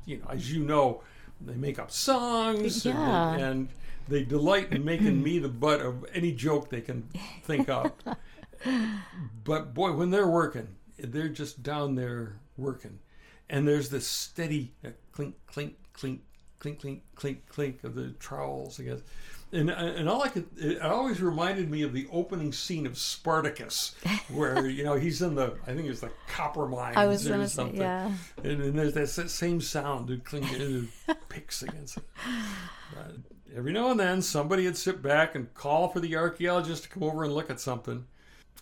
you 0.05 0.19
know, 0.19 0.27
as 0.31 0.53
you 0.53 0.63
know, 0.65 1.03
they 1.41 1.55
make 1.55 1.79
up 1.79 1.91
songs 1.91 2.85
and- 2.87 2.95
Yeah. 2.95 3.37
and, 3.37 3.69
they 4.09 4.25
delight 4.25 4.73
in 4.73 4.85
making 4.85 5.23
me 5.25 5.39
the 5.39 5.49
butt 5.49 5.81
of 5.81 6.05
any 6.15 6.33
joke 6.33 6.71
they 6.71 6.81
can 6.81 7.09
think 7.45 7.69
of. 7.69 7.93
but 9.45 9.75
boy, 9.75 9.93
when 9.93 10.11
they're 10.11 10.29
working, 10.29 10.69
they're 10.99 11.29
just 11.29 11.63
down 11.63 11.95
there 11.95 12.41
working, 12.57 12.99
and 13.49 13.67
there's 13.67 13.89
this 13.89 14.07
steady 14.07 14.73
uh, 14.85 14.91
clink 15.13 15.35
clink 15.47 15.77
clink 15.93 16.23
clink 16.59 16.81
clink 16.81 17.03
clink 17.15 17.47
clink 17.49 17.85
of 17.85 17.95
the 17.95 18.11
trowels, 18.19 18.81
I 18.81 18.85
guess. 18.85 19.01
And, 19.51 19.71
and 19.71 20.11
all 20.11 20.23
I 20.23 20.29
could, 20.29 20.47
it 20.59 20.83
always 20.83 21.23
reminded 21.23 21.71
me 21.71 21.81
of 21.81 21.95
the 21.95 22.07
opening 22.13 22.53
scene 22.53 22.87
of 22.87 22.99
Spartacus, 22.99 23.95
where 24.29 24.67
you 24.69 24.85
know 24.85 24.95
he's 24.95 25.23
in 25.23 25.37
the, 25.37 25.57
I 25.67 25.73
think 25.73 25.89
it's 25.89 26.01
the 26.01 26.11
copper 26.29 26.67
mines 26.67 26.99
I 26.99 27.07
was 27.07 27.27
or 27.27 27.39
to 27.39 27.49
say, 27.49 27.55
something, 27.55 27.81
yeah. 27.81 28.13
and, 28.45 28.63
and 28.63 28.79
there's 28.79 28.93
that 28.95 29.31
same 29.31 29.61
sound 29.63 30.09
that 30.09 30.25
clink 30.25 30.47
it 30.53 30.89
picks 31.29 31.63
against 31.63 31.99
it. 31.99 32.05
But 32.95 33.17
every 33.57 33.73
now 33.73 33.91
and 33.91 33.99
then, 34.01 34.23
somebody 34.23 34.65
would 34.65 34.77
sit 34.77 35.03
back 35.03 35.35
and 35.35 35.53
call 35.55 35.89
for 35.89 36.01
the 36.01 36.17
archaeologist 36.17 36.85
to 36.85 36.89
come 36.89 37.03
over 37.03 37.25
and 37.25 37.33
look 37.35 37.51
at 37.51 37.61
something. 37.61 38.07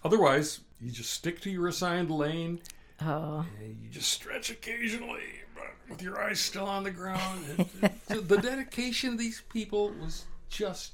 Otherwise, 0.05 0.61
you 0.81 0.91
just 0.91 1.13
stick 1.13 1.41
to 1.41 1.51
your 1.51 1.69
assigned 1.69 2.11
lane. 2.11 2.61
Oh, 3.03 3.45
you 3.61 3.89
just 3.91 4.11
stretch 4.11 4.51
occasionally, 4.51 5.23
but 5.55 5.67
with 5.91 6.03
your 6.03 6.21
eyes 6.23 6.41
still 6.41 6.67
on 6.67 6.85
the 6.85 6.91
ground. 6.91 7.67
The 8.09 8.39
dedication 8.39 9.13
of 9.15 9.19
these 9.19 9.43
people 9.53 9.93
was 10.01 10.25
just 10.49 10.93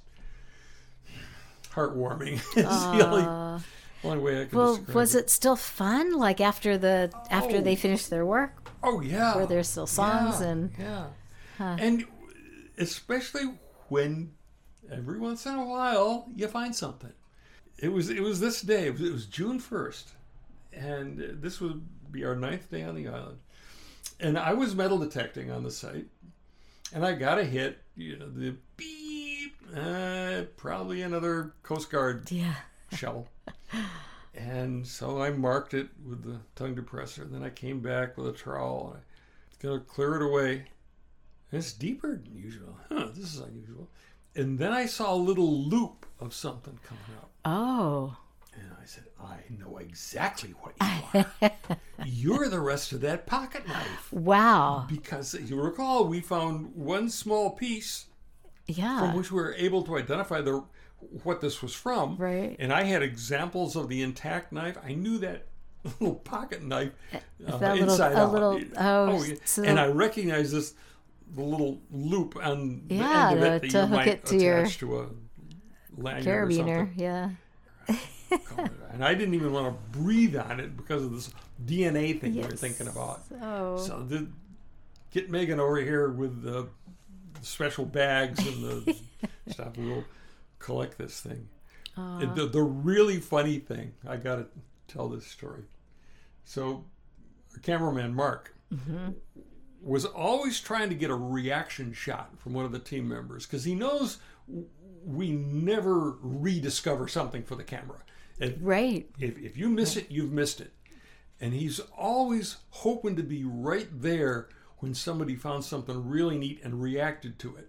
heartwarming. 1.75 2.41
It's 2.57 2.85
the 2.85 3.07
only, 3.09 3.23
uh. 3.23 3.59
only 4.05 4.19
way 4.19 4.43
I 4.43 4.45
can 4.47 4.59
well, 4.59 4.81
was 4.93 5.15
it. 5.15 5.21
it 5.25 5.31
still 5.31 5.57
fun? 5.57 6.15
Like 6.19 6.41
after 6.41 6.77
the 6.79 7.13
after 7.31 7.59
Oh. 7.59 7.61
they 7.61 7.77
finished 7.77 8.11
their 8.11 8.27
work, 8.27 8.71
Oh 8.83 9.01
yeah. 9.01 9.37
were 9.37 9.47
there 9.47 9.63
still 9.63 9.87
songs 9.87 10.41
yeah, 10.41 10.47
and 10.49 10.71
yeah, 10.79 11.07
and 11.79 12.05
especially 12.79 13.43
when 13.93 14.33
every 14.91 15.19
once 15.19 15.45
in 15.45 15.55
a 15.55 15.67
while 15.67 16.27
you 16.35 16.49
find 16.49 16.75
something. 16.75 17.13
It 17.79 17.89
was 17.89 18.09
it 18.09 18.23
was 18.23 18.41
this 18.41 18.63
day. 18.63 18.87
It 18.87 18.93
was, 18.95 19.03
it 19.03 19.13
was 19.13 19.27
June 19.27 19.59
first, 19.59 20.13
and 20.73 21.19
this 21.43 21.61
would 21.61 21.85
be 22.11 22.25
our 22.25 22.35
ninth 22.35 22.71
day 22.71 22.83
on 22.85 22.95
the 22.95 23.09
island. 23.09 23.39
And 24.19 24.39
I 24.39 24.55
was 24.55 24.75
metal 24.75 24.99
detecting 24.99 25.51
on 25.51 25.63
the 25.63 25.71
site, 25.71 26.07
and 26.95 27.05
I 27.05 27.13
got 27.13 27.39
a 27.39 27.45
hit. 27.45 27.83
You 27.95 28.19
know 28.19 28.31
the 28.31 28.57
beep. 28.79 29.57
Uh, 29.77 30.43
probably 30.57 31.03
another 31.03 31.53
Coast 31.63 31.91
Guard 31.91 32.31
yeah, 32.31 32.55
shell. 32.97 33.29
And 34.35 34.87
so 34.87 35.21
I 35.21 35.31
marked 35.31 35.75
it 35.75 35.89
with 36.07 36.25
the 36.25 36.39
tongue 36.55 36.75
depressor. 36.75 37.31
Then 37.31 37.43
I 37.43 37.51
came 37.51 37.81
back 37.81 38.17
with 38.17 38.27
a 38.29 38.33
trowel 38.33 38.95
and 38.95 39.03
I 39.03 39.63
gonna 39.63 39.81
clear 39.81 40.17
it 40.17 40.23
away. 40.23 40.65
It's 41.53 41.73
deeper 41.73 42.17
than 42.23 42.35
usual. 42.35 42.79
Huh, 42.91 43.09
this 43.15 43.35
is 43.35 43.41
unusual. 43.41 43.89
And 44.35 44.59
then 44.59 44.73
I 44.73 44.87
saw 44.87 45.13
a 45.13 45.17
little 45.17 45.53
loop 45.53 46.07
of 46.19 46.33
something 46.35 46.79
coming 46.87 47.19
up. 47.21 47.31
Oh. 47.45 48.17
And 48.55 48.71
I 48.81 48.85
said, 48.87 49.05
I 49.23 49.37
know 49.51 49.77
exactly 49.79 50.51
what 50.61 50.75
you 50.81 51.25
are. 51.43 51.77
You're 52.07 52.49
the 52.49 52.61
rest 52.61 52.93
of 52.93 53.01
that 53.03 53.27
pocket 53.27 53.67
knife. 53.67 54.13
Wow. 54.13 54.87
Because 54.89 55.35
you 55.35 55.61
recall, 55.61 56.07
we 56.07 56.21
found 56.21 56.75
one 56.75 57.09
small 57.11 57.51
piece 57.51 58.07
Yeah. 58.67 58.99
from 59.01 59.17
which 59.17 59.31
we 59.31 59.41
were 59.41 59.55
able 59.55 59.83
to 59.85 59.97
identify 59.99 60.41
the 60.41 60.65
what 61.25 61.41
this 61.41 61.61
was 61.63 61.75
from. 61.75 62.17
Right. 62.17 62.55
And 62.59 62.73
I 62.73 62.85
had 62.85 63.03
examples 63.03 63.75
of 63.77 63.89
the 63.89 64.03
intact 64.03 64.53
knife. 64.53 64.79
I 64.85 64.95
knew 64.95 65.19
that 65.19 65.47
little 66.01 66.15
pocket 66.15 66.63
knife 66.63 66.91
uh, 67.13 67.19
little- 67.59 67.83
inside 67.91 68.13
a 68.13 68.19
out. 68.19 68.33
little- 68.33 68.61
oh, 68.79 69.23
yeah. 69.25 69.35
so- 69.45 69.65
and 69.65 69.81
I 69.81 69.87
recognized 69.89 70.53
this 70.55 70.75
the 71.35 71.43
little 71.43 71.81
loop 71.91 72.37
on 72.37 72.83
the 72.89 72.97
Yeah, 72.97 73.31
end 73.31 73.39
of 73.39 73.45
to- 73.45 73.47
it 73.57 73.61
that 73.63 73.71
to 73.71 73.77
you 73.79 73.81
hook 73.83 73.91
might 73.91 74.07
it 74.09 74.25
to 74.27 74.37
your 74.37 74.59
attach 74.61 74.79
to 74.79 75.01
a 75.01 75.07
lanyard 75.97 76.27
or 76.27 76.47
Carabiner. 76.55 76.79
something. 76.89 76.99
Yeah. 76.99 77.31
And 78.93 79.03
I 79.05 79.15
didn't 79.15 79.35
even 79.35 79.53
want 79.53 79.67
to 79.75 79.99
breathe 79.99 80.37
on 80.37 80.61
it 80.61 80.77
because 80.77 81.03
of 81.05 81.13
this 81.13 81.31
DNA 81.65 82.19
thing 82.21 82.35
we 82.35 82.43
were 82.43 82.49
Yes. 82.51 82.61
thinking 82.61 82.89
about. 82.89 83.21
Oh. 83.41 83.77
So 83.79 84.03
the, 84.03 84.29
get 85.11 85.31
Megan 85.31 85.59
over 85.61 85.77
here 85.81 86.11
with 86.11 86.43
the 86.43 86.69
special 87.43 87.85
bags 87.87 88.39
and 88.47 88.63
the 88.65 88.97
stuff. 89.49 89.77
We'll 89.79 90.05
collect 90.59 90.97
this 90.99 91.21
thing. 91.21 91.49
And 91.97 92.35
the, 92.35 92.47
the 92.47 92.63
really 92.63 93.19
funny 93.21 93.59
thing, 93.59 93.93
I 94.09 94.17
got 94.17 94.37
to 94.37 94.47
tell 94.89 95.09
this 95.09 95.27
story. 95.27 95.65
So, 96.45 96.85
cameraman 97.63 98.15
Mark 98.15 98.55
mm-hmm. 98.73 99.11
Was 99.83 100.05
always 100.05 100.61
trying 100.61 100.89
to 100.89 100.95
get 100.95 101.11
a 101.11 101.15
reaction 101.15 101.93
shot 101.93 102.31
from 102.39 102.53
one 102.55 102.65
of 102.65 102.73
the 102.73 102.79
team 102.79 103.09
members 103.09 103.47
because 103.47 103.65
he 103.65 103.75
knows 103.75 104.19
we 105.05 105.33
never 105.33 106.13
rediscover 106.23 107.09
something 107.09 107.43
for 107.43 107.57
the 107.57 107.65
camera. 107.65 107.99
If, 108.39 108.55
Right. 108.61 109.09
if, 109.19 109.37
if 109.39 109.57
you 109.57 109.69
miss 109.69 109.97
it, 109.97 110.11
you've 110.11 110.33
missed 110.33 110.61
it. 110.61 110.73
And 111.41 111.53
he's 111.53 111.81
always 111.99 112.59
hoping 112.71 113.17
to 113.17 113.23
be 113.23 113.43
right 113.45 113.89
there 114.01 114.49
when 114.79 114.95
somebody 114.95 115.35
found 115.35 115.65
something 115.65 116.09
really 116.09 116.39
neat 116.39 116.61
and 116.63 116.81
reacted 116.81 117.39
to 117.41 117.57
it. 117.57 117.69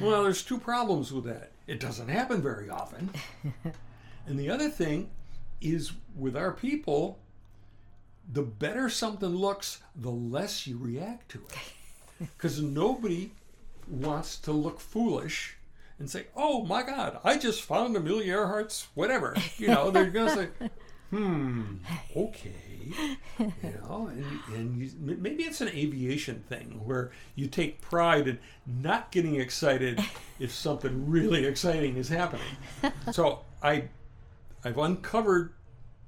Well, 0.00 0.24
there's 0.24 0.42
two 0.42 0.58
problems 0.58 1.12
with 1.12 1.24
that. 1.24 1.52
It 1.66 1.78
doesn't 1.78 2.08
happen 2.08 2.42
very 2.42 2.68
often. 2.68 3.10
and 4.26 4.38
the 4.38 4.50
other 4.50 4.68
thing 4.68 5.10
is 5.60 5.92
with 6.16 6.36
our 6.36 6.52
people, 6.52 7.20
the 8.30 8.42
better 8.42 8.88
something 8.88 9.28
looks, 9.28 9.80
the 9.94 10.10
less 10.10 10.66
you 10.66 10.78
react 10.78 11.30
to 11.30 11.38
it. 11.38 11.58
Because 12.18 12.62
nobody 12.62 13.32
wants 13.86 14.38
to 14.38 14.50
look 14.52 14.80
foolish 14.80 15.56
and 15.98 16.08
say, 16.08 16.26
"Oh 16.34 16.64
my 16.64 16.82
God, 16.82 17.18
I 17.24 17.36
just 17.36 17.60
found 17.62 17.94
Amelia 17.94 18.32
Earhart's 18.36 18.88
whatever." 18.94 19.36
You 19.58 19.68
know, 19.68 19.90
they're 19.90 20.10
gonna 20.10 20.34
say, 20.34 20.48
"Hmm, 21.10 21.76
okay," 22.16 22.94
you 23.38 23.52
know, 23.82 24.10
and, 24.10 24.40
and 24.54 24.80
you, 24.80 24.90
maybe 24.98 25.42
it's 25.44 25.60
an 25.60 25.68
aviation 25.68 26.42
thing 26.48 26.80
where 26.84 27.10
you 27.34 27.48
take 27.48 27.80
pride 27.80 28.28
in 28.28 28.38
not 28.66 29.10
getting 29.10 29.36
excited 29.36 30.00
if 30.38 30.52
something 30.52 31.10
really 31.10 31.44
exciting 31.44 31.96
is 31.96 32.08
happening. 32.08 32.56
So 33.12 33.44
I, 33.62 33.88
I've 34.64 34.78
uncovered 34.78 35.52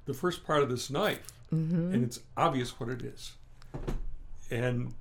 the 0.07 0.15
first 0.15 0.45
part 0.45 0.63
of 0.63 0.71
this 0.71 0.89
knife, 0.91 1.21
Mm-hmm. 1.53 1.95
and 1.95 2.05
it's 2.05 2.21
obvious 2.37 2.79
what 2.79 2.91
it 2.91 3.03
is. 3.03 3.33
And 4.51 4.95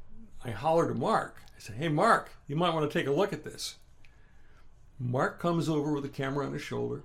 I 0.45 0.51
holler 0.51 0.87
to 0.87 0.93
Mark. 0.93 1.41
I 1.55 1.59
said, 1.59 1.75
"Hey, 1.75 1.89
Mark, 1.89 2.31
you 2.47 2.55
might 2.55 2.73
want 2.73 2.89
to 2.89 2.99
take 2.99 3.07
a 3.07 3.11
look 3.11 3.33
at 3.33 3.43
this." 3.43 3.75
Mark 4.99 5.39
comes 5.39 5.69
over 5.69 5.91
with 5.93 6.05
a 6.05 6.09
camera 6.09 6.45
on 6.45 6.53
his 6.53 6.61
shoulder, 6.61 7.03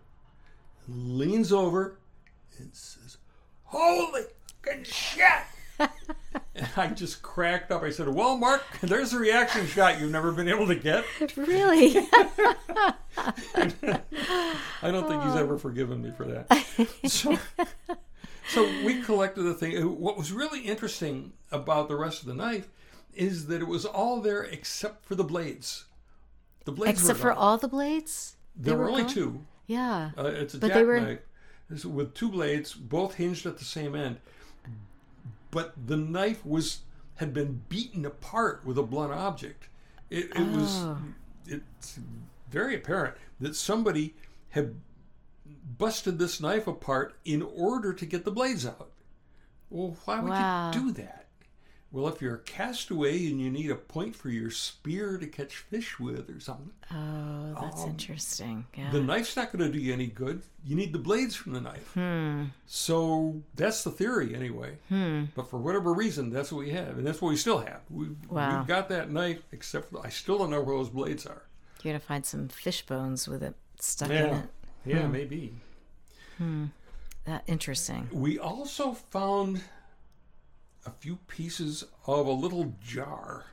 leans 0.89 1.53
over, 1.53 1.99
and 2.59 2.71
says, 2.73 3.19
"Holy 3.65 4.23
shit!" 4.85 5.43
and 6.55 6.69
I 6.77 6.89
just 6.89 7.23
cracked 7.23 7.71
up. 7.73 7.83
I 7.83 7.91
said, 7.91 8.09
"Well, 8.09 8.37
Mark, 8.37 8.65
there's 8.81 9.13
a 9.13 9.19
reaction 9.19 9.67
shot 9.67 10.01
you've 10.01 10.13
never 10.13 10.33
been 10.33 10.49
able 10.49 10.67
to 10.69 10.77
get." 10.77 11.05
Really? 11.37 11.97
I 13.17 14.91
don't 14.91 15.09
think 15.09 15.23
he's 15.25 15.37
ever 15.37 15.59
forgiven 15.59 16.03
me 16.03 16.13
for 16.17 16.25
that. 16.25 16.47
So, 17.07 17.37
so 18.49 18.65
we 18.85 19.03
collected 19.03 19.43
the 19.43 19.55
thing. 19.55 19.77
What 20.01 20.17
was 20.17 20.33
really 20.33 20.61
interesting 20.63 21.33
about 21.51 21.89
the 21.89 21.97
rest 21.97 22.21
of 22.23 22.29
the 22.29 22.35
knife 22.35 22.69
is 23.15 23.47
that 23.47 23.61
it 23.61 23.67
was 23.69 23.85
all 23.85 24.21
there 24.21 24.43
except 24.43 25.05
for 25.05 25.15
the 25.15 25.25
blades. 25.25 25.85
The 26.65 26.73
blades 26.73 27.01
Except 27.01 27.19
for 27.19 27.33
all 27.33 27.59
the 27.59 27.69
blades? 27.69 28.37
There 28.57 28.73
They 28.73 28.77
were 28.79 28.85
were 28.85 28.91
only 28.91 29.03
gone? 29.05 29.13
two. 29.13 29.41
Yeah. 29.67 30.11
Uh, 30.17 30.25
it's 30.27 30.55
a 30.55 30.59
But 30.59 30.75
they 30.75 30.85
were- 30.85 31.21
with 31.85 32.15
two 32.15 32.29
blades, 32.31 32.75
both 32.75 33.15
hinged 33.15 33.47
at 33.47 33.59
the 33.59 33.65
same 33.65 33.95
end. 33.95 34.19
But 35.51 35.75
the 35.87 35.97
knife 35.97 36.45
was 36.45 36.81
had 37.17 37.33
been 37.35 37.63
beaten 37.69 38.05
apart 38.07 38.65
with 38.65 38.79
a 38.79 38.83
blunt 38.83 39.13
object. 39.13 39.69
It, 40.11 40.31
it 40.37 40.47
was 40.49 40.83
Oh. 40.83 40.99
it's 41.47 41.99
very 42.51 42.75
apparent 42.75 43.17
that 43.41 43.55
somebody 43.57 44.15
had 44.51 44.75
busted 45.79 46.19
this 46.19 46.41
knife 46.41 46.67
apart 46.67 47.15
in 47.25 47.43
order 47.43 47.93
to 47.93 48.07
get 48.07 48.25
the 48.25 48.31
blades 48.31 48.67
out. 48.67 48.91
Well, 49.71 49.97
why 50.05 50.21
would 50.21 50.31
Wow. 50.31 50.71
you 50.73 50.81
do 50.81 50.93
that? 51.03 51.19
Well, 51.91 52.09
if 52.09 52.23
you're 52.23 52.37
a 52.37 52.41
castaway 52.41 53.27
and 53.27 53.39
you 53.39 53.51
need 53.51 53.71
a 53.71 53.75
point 53.75 54.17
for 54.17 54.31
your 54.31 54.51
spear 54.51 55.19
to 55.19 55.27
catch 55.27 55.57
fish 55.57 56.01
with 56.01 56.31
or 56.31 56.41
something, 56.41 56.71
Oh, 56.91 57.55
that's 57.61 57.85
interesting. 57.85 58.65
Yeah. 58.75 58.91
the 58.91 59.03
knife's 59.03 59.37
not 59.37 59.53
going 59.53 59.71
to 59.71 59.71
do 59.71 59.79
you 59.79 59.93
any 59.93 60.07
good. 60.07 60.43
You 60.65 60.75
need 60.75 60.95
the 60.95 60.99
blades 60.99 61.35
from 61.37 61.53
the 61.53 61.61
knife. 61.61 61.93
Hmm. 61.93 62.45
So 62.67 63.43
that's 63.57 63.85
the 63.85 63.91
theory, 63.91 64.35
anyway. 64.35 64.79
Hmm. 64.89 65.25
But 65.35 65.51
for 65.51 65.59
whatever 65.59 65.93
reason, 65.93 66.31
that's 66.31 66.51
what 66.51 66.61
we 66.65 66.71
have, 66.71 66.97
and 66.97 67.07
that's 67.07 67.21
what 67.21 67.29
we 67.29 67.37
still 67.37 67.59
have. 67.59 67.83
We, 67.91 68.09
Wow. 68.31 68.59
We've 68.61 68.69
got 68.69 68.89
that 68.89 69.11
knife, 69.11 69.43
except 69.53 69.91
for, 69.91 70.05
I 70.05 70.09
still 70.09 70.39
don't 70.39 70.49
know 70.51 70.63
where 70.63 70.77
those 70.79 70.89
blades 70.89 71.27
are. 71.27 71.43
You're 71.83 71.93
going 71.93 72.01
to 72.01 72.07
find 72.07 72.25
some 72.25 72.49
fish 72.49 72.87
bones 72.87 73.29
with 73.29 73.43
it 73.43 73.55
stuck 73.81 74.09
in 74.09 74.17
it. 74.35 74.47
Yeah, 74.85 75.03
hmm. 75.03 75.13
maybe. 75.13 75.55
Hmm. 76.39 76.67
That 77.25 77.45
interesting. 77.47 78.09
We 78.13 78.39
also 78.39 78.93
found 78.93 79.63
a 80.85 80.91
few 80.91 81.17
pieces 81.29 81.85
of 82.07 82.27
a 82.27 82.33
little 82.33 82.75
jar 82.83 83.45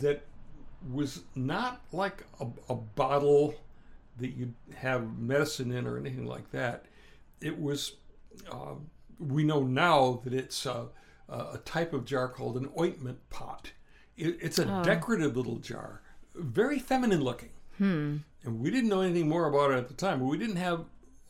that 0.00 0.26
was 0.90 1.22
not 1.34 1.80
like 1.92 2.24
a, 2.40 2.46
a 2.68 2.74
bottle 2.74 3.54
that 4.18 4.30
you'd 4.30 4.54
have 4.74 5.18
medicine 5.18 5.72
in 5.72 5.86
or 5.86 5.96
anything 5.96 6.26
like 6.26 6.50
that. 6.50 6.86
It 7.40 7.58
was, 7.58 7.96
uh, 8.50 8.74
we 9.18 9.44
know 9.44 9.62
now 9.62 10.20
that 10.24 10.34
it's 10.34 10.66
a, 10.66 10.88
a 11.28 11.58
type 11.64 11.92
of 11.92 12.04
jar 12.04 12.28
called 12.28 12.56
an 12.56 12.68
ointment 12.78 13.18
pot. 13.30 13.72
It, 14.16 14.38
it's 14.42 14.58
a 14.58 14.80
oh. 14.80 14.82
decorative 14.82 15.36
little 15.36 15.56
jar, 15.56 16.02
very 16.34 16.78
feminine 16.78 17.22
looking. 17.22 17.50
Hmm. 17.78 18.18
And 18.44 18.60
we 18.60 18.70
didn't 18.70 18.88
know 18.90 19.00
anything 19.02 19.28
more 19.28 19.46
about 19.46 19.70
it 19.70 19.78
at 19.78 19.88
the 19.88 19.94
time, 19.94 20.20
we 20.26 20.36
didn't 20.38 20.56
have 20.56 20.84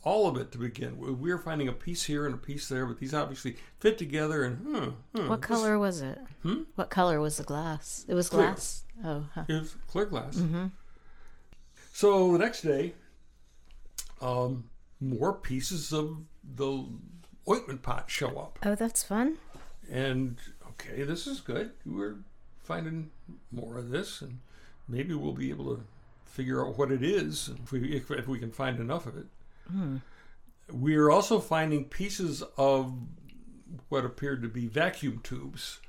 all 0.04 0.26
of 0.26 0.36
it 0.36 0.50
to 0.52 0.58
begin 0.58 0.98
with. 0.98 1.10
We 1.10 1.30
were 1.30 1.38
finding 1.38 1.68
a 1.68 1.72
piece 1.72 2.02
here 2.04 2.26
and 2.26 2.34
a 2.34 2.38
piece 2.38 2.68
there, 2.68 2.86
but 2.86 2.98
these 2.98 3.14
obviously 3.14 3.56
fit 3.78 3.98
together. 3.98 4.42
And 4.44 4.56
hmm, 4.58 4.88
hmm, 5.14 5.28
What 5.28 5.42
color 5.42 5.78
was 5.78 6.00
it? 6.00 6.18
What 6.74 6.90
color 6.90 7.20
was 7.20 7.36
the 7.36 7.44
glass? 7.44 8.04
It 8.08 8.14
was 8.14 8.28
Clear. 8.28 8.46
glass. 8.46 8.82
Oh, 9.04 9.26
huh. 9.34 9.44
it 9.48 9.52
was 9.60 9.76
clear 9.88 10.06
glass. 10.06 10.40
So 11.92 12.32
the 12.32 12.38
next 12.38 12.62
day, 12.62 12.94
um, 14.20 14.64
more 15.00 15.32
pieces 15.34 15.92
of 15.92 16.16
the 16.56 16.84
ointment 17.48 17.82
pot 17.82 18.04
show 18.10 18.38
up, 18.38 18.58
oh, 18.64 18.74
that's 18.74 19.02
fun. 19.02 19.36
and 19.90 20.36
okay, 20.70 21.02
this 21.02 21.26
is 21.26 21.40
good. 21.40 21.72
We're 21.84 22.16
finding 22.64 23.10
more 23.50 23.78
of 23.78 23.90
this, 23.90 24.20
and 24.22 24.38
maybe 24.88 25.14
we'll 25.14 25.32
be 25.32 25.50
able 25.50 25.76
to 25.76 25.82
figure 26.32 26.66
out 26.66 26.78
what 26.78 26.90
it 26.90 27.02
is 27.02 27.50
if 27.62 27.72
we 27.72 27.92
if, 27.96 28.10
if 28.10 28.26
we 28.26 28.38
can 28.38 28.50
find 28.50 28.80
enough 28.80 29.06
of 29.06 29.16
it. 29.16 29.26
We 30.72 30.96
are 30.96 31.10
also 31.10 31.38
finding 31.38 31.84
pieces 31.84 32.42
of 32.56 32.94
what 33.88 34.04
appeared 34.04 34.42
to 34.42 34.48
be 34.48 34.66
vacuum 34.66 35.20
tubes 35.22 35.80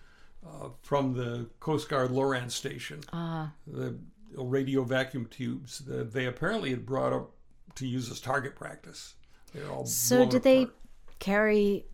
uh, 0.45 0.69
from 0.81 1.13
the 1.13 1.47
Coast 1.59 1.87
Guard 1.89 2.11
Loran 2.11 2.51
station. 2.51 3.01
Ah, 3.13 3.53
The 3.67 3.95
radio 4.35 4.83
vacuum 4.83 5.27
tubes 5.27 5.79
that 5.79 6.11
they 6.13 6.25
apparently 6.25 6.71
had 6.71 6.85
brought 6.85 7.13
up 7.13 7.31
to 7.75 7.87
use 7.87 8.09
as 8.11 8.19
target 8.19 8.55
practice. 8.55 9.15
They're 9.53 9.69
all 9.71 9.85
so 9.85 10.25
did 10.25 10.43
they 10.43 10.67
carry? 11.19 11.85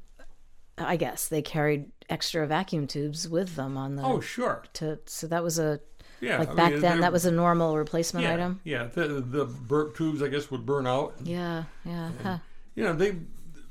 I 0.78 0.96
guess 0.96 1.28
they 1.28 1.42
carried 1.42 1.92
extra 2.10 2.48
vacuum 2.48 2.88
tubes 2.88 3.28
with 3.28 3.56
them 3.56 3.78
on 3.78 3.96
the. 3.96 4.04
Oh, 4.04 4.20
sure. 4.22 4.64
To 4.76 5.00
so 5.06 5.28
that 5.28 5.44
was 5.44 5.60
a 5.60 5.80
Yeah. 6.22 6.40
like 6.40 6.50
I 6.50 6.54
back 6.54 6.72
mean, 6.74 6.82
then 6.82 7.00
that 7.02 7.12
was 7.12 7.26
a 7.26 7.32
normal 7.32 7.78
replacement 7.78 8.26
yeah, 8.26 8.34
item. 8.34 8.60
Yeah, 8.64 8.84
the 8.86 9.08
the 9.22 9.46
burp 9.46 9.96
tubes 9.98 10.22
I 10.22 10.28
guess 10.28 10.50
would 10.52 10.66
burn 10.66 10.86
out, 10.88 11.16
Yeah, 11.24 11.64
yeah. 11.86 12.10
Huh. 12.24 12.38
you 12.76 12.84
know 12.84 12.94
they 12.94 13.16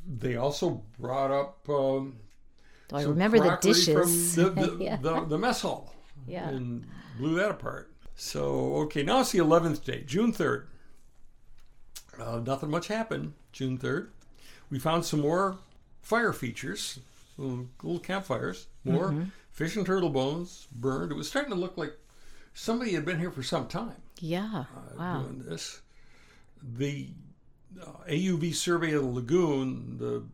they 0.06 0.36
also 0.36 0.82
brought 0.98 1.30
up. 1.30 1.68
Um, 1.68 2.16
Do 2.88 2.96
I 2.96 3.02
remember 3.02 3.38
the 3.38 3.56
dishes? 3.60 4.34
the, 4.36 4.50
the, 4.50 4.76
Yeah. 4.80 4.96
the, 4.96 5.24
the 5.26 5.36
mess 5.38 5.60
hall 5.60 5.94
yeah. 6.26 6.48
and 6.48 6.86
blew 7.18 7.34
that 7.36 7.50
apart. 7.50 7.92
So, 8.16 8.74
okay, 8.84 9.02
now 9.04 9.20
it's 9.20 9.30
the 9.32 9.38
11th 9.38 9.84
day, 9.84 10.02
June 10.06 10.32
3rd. 10.32 10.64
Uh, 12.20 12.40
nothing 12.44 12.70
much 12.70 12.88
happened, 12.88 13.34
June 13.52 13.78
3rd. 13.78 14.08
We 14.70 14.78
found 14.78 15.04
some 15.04 15.20
more 15.20 15.58
fire 16.02 16.32
features, 16.32 16.98
little, 17.36 17.66
little 17.82 18.00
campfires, 18.00 18.66
more 18.84 19.10
Mm-hmm. 19.10 19.24
fish 19.52 19.76
and 19.76 19.86
turtle 19.86 20.10
bones 20.10 20.66
burned. 20.72 21.12
It 21.12 21.16
was 21.16 21.28
starting 21.28 21.52
to 21.52 21.56
look 21.58 21.76
like 21.76 21.92
somebody 22.58 22.92
had 22.92 23.04
been 23.04 23.18
here 23.18 23.30
for 23.30 23.42
some 23.42 23.66
time 23.68 23.96
Yeah. 24.20 24.64
Uh, 24.76 24.98
wow. 24.98 25.22
doing 25.22 25.44
this. 25.48 25.80
The 26.76 27.08
uh, 27.80 27.86
AUV 28.08 28.54
survey 28.54 28.92
of 28.92 29.02
the 29.02 29.08
lagoon, 29.08 29.96
the 29.98 30.24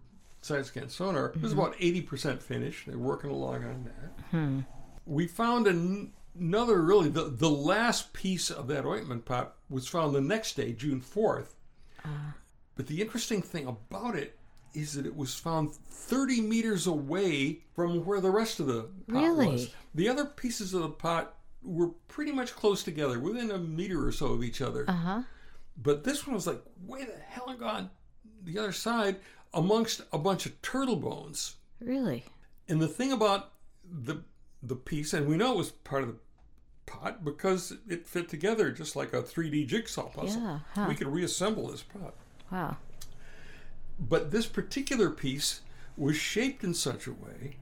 side 0.40 0.64
scan 0.64 0.88
sonar, 0.88 1.32
was 1.40 1.52
mm-hmm. 1.52 1.60
about 1.60 1.76
80% 1.76 2.40
finished. 2.40 2.86
They're 2.86 2.98
working 2.98 3.30
along 3.30 3.64
on 3.64 3.84
that. 3.84 4.24
Hmm. 4.30 4.60
We 5.04 5.26
found 5.26 5.66
an, 5.66 6.12
another, 6.38 6.80
really, 6.80 7.10
the, 7.10 7.24
the 7.24 7.50
last 7.50 8.14
piece 8.14 8.50
of 8.50 8.68
that 8.68 8.86
ointment 8.86 9.26
pot 9.26 9.56
was 9.68 9.86
found 9.86 10.14
the 10.14 10.22
next 10.22 10.54
day, 10.54 10.72
June 10.72 11.02
4th. 11.02 11.48
Ah. 12.06 12.34
But 12.74 12.86
the 12.86 13.02
interesting 13.02 13.42
thing 13.42 13.66
about 13.66 14.16
it 14.16 14.38
is 14.72 14.94
that 14.94 15.04
it 15.06 15.14
was 15.14 15.34
found 15.34 15.74
30 15.74 16.40
meters 16.40 16.86
away 16.86 17.60
from 17.74 18.04
where 18.06 18.20
the 18.20 18.30
rest 18.30 18.60
of 18.60 18.66
the 18.66 18.88
pot 19.12 19.22
Really? 19.22 19.46
was. 19.46 19.70
The 19.94 20.08
other 20.08 20.24
pieces 20.24 20.72
of 20.72 20.82
the 20.82 20.88
pot 20.88 21.34
were 21.64 21.88
pretty 22.08 22.32
much 22.32 22.54
close 22.54 22.82
together, 22.82 23.18
within 23.18 23.50
a 23.50 23.58
meter 23.58 24.06
or 24.06 24.12
so 24.12 24.26
of 24.26 24.44
each 24.44 24.60
other. 24.60 24.84
Uh 24.88 24.92
huh. 24.92 25.22
But 25.76 26.04
this 26.04 26.26
one 26.26 26.34
was 26.34 26.46
like 26.46 26.62
way 26.86 27.04
the 27.04 27.14
hell 27.28 27.48
and 27.48 27.58
gone 27.58 27.90
the 28.42 28.58
other 28.58 28.72
side 28.72 29.16
amongst 29.52 30.02
a 30.12 30.18
bunch 30.18 30.46
of 30.46 30.60
turtle 30.62 30.96
bones. 30.96 31.56
Really? 31.80 32.24
And 32.68 32.80
the 32.80 32.88
thing 32.88 33.12
about 33.12 33.52
the 33.84 34.22
the 34.62 34.76
piece, 34.76 35.12
and 35.12 35.26
we 35.26 35.36
know 35.36 35.52
it 35.52 35.58
was 35.58 35.70
part 35.70 36.02
of 36.02 36.08
the 36.08 36.16
pot 36.86 37.24
because 37.24 37.74
it 37.88 38.06
fit 38.06 38.28
together 38.28 38.70
just 38.70 38.96
like 38.96 39.12
a 39.12 39.22
3D 39.22 39.66
jigsaw 39.66 40.08
puzzle. 40.08 40.42
Yeah, 40.42 40.58
huh. 40.74 40.86
We 40.88 40.94
could 40.94 41.08
reassemble 41.08 41.68
this 41.68 41.82
pot. 41.82 42.14
Wow. 42.50 42.76
But 43.98 44.30
this 44.30 44.46
particular 44.46 45.10
piece 45.10 45.60
was 45.96 46.16
shaped 46.16 46.64
in 46.64 46.74
such 46.74 47.06
a 47.06 47.12
way 47.12 47.56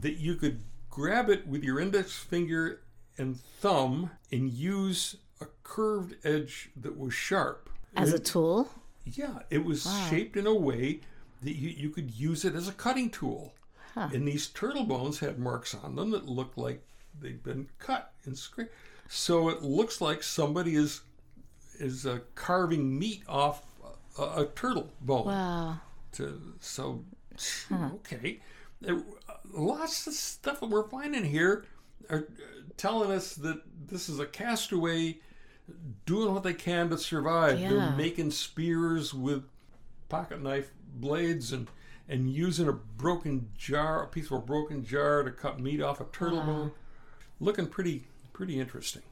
that 0.00 0.14
you 0.14 0.34
could 0.36 0.62
grab 0.88 1.28
it 1.28 1.46
with 1.46 1.62
your 1.62 1.78
index 1.78 2.16
finger 2.16 2.80
and 3.18 3.38
thumb 3.40 4.10
and 4.32 4.50
use 4.50 5.16
a 5.40 5.46
curved 5.62 6.14
edge 6.24 6.70
that 6.76 6.98
was 6.98 7.14
sharp. 7.14 7.68
As 7.94 8.12
a 8.12 8.18
tool? 8.18 8.70
yeah, 9.04 9.38
it 9.50 9.64
was 9.64 9.86
Wow. 9.86 10.06
shaped 10.10 10.36
in 10.36 10.46
a 10.46 10.54
way 10.54 11.00
that 11.42 11.54
you, 11.56 11.68
you 11.70 11.90
could 11.90 12.10
use 12.12 12.44
it 12.44 12.54
as 12.54 12.66
a 12.68 12.72
cutting 12.72 13.08
tool. 13.10 13.54
Huh. 13.94 14.08
And 14.12 14.26
these 14.26 14.48
turtle 14.48 14.84
bones 14.84 15.20
had 15.20 15.38
marks 15.38 15.74
on 15.74 15.94
them 15.96 16.10
that 16.10 16.26
looked 16.26 16.58
like 16.58 16.82
they'd 17.20 17.42
been 17.42 17.68
cut 17.78 18.12
and 18.24 18.36
scraped. 18.36 18.72
So 19.08 19.48
it 19.48 19.62
looks 19.62 20.00
like 20.00 20.22
somebody 20.22 20.74
is 20.74 21.00
is 21.78 22.06
uh, 22.06 22.18
carving 22.34 22.98
meat 22.98 23.22
off 23.28 23.62
a, 24.18 24.42
a 24.42 24.46
turtle 24.54 24.90
bone. 25.00 25.26
Wow. 25.26 25.80
To, 26.12 26.40
so 26.60 27.04
okay, 27.72 28.40
There- 28.80 29.02
lots 29.52 30.06
of 30.06 30.14
stuff 30.14 30.60
that 30.60 30.68
we're 30.70 30.88
finding 30.88 31.24
here 31.24 31.64
are 32.10 32.18
uh, 32.18 32.22
telling 32.76 33.10
us 33.10 33.34
that 33.34 33.62
this 33.88 34.08
is 34.08 34.18
a 34.18 34.26
castaway 34.26 35.18
doing 36.04 36.32
what 36.32 36.42
they 36.42 36.54
can 36.54 36.90
to 36.90 36.98
survive. 36.98 37.58
Yeah. 37.58 37.70
They're 37.70 37.90
making 37.92 38.30
spears 38.30 39.12
with 39.12 39.44
pocket 40.08 40.42
knife 40.42 40.70
blades 40.94 41.52
and 41.52 41.68
and 42.08 42.30
using 42.30 42.68
a 42.68 42.72
broken 42.72 43.48
jar, 43.58 44.04
a 44.04 44.06
piece 44.06 44.26
of 44.26 44.32
a 44.32 44.38
broken 44.38 44.84
jar 44.84 45.24
to 45.24 45.30
cut 45.32 45.58
meat 45.58 45.82
off 45.82 46.00
a 46.00 46.04
turtle 46.04 46.40
bone. 46.42 46.72
Looking 47.40 47.66
pretty 47.66 48.04
pretty 48.32 48.60
interesting. 48.60 49.02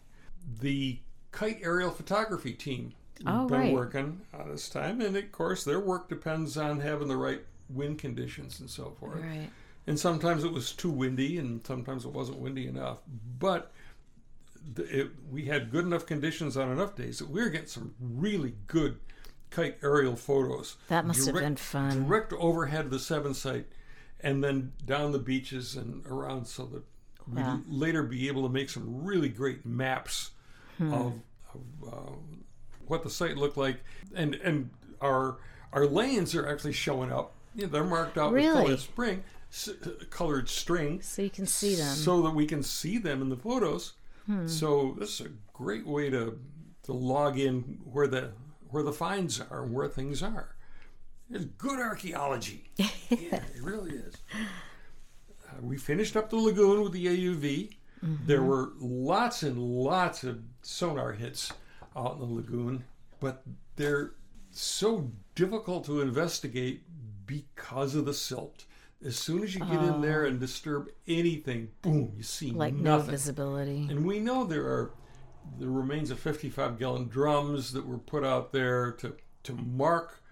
The 0.61 0.99
kite 1.33 1.61
aerial 1.63 1.91
photography 1.91 2.53
team 2.53 2.93
Oh, 3.27 3.47
been 3.47 3.61
right. 3.61 3.73
working 3.73 4.21
on 4.35 4.51
this 4.51 4.69
time, 4.69 5.01
and 5.01 5.17
of 5.17 5.33
course 5.33 5.65
their 5.65 5.81
work 5.81 6.09
depends 6.09 6.57
on 6.57 6.81
having 6.81 7.09
the 7.09 7.17
right 7.17 7.41
wind 7.71 7.99
conditions 7.99 8.61
and 8.61 8.69
so 8.69 8.91
forth. 8.99 9.21
Right. 9.23 9.51
And 9.87 9.99
sometimes 10.01 10.45
it 10.45 10.53
was 10.53 10.73
too 10.73 10.91
windy, 10.91 11.39
and 11.39 11.65
sometimes 11.67 12.05
it 12.05 12.13
wasn't 12.13 12.39
windy 12.39 12.67
enough. 12.67 12.99
But 13.39 13.71
it, 14.79 15.11
we 15.31 15.45
had 15.45 15.71
good 15.71 15.85
enough 15.85 16.07
conditions 16.07 16.57
on 16.57 16.71
enough 16.73 16.97
days 16.97 17.19
that 17.19 17.29
we 17.29 17.43
were 17.43 17.51
getting 17.51 17.67
some 17.67 17.95
really 18.01 18.55
good 18.67 18.97
kite 19.51 19.77
aerial 19.83 20.17
photos. 20.17 20.77
That 20.89 21.05
must 21.07 21.27
have 21.27 21.35
been 21.35 21.57
fun. 21.57 22.07
Direct 22.07 22.33
overhead 22.33 22.87
of 22.87 22.91
the 22.91 22.99
seven 22.99 23.35
site, 23.35 23.67
and 24.21 24.43
then 24.43 24.73
down 24.87 25.13
the 25.13 25.19
beaches 25.19 25.77
and 25.77 26.05
around, 26.07 26.47
so 26.47 26.65
that 26.67 26.83
we'd 27.29 27.63
later 27.69 28.03
be 28.03 28.29
able 28.29 28.43
to 28.45 28.49
make 28.49 28.71
some 28.71 29.05
really 29.05 29.29
great 29.29 29.65
maps 29.67 30.31
Hmm. 30.79 30.93
of, 30.93 31.13
of 31.55 31.89
uh, 31.93 32.13
what 32.89 33.05
the 33.05 33.11
site 33.11 33.37
looked 33.37 33.57
like, 33.57 33.77
and 34.15 34.35
and 34.37 34.71
our 35.01 35.37
our 35.73 35.87
lanes 35.87 36.35
are 36.35 36.49
actually 36.49 36.73
showing 36.73 37.13
up. 37.13 37.33
You 37.55 37.63
know, 37.63 37.69
they're 37.69 37.85
marked 37.85 38.19
out 38.19 38.33
Really? 38.33 38.49
with 38.49 38.65
colored 38.65 38.81
spring, 38.81 39.23
s- 39.55 39.71
colored 40.11 40.49
string, 40.49 41.01
So 41.01 41.23
you 41.23 41.31
can 41.31 41.47
see 41.47 41.75
them. 41.77 41.95
so 41.95 42.21
that 42.23 42.33
we 42.33 42.45
can 42.47 42.63
see 42.63 42.99
them 42.99 43.23
in 43.23 43.29
the 43.29 43.37
photos. 43.37 43.93
Hmm. 44.27 44.47
So 44.49 44.97
this 44.99 45.21
is 45.21 45.27
a 45.27 45.31
great 45.53 45.87
way 45.87 46.11
to 46.11 46.39
to 46.85 46.93
log 46.93 47.39
in 47.39 47.79
where 47.85 48.07
the 48.09 48.33
where 48.69 48.83
the 48.83 48.93
finds 48.93 49.41
are 49.41 49.63
and 49.63 49.73
where 49.73 49.89
things 49.89 50.23
are. 50.23 50.57
It's 51.31 51.45
good 51.59 51.79
archaeology. 51.81 52.71
yeah, 52.77 52.87
it 53.55 53.63
really 53.63 53.93
is. 53.93 54.15
Uh, 55.49 55.61
we 55.63 55.77
finished 55.79 56.17
up 56.17 56.29
the 56.31 56.37
lagoon 56.37 56.83
with 56.83 56.93
the 56.93 57.07
AUV. 57.07 57.77
There 58.27 58.43
were 58.43 58.73
lots 58.79 59.43
and 59.43 59.57
lots 59.59 60.25
of 60.25 60.43
sonar 60.61 61.13
hits 61.13 61.51
out 61.97 62.15
in 62.15 62.19
the 62.21 62.27
lagoon, 62.35 62.85
but 63.19 63.43
they're 63.77 64.13
so 64.51 65.11
difficult 65.35 65.87
to 65.87 66.03
investigate 66.03 66.83
because 67.27 67.95
of 67.95 68.05
the 68.05 68.13
silt. 68.13 68.67
As 69.05 69.17
soon 69.17 69.43
as 69.43 69.55
you 69.55 69.61
get 69.61 69.83
in 69.83 70.01
there 70.01 70.25
and 70.25 70.41
disturb 70.41 70.89
anything, 71.07 71.69
boom, 71.83 72.13
you 72.17 72.23
see 72.23 72.51
like 72.53 72.75
no 72.75 72.97
nothing. 72.97 73.11
visibility. 73.11 73.87
And 73.91 74.07
we 74.07 74.19
know 74.19 74.45
there 74.45 74.65
are 74.65 74.93
the 75.59 75.69
remains 75.69 76.11
of 76.11 76.19
55 76.19 76.79
gallon 76.79 77.09
drums 77.09 77.73
that 77.73 77.87
were 77.87 77.99
put 77.99 78.25
out 78.25 78.53
there 78.53 78.93
to, 78.93 79.15
to 79.45 79.53
mark 79.53 80.23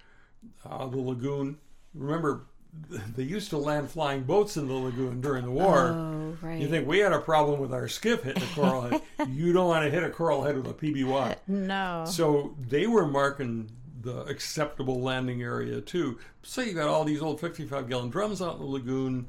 uh, 0.64 0.86
the 0.86 0.96
lagoon. 0.96 1.58
Remember, 1.94 2.46
they 3.16 3.22
used 3.24 3.50
to 3.50 3.58
land 3.58 3.90
flying 3.90 4.22
boats 4.22 4.56
in 4.56 4.66
the 4.66 4.72
lagoon 4.74 5.20
during 5.20 5.44
the 5.44 5.50
war. 5.50 5.88
Oh, 5.88 6.36
right. 6.40 6.58
You 6.58 6.68
think 6.68 6.88
we 6.88 6.98
had 6.98 7.12
a 7.12 7.20
problem 7.20 7.60
with 7.60 7.74
our 7.74 7.88
skiff 7.88 8.22
hitting 8.22 8.42
a 8.42 8.46
coral 8.54 8.80
head. 8.82 9.02
you 9.28 9.52
don't 9.52 9.68
want 9.68 9.84
to 9.84 9.90
hit 9.90 10.02
a 10.02 10.08
coral 10.08 10.42
head 10.42 10.56
with 10.56 10.66
a 10.66 10.74
PBY. 10.74 11.36
no. 11.46 12.04
So 12.06 12.56
they 12.58 12.86
were 12.86 13.06
marking 13.06 13.70
the 14.02 14.22
acceptable 14.24 15.00
landing 15.00 15.42
area 15.42 15.80
too. 15.80 16.18
So 16.42 16.60
you 16.60 16.72
got 16.74 16.88
all 16.88 17.04
these 17.04 17.22
old 17.22 17.40
55 17.40 17.88
gallon 17.88 18.10
drums 18.10 18.42
out 18.42 18.54
in 18.54 18.60
the 18.60 18.66
lagoon. 18.66 19.28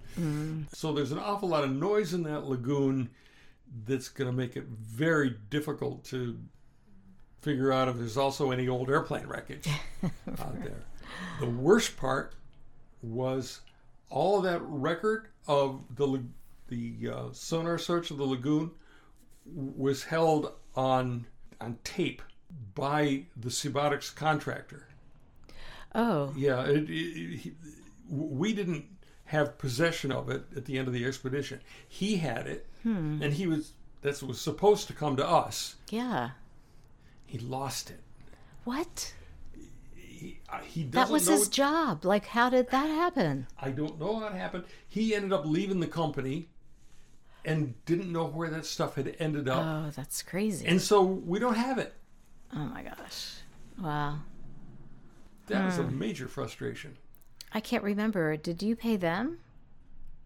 So 0.73 0.93
there's 0.93 1.11
an 1.11 1.19
awful 1.19 1.49
lot 1.49 1.63
of 1.63 1.71
noise 1.71 2.13
in 2.13 2.23
that 2.23 2.45
lagoon 2.45 3.09
that's 3.85 4.09
going 4.09 4.29
to 4.29 4.35
make 4.35 4.55
it 4.55 4.65
very 4.65 5.35
difficult 5.49 6.03
to 6.05 6.37
figure 7.41 7.71
out 7.71 7.87
if 7.87 7.97
there's 7.97 8.17
also 8.17 8.51
any 8.51 8.67
old 8.67 8.89
airplane 8.89 9.27
wreckage 9.27 9.67
out 10.39 10.61
there. 10.63 10.83
The 11.39 11.49
worst 11.49 11.97
part 11.97 12.33
was 13.01 13.61
all 14.09 14.41
that 14.41 14.61
record 14.63 15.27
of 15.47 15.81
the 15.95 16.23
the 16.69 17.09
uh, 17.13 17.23
sonar 17.33 17.77
search 17.77 18.09
of 18.11 18.17
the 18.17 18.23
lagoon 18.23 18.71
was 19.45 20.03
held 20.05 20.53
on 20.75 21.25
on 21.59 21.77
tape 21.83 22.21
by 22.75 23.23
the 23.35 23.49
SeaBotix 23.49 24.15
contractor. 24.15 24.87
Oh, 25.95 26.33
Yeah, 26.35 26.63
it, 26.65 26.89
it, 26.89 27.37
he, 27.37 27.53
we 28.09 28.53
didn't 28.53 28.85
have 29.25 29.57
possession 29.57 30.11
of 30.11 30.29
it 30.29 30.43
at 30.55 30.65
the 30.65 30.77
end 30.77 30.87
of 30.87 30.93
the 30.93 31.05
expedition. 31.05 31.59
He 31.87 32.17
had 32.17 32.47
it, 32.47 32.65
hmm. 32.83 33.21
and 33.21 33.33
he 33.33 33.47
was 33.47 33.73
that 34.01 34.21
was 34.23 34.41
supposed 34.41 34.87
to 34.87 34.93
come 34.93 35.15
to 35.17 35.27
us. 35.27 35.75
yeah. 35.89 36.31
He 37.25 37.39
lost 37.39 37.89
it. 37.89 37.99
What? 38.63 39.13
He, 39.95 40.39
he 40.63 40.83
That 40.83 41.09
was 41.09 41.27
his 41.27 41.47
it- 41.47 41.51
job. 41.51 42.05
Like, 42.05 42.25
how 42.27 42.49
did 42.51 42.69
that 42.69 42.85
happen? 42.87 43.47
I 43.59 43.71
don't 43.71 43.99
know 43.99 44.19
how 44.19 44.27
it 44.27 44.33
happened. 44.33 44.65
He 44.87 45.15
ended 45.15 45.33
up 45.33 45.43
leaving 45.45 45.79
the 45.79 45.87
company 45.87 46.49
and 47.43 47.73
didn't 47.85 48.11
know 48.11 48.25
where 48.25 48.49
that 48.51 48.65
stuff 48.65 48.95
had 48.95 49.15
ended 49.19 49.49
up. 49.49 49.65
Oh, 49.65 49.89
that's 49.95 50.21
crazy. 50.21 50.65
and 50.67 50.79
so 50.81 51.01
we 51.03 51.39
don't 51.39 51.55
have 51.55 51.77
it. 51.79 51.93
Oh 52.55 52.59
my 52.59 52.83
gosh. 52.83 53.35
Wow. 53.81 54.19
That 55.47 55.65
was 55.65 55.77
a 55.79 55.83
Hmm. 55.83 55.99
major 55.99 56.27
frustration. 56.27 56.97
I 57.51 57.59
can't 57.59 57.83
remember. 57.83 58.35
Did 58.37 58.63
you 58.63 58.75
pay 58.75 58.95
them? 58.95 59.39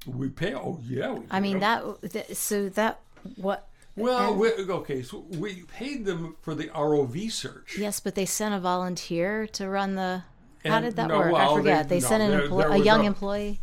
We 0.06 0.30
pay. 0.30 0.54
Oh 0.54 0.80
yeah. 0.84 1.14
We 1.14 1.26
I 1.32 1.40
mean, 1.40 1.60
them. 1.60 1.96
that, 2.02 2.38
so 2.38 2.70
that, 2.70 3.02
what? 3.36 3.68
Well, 3.96 4.36
we, 4.36 4.52
okay. 4.54 5.02
So 5.02 5.26
we 5.32 5.64
paid 5.64 6.06
them 6.06 6.36
for 6.42 6.54
the 6.54 6.68
ROV 6.70 7.32
search, 7.32 7.78
Yes, 7.80 8.00
but 8.00 8.14
they 8.14 8.26
sent 8.28 8.54
a 8.54 8.60
volunteer 8.60 9.48
to 9.48 9.68
run 9.68 9.96
the. 9.96 10.24
How 10.64 10.76
And, 10.78 10.86
did 10.86 10.96
that 10.98 11.08
no, 11.08 11.18
work? 11.18 11.32
well, 11.34 11.52
I 11.54 11.58
forget. 11.58 11.90
They, 11.90 12.00
no, 12.00 12.08
sent 12.08 12.24
an 12.24 12.32
there- 12.32 12.48
emplo- 12.48 12.58
there 12.60 12.72
a 12.74 12.78
young 12.80 13.06
employee. 13.06 13.60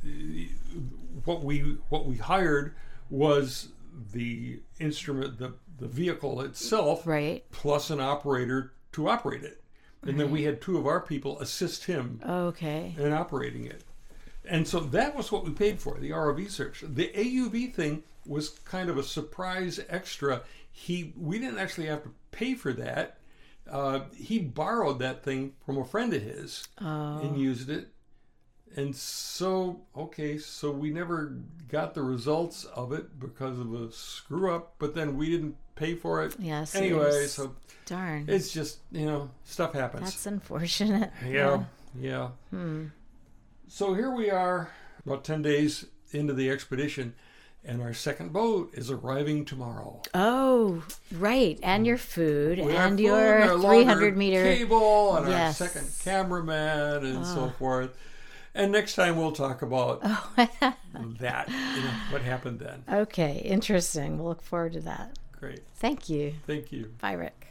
What 1.25 1.45
we 1.45 1.61
what 1.89 2.05
we 2.07 2.17
hired 2.17 2.75
was 3.11 3.69
the 4.13 4.61
instrument, 4.81 5.39
the 5.39 5.55
the 5.79 5.89
vehicle 5.89 6.41
itself, 6.41 7.07
Right. 7.07 7.45
plus 7.51 7.91
an 7.91 8.01
operator 8.01 8.73
to 8.93 9.09
operate 9.09 9.43
it, 9.43 9.63
and 10.03 10.19
then 10.21 10.31
we 10.31 10.45
had 10.45 10.61
two 10.61 10.79
of 10.79 10.87
our 10.87 11.01
people 11.01 11.39
assist 11.41 11.85
him 11.85 12.21
Okay. 12.25 12.95
in 12.99 13.13
operating 13.13 13.65
it. 13.67 13.83
And 14.47 14.69
so 14.69 14.81
that 14.81 15.17
was 15.17 15.33
what 15.33 15.45
we 15.45 15.51
paid 15.53 15.81
for, 15.81 15.99
the 15.99 16.11
ROV 16.13 16.49
search. 16.51 16.85
The 16.87 17.11
AUV 17.15 17.67
thing 17.75 18.03
was 18.27 18.51
kind 18.51 18.89
of 18.91 18.99
a 18.99 19.03
surprise 19.03 19.81
extra. 19.89 20.43
He 20.71 21.13
we 21.17 21.39
didn't 21.39 21.59
actually 21.59 21.87
have 21.87 22.03
to 22.05 22.11
pay 22.31 22.55
for 22.55 22.73
that. 22.75 23.19
Uh, 23.71 24.01
he 24.15 24.39
borrowed 24.39 24.99
that 24.99 25.23
thing 25.23 25.55
from 25.65 25.79
a 25.79 25.85
friend 25.85 26.13
of 26.13 26.21
his 26.23 26.69
and 26.79 27.39
used 27.39 27.71
it. 27.71 27.89
And 28.77 28.95
so, 28.95 29.83
okay, 29.97 30.37
so 30.37 30.71
we 30.73 30.91
never 30.91 31.37
got 31.69 31.95
the 31.95 32.03
results 32.03 32.65
of 32.65 32.93
it 32.93 33.21
because 33.21 33.59
of 33.59 33.73
a 33.73 33.93
screw 33.93 34.53
up, 34.53 34.75
but 34.79 34.95
then 34.95 35.17
we 35.17 35.31
didn't 35.31 35.57
pay 35.77 35.95
for 35.95 36.25
it. 36.25 36.35
Yes. 36.41 36.75
Anyway, 36.75 37.27
so 37.27 37.55
darn. 37.87 38.25
it's 38.29 38.53
just, 38.53 38.79
you 38.91 39.07
know, 39.07 39.31
stuff 39.45 39.75
happens. 39.75 40.05
That's 40.05 40.27
unfortunate. 40.27 41.11
Yeah, 41.27 41.65
yeah. 41.99 42.31
Hmm. 42.51 42.87
So 43.69 43.95
here 43.95 44.11
we 44.11 44.31
are, 44.31 44.71
about 45.07 45.25
10 45.25 45.43
days 45.43 45.87
into 46.11 46.33
the 46.33 46.51
expedition, 46.51 47.15
and 47.65 47.81
our 47.81 47.95
second 47.95 48.33
boat 48.33 48.71
is 48.75 48.91
arriving 48.91 49.45
tomorrow. 49.45 50.03
Oh, 50.15 50.83
right. 51.13 51.61
And 51.63 51.83
hmm. 51.83 51.87
your 51.87 51.99
food 51.99 52.59
our 52.59 52.71
and 52.71 52.99
your 52.99 53.39
and 53.39 53.63
300 53.63 54.17
meter. 54.17 54.43
cable 54.43 55.17
and 55.17 55.29
Yes. 55.29 55.61
our 55.61 55.69
second 55.69 55.89
cameraman 56.03 57.05
and 57.05 57.25
so 57.25 57.45
ah. 57.45 57.59
forth. 57.59 57.97
And 58.55 58.71
next 58.71 58.95
time 58.95 59.17
we'll 59.17 59.33
talk 59.33 59.63
about 59.63 60.01
Oh. 60.05 60.31
that, 61.19 61.49
you 61.49 61.83
know, 61.83 61.91
what 62.11 62.23
happened 62.23 62.61
then. 62.61 62.85
okay. 62.89 63.39
Interesting. 63.45 64.19
We'll 64.19 64.29
look 64.29 64.43
forward 64.43 64.75
to 64.75 64.81
that. 64.83 65.19
Great. 65.33 65.61
Thank 65.75 66.09
you. 66.09 66.35
Thank 66.47 66.71
you. 66.73 66.93
Bye, 67.01 67.13
Ric. 67.13 67.47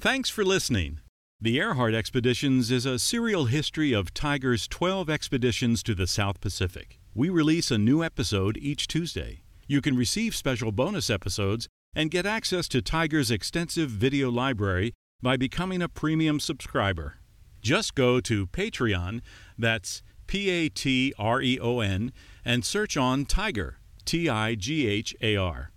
Thanks 0.00 0.30
for 0.30 0.44
listening. 0.44 1.00
The 1.40 1.56
Earhart 1.58 1.94
Expeditions 1.94 2.70
is 2.70 2.84
a 2.86 2.98
serial 2.98 3.44
history 3.44 3.92
of 3.92 4.12
TIGHAR's 4.14 4.66
12 4.66 5.08
expeditions 5.10 5.82
to 5.84 5.94
the 5.94 6.06
South 6.06 6.40
Pacific. 6.40 6.98
We 7.14 7.28
release 7.28 7.70
a 7.70 7.78
new 7.78 8.02
episode 8.02 8.56
each 8.56 8.88
Tuesday. 8.88 9.42
You 9.66 9.80
can 9.80 9.96
receive 9.96 10.34
special 10.34 10.72
bonus 10.72 11.10
episodes 11.10 11.68
and 11.94 12.10
get 12.10 12.26
access 12.26 12.66
to 12.68 12.80
TIGHAR's 12.82 13.30
extensive 13.30 13.90
video 13.90 14.30
library 14.30 14.94
by 15.22 15.36
becoming 15.36 15.82
a 15.82 15.88
premium 15.88 16.40
subscriber. 16.40 17.16
Just 17.60 17.94
go 17.94 18.20
to 18.20 18.46
Patreon, 18.46 19.20
that's 19.58 20.02
P 20.26 20.50
A 20.50 20.68
T 20.68 21.12
R 21.18 21.40
E 21.42 21.58
O 21.60 21.80
N, 21.80 22.12
and 22.44 22.64
search 22.64 22.96
on 22.96 23.24
TIGHAR, 23.24 23.74
T 24.04 24.28
I 24.28 24.54
G 24.54 24.86
H 24.86 25.14
A 25.20 25.36
R. 25.36 25.72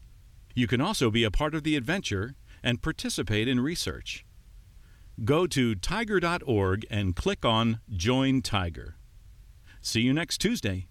You 0.53 0.67
can 0.67 0.81
also 0.81 1.09
be 1.09 1.23
a 1.23 1.31
part 1.31 1.55
of 1.55 1.63
the 1.63 1.75
adventure 1.75 2.35
and 2.63 2.81
participate 2.81 3.47
in 3.47 3.59
research. 3.59 4.25
Go 5.23 5.47
to 5.47 5.75
tighar.org 5.75 6.85
and 6.89 7.15
click 7.15 7.45
on 7.45 7.79
Join 7.89 8.41
TIGHAR. 8.41 8.95
See 9.81 10.01
you 10.01 10.13
next 10.13 10.39
Tuesday. 10.39 10.87